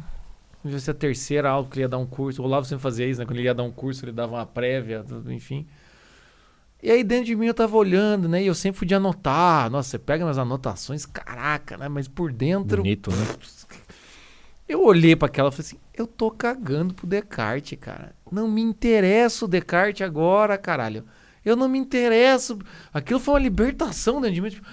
[0.62, 2.42] Devia ser a terceira aula que ele ia dar um curso.
[2.42, 3.26] O Olavo sempre fazia isso, né?
[3.26, 5.66] Quando ele ia dar um curso, ele dava uma prévia, enfim.
[6.82, 8.42] E aí dentro de mim eu tava olhando, né?
[8.42, 9.70] E eu sempre podia anotar.
[9.70, 11.88] Nossa, você pega minhas anotações, caraca, né?
[11.88, 12.78] Mas por dentro.
[12.78, 13.26] Bonito, né?
[14.68, 18.14] Eu olhei para aquela e falei assim: eu tô cagando pro Descartes, cara.
[18.30, 21.04] Não me interessa o Descartes agora, caralho.
[21.44, 22.58] Eu não me interesso.
[22.92, 24.50] Aquilo foi uma libertação dentro de mim.
[24.50, 24.66] Tipo,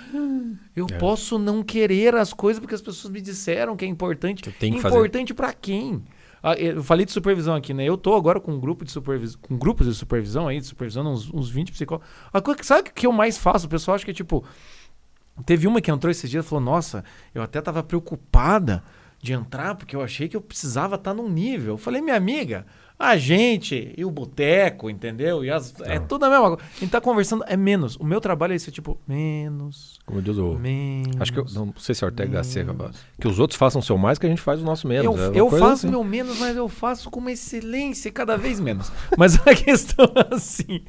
[0.75, 0.97] eu é.
[0.97, 4.43] posso não querer as coisas porque as pessoas me disseram que é importante.
[4.43, 6.03] Que importante para quem?
[6.41, 7.83] Ah, eu falei de supervisão aqui, né?
[7.83, 11.05] Eu tô agora com um grupo de supervisão, com grupos de supervisão aí, de supervisão,
[11.05, 12.07] uns, uns 20 psicólogos.
[12.31, 13.67] A coisa, sabe o que eu mais faço?
[13.67, 14.43] O pessoal acha que, tipo,
[15.45, 18.83] teve uma que entrou esses dias e falou: Nossa, eu até tava preocupada
[19.21, 21.73] de entrar porque eu achei que eu precisava estar tá num nível.
[21.73, 22.65] Eu falei, minha amiga,
[22.99, 25.45] a gente e o boteco, entendeu?
[25.45, 26.63] E as, é tudo a mesma coisa.
[26.63, 27.95] A gente tá conversando, é menos.
[27.95, 29.97] O meu trabalho é esse tipo, menos.
[30.05, 30.55] Como diz o.
[30.55, 31.15] Menos.
[31.21, 32.67] Acho que eu não sei se é Ortega Gasset
[33.19, 35.05] que os outros façam o seu mais que a gente faz o nosso menos.
[35.17, 35.89] Eu, é eu faço assim.
[35.89, 38.91] meu menos, mas eu faço com uma excelência cada vez menos.
[39.17, 40.83] mas a questão é assim.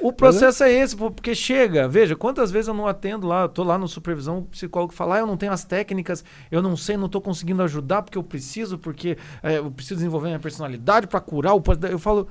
[0.00, 3.62] O processo é esse, pô, porque chega, veja, quantas vezes eu não atendo lá, tô
[3.62, 6.96] lá no supervisão, o psicólogo fala, ah, eu não tenho as técnicas, eu não sei,
[6.96, 11.20] não tô conseguindo ajudar porque eu preciso, porque é, eu preciso desenvolver minha personalidade para
[11.20, 11.54] curar
[11.90, 12.28] Eu falo,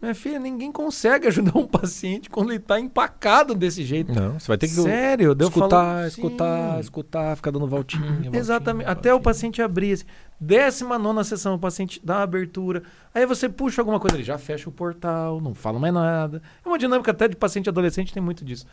[0.00, 4.12] minha filha, ninguém consegue ajudar um paciente quando ele tá empacado desse jeito.
[4.12, 8.06] Não, você vai ter que Sério, Deu escutar, falo, escutar, escutar, ficar dando voltinha.
[8.06, 9.94] voltinha Exatamente, voltinha, até o paciente abrir.
[9.94, 10.04] Assim.
[10.40, 12.82] Décima nona sessão, o paciente dá a abertura.
[13.12, 16.40] Aí você puxa alguma coisa, ele já fecha o portal, não fala mais nada.
[16.64, 18.66] É uma dinâmica até de paciente adolescente, tem muito disso.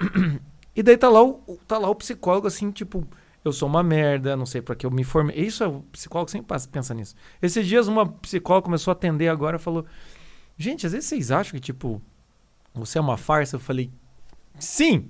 [0.76, 3.04] E daí tá lá o, tá lá o psicólogo assim, tipo,
[3.44, 5.36] eu sou uma merda, não sei para que eu me formei.
[5.36, 7.16] Isso é o psicólogo sempre pensa nisso.
[7.42, 9.84] Esses dias uma psicóloga começou a atender agora e falou:
[10.58, 12.02] Gente, às vezes vocês acham que, tipo,
[12.74, 13.56] você é uma farsa?
[13.56, 13.90] Eu falei:
[14.58, 15.08] Sim!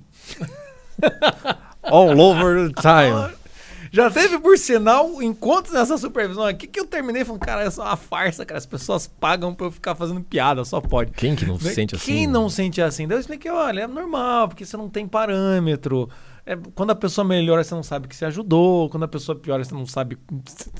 [1.82, 3.34] All over the time.
[3.90, 7.84] Já teve, por sinal, encontros nessa supervisão aqui que eu terminei falando, cara, é só
[7.84, 8.58] uma farsa, cara.
[8.58, 11.12] As pessoas pagam pra eu ficar fazendo piada, só pode.
[11.12, 12.04] Quem que não se sente assim?
[12.04, 13.08] Quem não sente assim?
[13.08, 16.08] Daí eu expliquei, olha, é normal, porque você não tem parâmetro.
[16.48, 18.88] É, quando a pessoa melhora, você não sabe que se ajudou.
[18.88, 20.16] Quando a pessoa piora, você não sabe.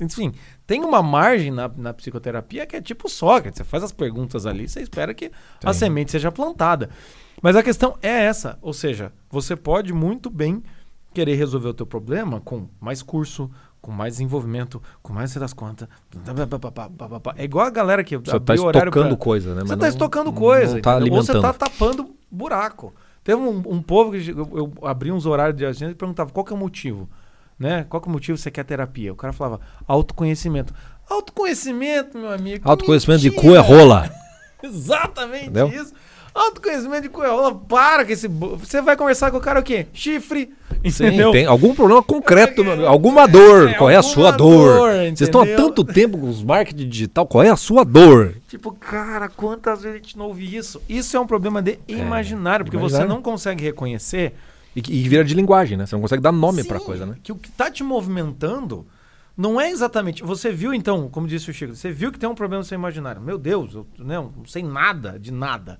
[0.01, 0.33] Enfim,
[0.65, 3.59] tem uma margem na, na psicoterapia que é tipo Sócrates.
[3.59, 5.31] Você faz as perguntas ali, você espera que
[5.63, 6.89] a semente seja plantada.
[7.39, 8.57] Mas a questão é essa.
[8.63, 10.63] Ou seja, você pode muito bem
[11.13, 13.47] querer resolver o teu problema com mais curso,
[13.79, 15.87] com mais desenvolvimento, com mais você das contas.
[17.35, 19.17] É igual a galera que você está estocando pra...
[19.17, 19.61] coisa, né?
[19.61, 20.73] Você está estocando coisa.
[20.73, 22.91] Não tá ou você está tapando buraco.
[23.23, 26.45] Teve um, um povo que eu, eu, abri uns horários de agenda e perguntava qual
[26.45, 27.09] que é o motivo.
[27.57, 27.85] Né?
[27.89, 29.11] Qual que é o motivo você quer terapia?
[29.11, 30.73] O cara falava autoconhecimento.
[31.09, 32.69] Autoconhecimento, meu amigo.
[32.69, 34.09] Autoconhecimento de cu é rola.
[34.63, 35.67] Exatamente Entendeu?
[35.67, 35.93] isso.
[36.39, 38.25] Autoconhecimento de coiola, para que esse.
[38.29, 39.87] Você vai conversar com o cara o quê?
[39.91, 40.53] Chifre.
[40.81, 41.31] Entendeu?
[41.31, 43.67] Sim, tem algum problema concreto, é, alguma dor.
[43.67, 44.77] É, qual é a sua dor?
[44.77, 48.35] dor Vocês estão há tanto tempo com os marketing digital, qual é a sua dor?
[48.47, 50.81] Tipo, cara, quantas vezes a gente não ouve isso?
[50.87, 53.07] Isso é um problema de é, imaginário, porque imaginário.
[53.07, 54.33] você não consegue reconhecer.
[54.73, 55.85] E, e vira de linguagem, né?
[55.85, 57.17] Você não consegue dar nome para coisa, né?
[57.21, 58.87] Que o que tá te movimentando
[59.35, 60.23] não é exatamente.
[60.23, 62.77] Você viu, então, como disse o Chico, você viu que tem um problema no seu
[62.77, 63.21] imaginário.
[63.21, 65.77] Meu Deus, eu não, não sei nada de nada.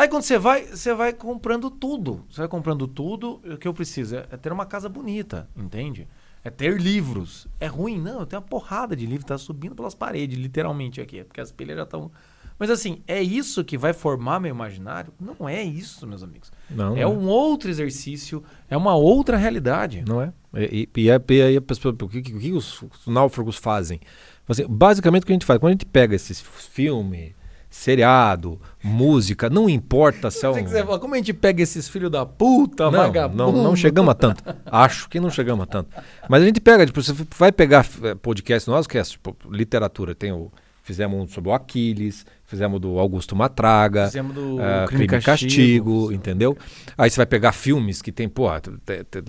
[0.00, 2.24] Aí quando você vai, você vai comprando tudo.
[2.30, 3.38] Você vai comprando tudo.
[3.44, 6.08] O que eu preciso é, é ter uma casa bonita, entende?
[6.42, 7.46] É ter livros.
[7.60, 8.00] É ruim?
[8.00, 11.52] Não, eu tenho uma porrada de livro, tá subindo pelas paredes, literalmente aqui, porque as
[11.52, 12.10] pilhas já estão.
[12.58, 15.12] Mas assim, é isso que vai formar meu imaginário?
[15.20, 16.50] Não é isso, meus amigos.
[16.70, 20.02] Não, é não um outro exercício, é uma outra realidade.
[20.08, 20.32] Não é?
[20.54, 24.00] E, e, e aí a pessoa, o que, o que os, os náufragos fazem?
[24.48, 27.34] Assim, basicamente o que a gente faz, quando a gente pega esses filmes
[27.70, 30.66] seriado, música, não importa se é um...
[30.66, 33.52] Fala, como a gente pega esses filhos da puta, não, vagabundo?
[33.52, 34.42] Não, não chegamos a tanto.
[34.66, 35.88] Acho que não chegamos a tanto.
[36.28, 40.14] Mas a gente pega, tipo, você vai pegar eh, podcast nosso, que é tipo, literatura,
[40.16, 40.50] tem o...
[40.82, 45.22] Fizemos um sobre o Aquiles, fizemos do Augusto Matraga, fizemos do uh, Crime, Crime Castigo,
[45.22, 46.58] Castigo entendeu?
[46.98, 48.48] Aí você vai pegar filmes que tem, pô,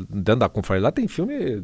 [0.10, 1.62] dentro da confraria lá tem filme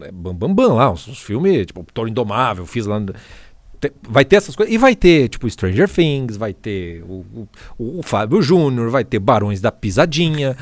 [0.00, 3.00] é, bam, bam, bam lá, uns, uns filmes, tipo, Toro Indomável, fiz lá
[4.02, 4.74] vai ter essas coisas.
[4.74, 7.46] E vai ter, tipo, Stranger Things, vai ter o,
[7.78, 10.56] o, o Fábio Júnior, vai ter Barões da Pisadinha.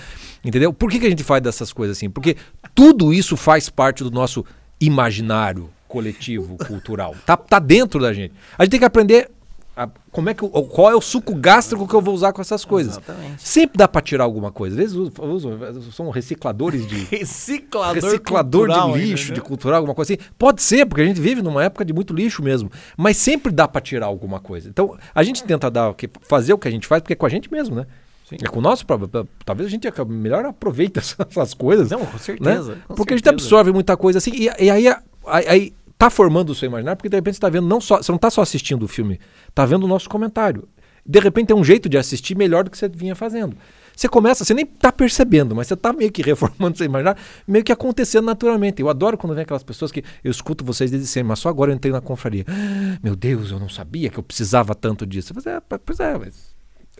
[0.44, 0.72] Entendeu?
[0.72, 2.10] Por que, que a gente faz dessas coisas assim?
[2.10, 2.36] Porque
[2.74, 4.44] tudo isso faz parte do nosso
[4.80, 7.14] imaginário coletivo, cultural.
[7.24, 8.34] Tá, tá dentro da gente.
[8.58, 9.30] A gente tem que aprender
[9.77, 12.64] a, como é que, qual é o suco gástrico que eu vou usar com essas
[12.64, 12.93] coisas.
[12.93, 13.43] Exatamente.
[13.43, 14.77] Sempre dá para tirar alguma coisa.
[14.77, 15.59] Às vezes usam,
[15.92, 17.05] são recicladores de.
[17.14, 20.22] Reciclador, reciclador cultural, de lixo, de cultural, alguma coisa assim.
[20.38, 22.71] Pode ser, porque a gente vive numa época de muito lixo mesmo.
[22.96, 24.68] Mas sempre dá para tirar alguma coisa.
[24.68, 27.30] Então, a gente tenta dar, fazer o que a gente faz, porque é com a
[27.30, 27.87] gente mesmo, né?
[28.29, 28.37] Sim.
[28.42, 29.26] É com o nosso problema.
[29.45, 30.99] Talvez a gente melhor aproveite
[31.29, 31.91] essas coisas.
[31.91, 32.76] Não, com certeza.
[32.76, 32.83] Né?
[32.87, 33.30] Com porque certeza.
[33.30, 34.30] a gente absorve muita coisa assim.
[34.33, 34.87] E, e aí,
[35.26, 35.75] aí,
[36.05, 38.13] aí tá formando o seu imaginário, porque de repente você está vendo não só, você
[38.13, 39.18] não está só assistindo o filme,
[39.49, 40.68] está vendo o nosso comentário.
[41.07, 43.57] De repente tem um jeito de assistir melhor do que você vinha fazendo.
[43.95, 47.64] Você começa, você nem está percebendo, mas você está meio que reformando seu imaginário, meio
[47.64, 48.81] que acontecendo naturalmente.
[48.81, 51.71] Eu adoro quando vem aquelas pessoas que eu escuto vocês desde sempre, mas só agora
[51.71, 52.45] eu entrei na confraria.
[52.49, 55.33] Ah, meu Deus, eu não sabia que eu precisava tanto disso.
[55.47, 56.18] É, pois é.
[56.18, 56.55] Mas...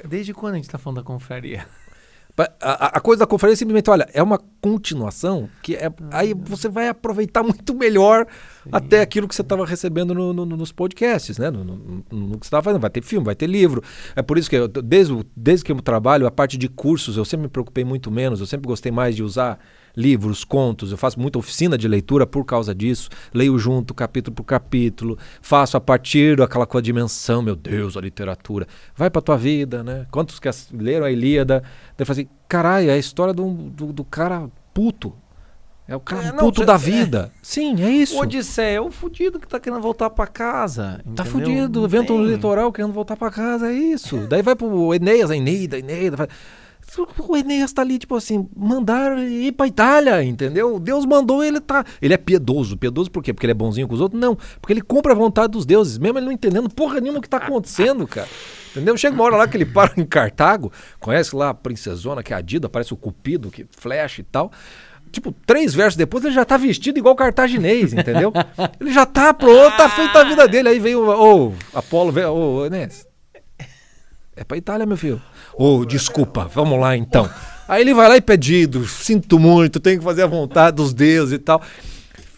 [0.07, 1.67] Desde quando a gente está falando da confraria?
[2.37, 6.37] A, a, coisa da conferência é simplesmente, olha, é uma continuação que é, aí ah.
[6.37, 8.27] você vai aproveitar muito melhor
[8.65, 8.71] Sim.
[8.73, 11.49] até aquilo que você estava recebendo no, no, nos podcasts, né?
[11.49, 12.81] No, no, no que você estava fazendo.
[12.81, 13.85] Vai ter filme, vai ter livro.
[14.17, 17.25] É por isso que eu, desde, desde que eu trabalho, a parte de cursos, eu
[17.25, 19.61] sempre me preocupei muito menos, eu sempre gostei mais de usar
[19.97, 24.45] livros, contos, eu faço muita oficina de leitura por causa disso, leio junto, capítulo por
[24.45, 28.67] capítulo, faço a partir daquela com a dimensão, meu Deus, a literatura.
[28.97, 30.07] Vai pra tua vida, né?
[30.11, 31.63] Quantos que leram a Ilíada?
[31.97, 35.15] Daí assim, caralho, é a história do, do, do cara puto.
[35.87, 36.79] É o cara É, não, puto da é.
[36.79, 37.31] vida.
[37.43, 38.17] Sim, é isso.
[38.17, 41.01] O Odisseia é o fudido que tá querendo voltar pra casa.
[41.15, 41.27] Tá entendeu?
[41.27, 44.27] fudido, Não vento no litoral querendo voltar pra casa, é isso.
[44.27, 46.27] Daí vai pro Enéas, a Eneida, a Eneida.
[47.19, 50.79] O Enéas tá ali, tipo assim, mandaram ele ir pra Itália, entendeu?
[50.79, 51.85] Deus mandou ele tá.
[52.01, 52.77] Ele é piedoso.
[52.77, 53.33] Piedoso por quê?
[53.33, 54.21] Porque ele é bonzinho com os outros?
[54.21, 54.37] Não.
[54.61, 57.29] Porque ele cumpre a vontade dos deuses, mesmo ele não entendendo porra nenhuma o que
[57.29, 58.29] tá acontecendo, cara.
[58.71, 58.97] Entendeu?
[58.97, 62.37] Chega uma hora lá que ele para em Cartago, conhece lá a princesona, que é
[62.37, 64.53] a Dida, parece o Cupido, que flecha e tal.
[65.11, 68.33] Tipo, três versos depois ele já tá vestido igual cartaginês, entendeu?
[68.81, 70.69] Ele já tá pronto, tá feita a vida dele.
[70.69, 73.07] Aí vem o ô, Apolo, ô, Enéas.
[74.37, 75.23] É pra Itália, meu filho.
[75.57, 77.29] Ô, desculpa, vamos lá então.
[77.69, 81.35] Aí ele vai lá e pedido, sinto muito, tenho que fazer a vontade dos deuses
[81.35, 81.63] e tal.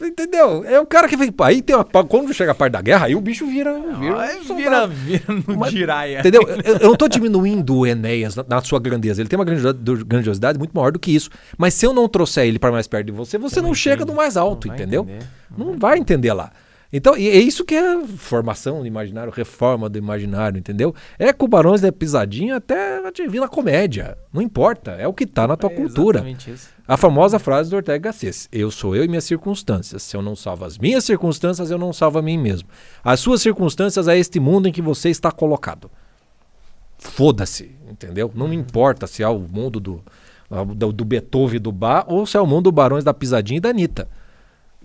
[0.01, 0.63] Entendeu?
[0.65, 1.33] É o cara que vem.
[1.41, 1.85] Aí tem uma.
[1.85, 3.73] Quando chega a parte da guerra, aí o bicho vira.
[3.99, 6.21] vira, um vira, vira no giraia.
[6.21, 6.43] Entendeu?
[6.43, 9.23] Eu, eu não tô diminuindo o Enéas na, na sua grandeza.
[9.23, 11.31] Ele tem uma grandiosidade, muito maior do que isso.
[11.57, 14.05] Mas se eu não trouxer ele para mais perto de você, você não, não chega
[14.05, 15.03] no mais alto, Não entendeu?
[15.03, 15.27] entender.
[15.57, 16.53] Não vai entender lá.
[16.93, 20.95] Então, é isso que é formação do imaginário, reforma do imaginário, entendeu?
[21.19, 24.17] É com Barões da Pisadinha até a Divina Comédia.
[24.33, 26.19] Não importa, é o que tá na tua É cultura.
[26.19, 26.69] exatamente isso.
[26.87, 30.05] A famosa frase do Ortega Gasset: Eu sou eu e minhas circunstâncias.
[30.05, 32.69] Se eu não salvo as minhas circunstâncias, eu não salvo a mim mesmo.
[33.03, 35.91] As suas circunstâncias é este mundo em que você está colocado.
[36.99, 38.31] Foda-se, entendeu?
[38.35, 40.03] Não me importa se é o mundo do,
[40.75, 43.59] do, do Beethoven e do Bar ou se é o mundo do Barões da Pisadinha
[43.59, 44.09] e da Anitta.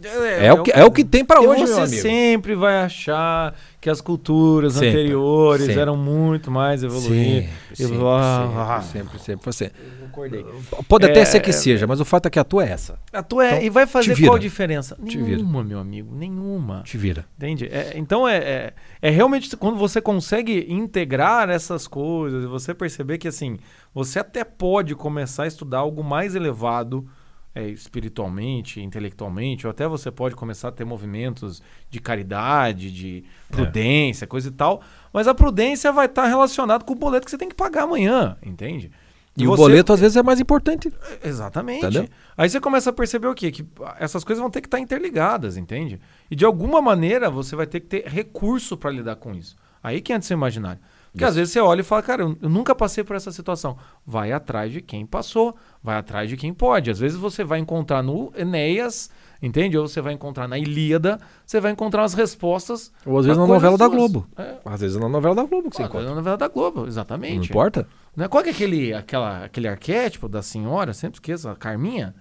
[0.03, 2.01] É, o, que, é o que tem para hoje, você meu amigo.
[2.01, 5.79] sempre vai achar que as culturas Sempre, anteriores sempre.
[5.81, 7.49] eram muito mais evoluídas.
[7.73, 9.75] Sempre, E- ah, sempre, sempre, sempre.
[10.01, 10.43] Concordei.
[10.87, 12.71] Pode até É, ser que é, seja, mas o fato é que a tua é
[12.71, 12.97] essa.
[13.13, 14.27] A tua é, Então, e vai fazer vira.
[14.29, 14.97] qual diferença?
[15.05, 15.37] Te vira.
[15.37, 16.81] Nenhuma, meu amigo, nenhuma.
[16.83, 17.25] Te vira.
[17.37, 17.65] Entende?
[17.71, 18.73] É, então é, é,
[19.03, 23.57] é realmente quando você consegue integrar essas coisas e você perceber que assim,
[23.93, 27.07] você até pode começar a estudar algo mais elevado
[27.53, 34.25] é, espiritualmente, intelectualmente, ou até você pode começar a ter movimentos de caridade, de prudência,
[34.25, 34.81] coisa e tal,
[35.13, 38.37] mas a prudência vai estar relacionada com o boleto que você tem que pagar amanhã,
[38.41, 38.91] entende?
[39.35, 40.91] E o você- boleto às vezes é mais importante.
[41.23, 41.85] Exatamente.
[41.85, 42.07] Entendeu?
[42.35, 43.49] Aí você começa a perceber o quê?
[43.51, 43.65] Que
[43.97, 45.99] essas coisas vão ter que estar interligadas, entende?
[46.29, 49.55] E de alguma maneira você vai ter que ter recurso para lidar com isso.
[49.81, 50.81] Aí que entra o seu imaginário.
[51.11, 53.77] Porque às vezes você olha e fala, cara, eu, nunca passei por essa situação.
[54.05, 56.89] Vai atrás de quem passou, vai atrás de quem pode.
[56.89, 59.09] Às vezes você vai encontrar no Enéas,
[59.41, 59.77] entende?
[59.77, 62.93] Ou você vai encontrar na Ilíada, você vai encontrar as respostas.
[63.05, 63.89] Ou às vezes na novela da.
[63.89, 64.25] Globo.
[64.37, 64.55] É.
[64.63, 66.09] Às vezes na novela da Globo que você Pô, encontra.
[66.09, 67.49] na novela da Globo, Não exatamente.
[67.49, 67.85] importa?
[68.15, 68.29] Né?
[68.29, 70.93] Qual que é aquele, aquela, aquele arquétipo da senhora?
[70.93, 72.15] Sempre esqueço, a Carminha?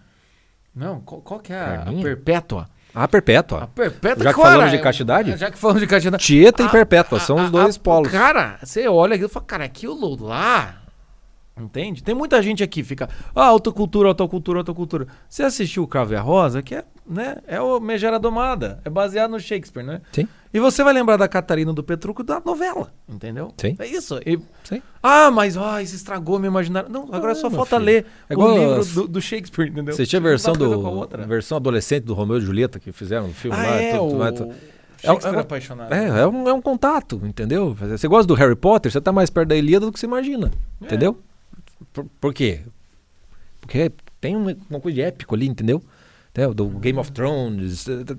[0.74, 1.92] Não, qual, qual que é a, a?
[1.92, 2.68] Perpétua?
[2.94, 3.68] Ah, A perpétua.
[3.74, 5.36] Perpétua Já que cara, falamos de castidade?
[5.36, 6.24] Já que falamos de castidade.
[6.24, 8.10] Tieta e A- Perpétua, a- são os a- dois a- polos.
[8.10, 10.76] Cara, você olha aquilo e fala, cara, aquilo lá.
[11.58, 12.02] Entende?
[12.02, 15.06] Tem muita gente aqui que fica, ah, autocultura, autocultura, autocultura.
[15.28, 18.88] Você assistiu o Cravo e a Rosa, que é, né, é o Megera Domada, é
[18.88, 20.00] baseado no Shakespeare, né?
[20.12, 20.28] Sim.
[20.54, 23.52] E você vai lembrar da Catarina do Petruco da novela, entendeu?
[23.56, 23.76] Sim.
[23.78, 24.18] É isso.
[24.24, 24.80] E- Sim.
[25.02, 26.88] ah, mas ah, isso estragou meu imaginário.
[26.88, 27.84] Não, agora Ah, só falta filho.
[27.86, 29.94] ler É o livro as- do, do Shakespeare, entendeu?
[29.94, 33.34] Você tinha a versão do a versão adolescente do Romeu e Julieta que fizeram no
[33.34, 33.74] filme Ah, lá.
[33.76, 34.54] é, tudo o tudo.
[34.98, 35.92] Shakespeare É, é- apaixonado.
[35.94, 37.74] É, é um, é um contato, entendeu?
[37.74, 40.50] Você gosta do Harry Potter, você tá mais perto da Ilíada do que você imagina.
[40.80, 40.84] É.
[40.84, 41.16] Entendeu?
[41.92, 42.60] Por, por quê?
[43.60, 45.82] Porque tem uma, uma coisa de épico ali, entendeu?
[46.30, 46.54] Entendeu?
[46.54, 47.88] Do Game of Thrones.
[47.88, 48.16] eh,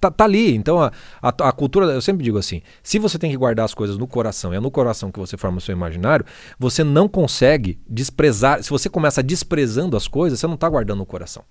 [0.00, 0.54] Tá, tá ali.
[0.54, 3.74] Então a, a, a cultura, eu sempre digo assim: se você tem que guardar as
[3.74, 6.24] coisas no coração, é no coração que você forma o seu imaginário,
[6.58, 8.62] você não consegue desprezar.
[8.62, 11.42] Se você começa desprezando as coisas, você não tá guardando no coração.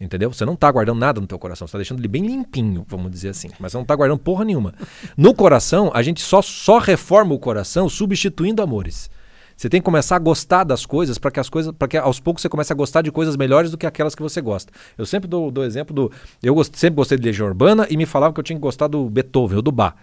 [0.00, 0.32] Entendeu?
[0.32, 3.10] Você não tá guardando nada no teu coração, você tá deixando ele bem limpinho, vamos
[3.10, 3.50] dizer assim.
[3.60, 4.74] Mas você não tá guardando porra nenhuma.
[5.16, 9.08] No coração, a gente só, só reforma o coração substituindo amores.
[9.56, 12.18] Você tem que começar a gostar das coisas para que as coisas, para que aos
[12.20, 14.72] poucos você comece a gostar de coisas melhores do que aquelas que você gosta.
[14.98, 16.12] Eu sempre dou, dou exemplo do,
[16.42, 18.88] eu gost- sempre gostei de Legião Urbana e me falavam que eu tinha que gostar
[18.88, 19.94] do Beethoven ou do Bach.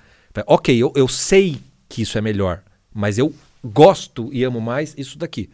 [0.48, 1.60] Ok, eu, eu sei
[1.90, 2.62] que isso é melhor,
[2.94, 3.34] mas eu
[3.64, 5.50] gosto e amo mais isso daqui.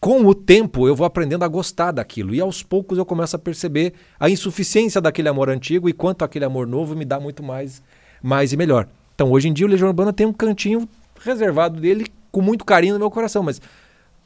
[0.00, 3.38] Com o tempo eu vou aprendendo a gostar daquilo e aos poucos eu começo a
[3.38, 7.82] perceber a insuficiência daquele amor antigo e quanto aquele amor novo me dá muito mais,
[8.22, 8.88] mais e melhor.
[9.14, 10.88] Então hoje em dia o Legião Urbana tem um cantinho
[11.20, 12.06] reservado dele
[12.36, 13.60] com muito carinho no meu coração, mas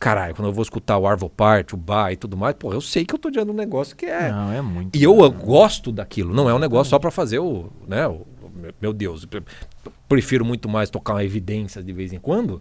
[0.01, 2.81] caralho, quando eu vou escutar o Arvo Part, o Bar e tudo mais, pô, eu
[2.81, 4.97] sei que eu tô diante de um negócio que é Não, é muito.
[4.99, 8.27] e eu gosto daquilo, não é um negócio só para fazer o, né, o,
[8.81, 9.43] meu- Deus, eu
[10.09, 12.61] prefiro muito mais tocar uma evidência de vez em quando,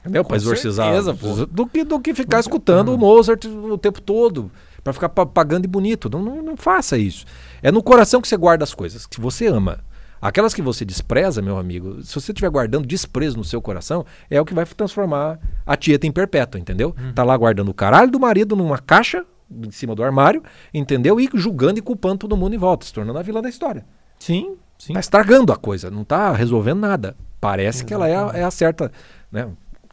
[0.00, 0.22] entendeu?
[0.22, 1.46] Para exorcizar certeza, pô.
[1.46, 4.50] do que do que ficar escutando o Mozart o tempo todo,
[4.82, 6.10] para ficar pa- pagando e bonito.
[6.10, 7.24] Não, não, não faça isso.
[7.62, 9.78] É no coração que você guarda as coisas que você ama.
[10.24, 14.40] Aquelas que você despreza, meu amigo, se você estiver guardando desprezo no seu coração, é
[14.40, 16.96] o que vai transformar a tieta em perpétua, entendeu?
[17.14, 20.42] Tá lá guardando o caralho do marido numa caixa em cima do armário,
[20.72, 21.20] entendeu?
[21.20, 23.84] E julgando e culpando todo mundo em volta, se tornando a vilã da história.
[24.18, 24.94] Sim, sim.
[24.94, 27.14] Tá estragando a coisa, não tá resolvendo nada.
[27.38, 28.90] Parece que ela é a, é a certa,
[29.30, 29.46] né?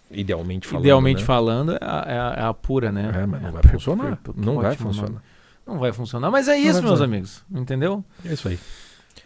[0.10, 0.86] Idealmente falando.
[0.86, 1.26] Idealmente né?
[1.26, 3.12] falando, é a, é a- é pura, né?
[3.14, 4.20] É, mas não É vai funcionar.
[4.38, 5.22] Não vai funcionar.
[5.68, 7.44] Não vai funcionar, mas é isso, meus amigos.
[7.53, 8.03] Entendeu?
[8.26, 8.58] É isso aí.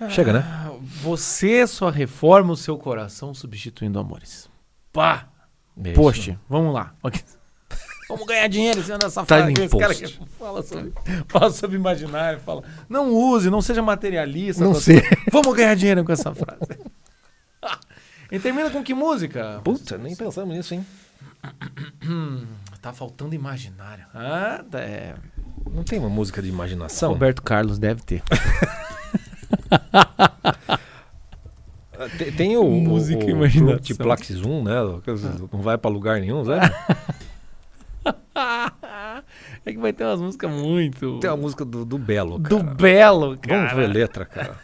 [0.10, 0.44] Chega, né?
[0.46, 4.50] Ah, Você só reforma o seu coração substituindo amores.
[4.92, 5.28] Pá!
[5.84, 5.94] Isso.
[5.94, 6.94] Post, vamos lá.
[8.08, 9.54] Vamos ganhar dinheiro sendo essa Tá frase.
[9.54, 10.08] Esse cara que
[10.38, 10.94] fala sobre,
[11.28, 12.64] fala sobre imaginário, fala.
[12.88, 14.64] Não use, não seja materialista.
[14.64, 15.02] Não sei.
[15.02, 15.20] coisas.
[15.34, 16.80] Vamos ganhar dinheiro com essa frase.
[18.32, 19.60] e termina com que música?
[19.64, 20.86] Puta, nem pensamos nisso, hein?
[22.80, 24.06] Tá faltando imaginário.
[24.14, 25.16] Ah, é.
[25.72, 27.12] Não tem uma música de imaginação?
[27.14, 28.22] Roberto Carlos deve ter.
[29.72, 30.80] Ah,
[32.18, 33.36] Tem, tem o, Música o.
[33.64, 34.74] Multiplax Zoom, né?
[35.04, 35.12] Que
[35.56, 36.66] Não vai pra lugar nenhum, sabe?
[39.66, 41.20] é que vai ter umas músicas muito.
[41.20, 42.56] Tem a música do, do Belo, cara.
[42.56, 43.58] do Belo, cara.
[43.60, 44.60] Vamos ver a letra, cara.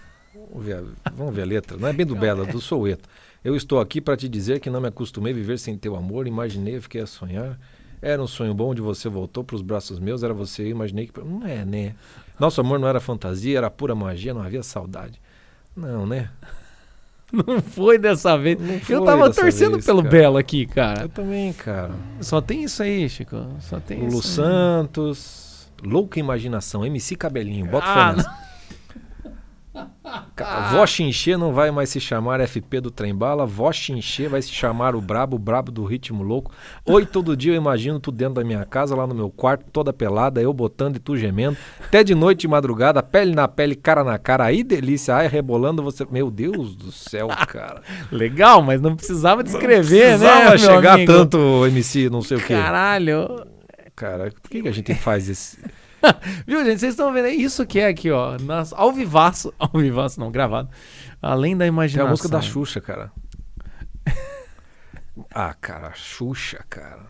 [0.52, 1.78] Vamos ver, a- vamos ver a letra.
[1.78, 3.08] Não é bem do Belo, é do Soueto.
[3.44, 6.28] Eu estou aqui para te dizer que não me acostumei a viver sem teu amor.
[6.28, 7.58] Imaginei, fiquei a sonhar.
[8.02, 10.22] Era um sonho bom onde você voltou para os braços meus.
[10.22, 11.20] Era você, eu imaginei que.
[11.20, 11.96] Não é, né?
[12.42, 15.22] Nosso amor não era fantasia, era pura magia, não havia saudade.
[15.78, 16.28] Não, né?
[17.32, 18.60] Não foi dessa vez.
[18.60, 20.12] Não eu foi tava torcendo vez, pelo cara.
[20.12, 21.04] Belo aqui, cara.
[21.04, 21.92] Eu também, cara.
[22.20, 23.38] Só tem isso aí, Chico.
[23.62, 24.18] Só tem O isso.
[24.18, 24.22] Lu.
[24.24, 25.70] Santos.
[25.82, 28.16] Louca Imaginação, MC Cabelinho, bota Ah,
[30.72, 34.96] Vó Xinxê não vai mais se chamar FP do Trembala, Vó Xinxê vai se chamar
[34.96, 36.52] o Brabo, o Brabo do Ritmo Louco.
[36.86, 39.94] Oi, todo dia eu imagino tu dentro da minha casa, lá no meu quarto, toda
[39.94, 41.58] pelada, eu botando e tu gemendo.
[41.80, 45.84] Até de noite e madrugada, pele na pele, cara na cara, aí delícia, ai rebolando
[45.84, 46.06] você.
[46.12, 47.82] Meu Deus do céu, cara.
[48.12, 50.28] Legal, mas não precisava descrever, né?
[50.28, 51.14] Precisava meu chegar amigo?
[51.14, 52.54] tanto MC, não sei o quê.
[52.54, 53.46] Caralho.
[53.96, 55.58] Cara, por que, que a gente faz esse.
[56.46, 56.80] Viu, gente?
[56.80, 57.28] Vocês estão vendo?
[57.28, 58.38] É isso que é aqui, ó.
[58.40, 59.54] Nas, ao vivaço.
[59.60, 60.70] Ao vivaço, não, gravado.
[61.22, 62.08] Além da imaginação.
[62.08, 63.12] a música da Xuxa, cara.
[65.34, 67.06] Ah, cara, Xuxa, cara.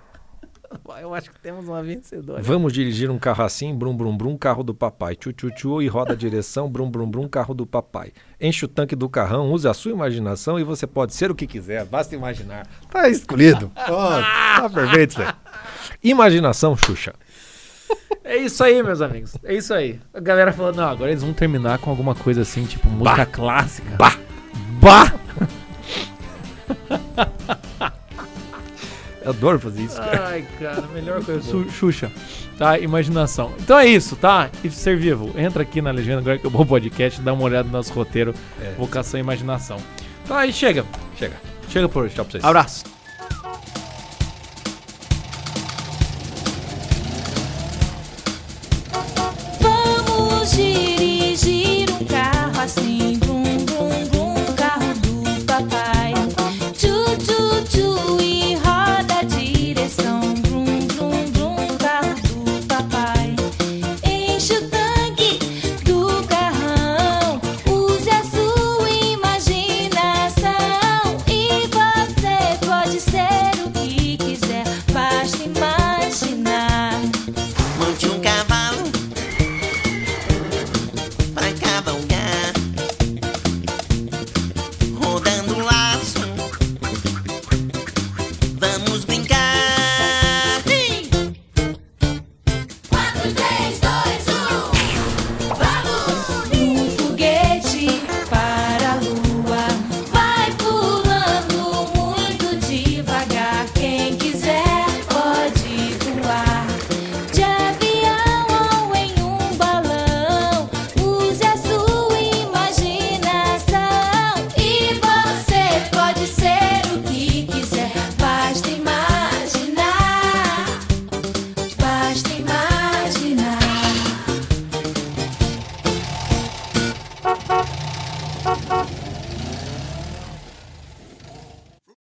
[0.99, 2.41] Eu acho que temos uma vencedora.
[2.41, 5.15] Vamos dirigir um carro assim, brum brum brum, carro do papai.
[5.15, 8.11] Tchu tchu tchu e roda a direção, brum brum brum, carro do papai.
[8.39, 11.45] Enche o tanque do carrão, use a sua imaginação e você pode ser o que
[11.45, 12.67] quiser, basta imaginar.
[12.89, 13.69] Tá escolhido.
[13.69, 15.33] Pronto, tá perfeito aí.
[16.03, 17.13] Imaginação, Xuxa.
[18.23, 19.35] É isso aí, meus amigos.
[19.43, 19.99] É isso aí.
[20.13, 23.95] A galera falou, não, agora eles vão terminar com alguma coisa assim, tipo música clássica.
[23.97, 24.15] Bah.
[24.79, 25.11] Bah!
[29.23, 30.27] Eu adoro fazer isso, cara.
[30.29, 31.41] Ai, cara, melhor coisa.
[31.43, 32.11] Su- Xuxa.
[32.57, 32.79] Tá?
[32.79, 33.53] Imaginação.
[33.59, 34.49] Então é isso, tá?
[34.63, 35.31] E ser vivo.
[35.39, 38.33] Entra aqui na legenda agora que eu vou podcast, dá uma olhada no nosso roteiro.
[38.59, 38.73] É.
[38.77, 39.77] Vocação e imaginação.
[40.23, 40.83] Então aí chega.
[41.17, 41.35] Chega.
[41.69, 42.15] Chega por hoje.
[42.15, 42.43] Tchau pra vocês.
[42.43, 42.83] Abraço.
[50.45, 53.00] dirigir um carro assim.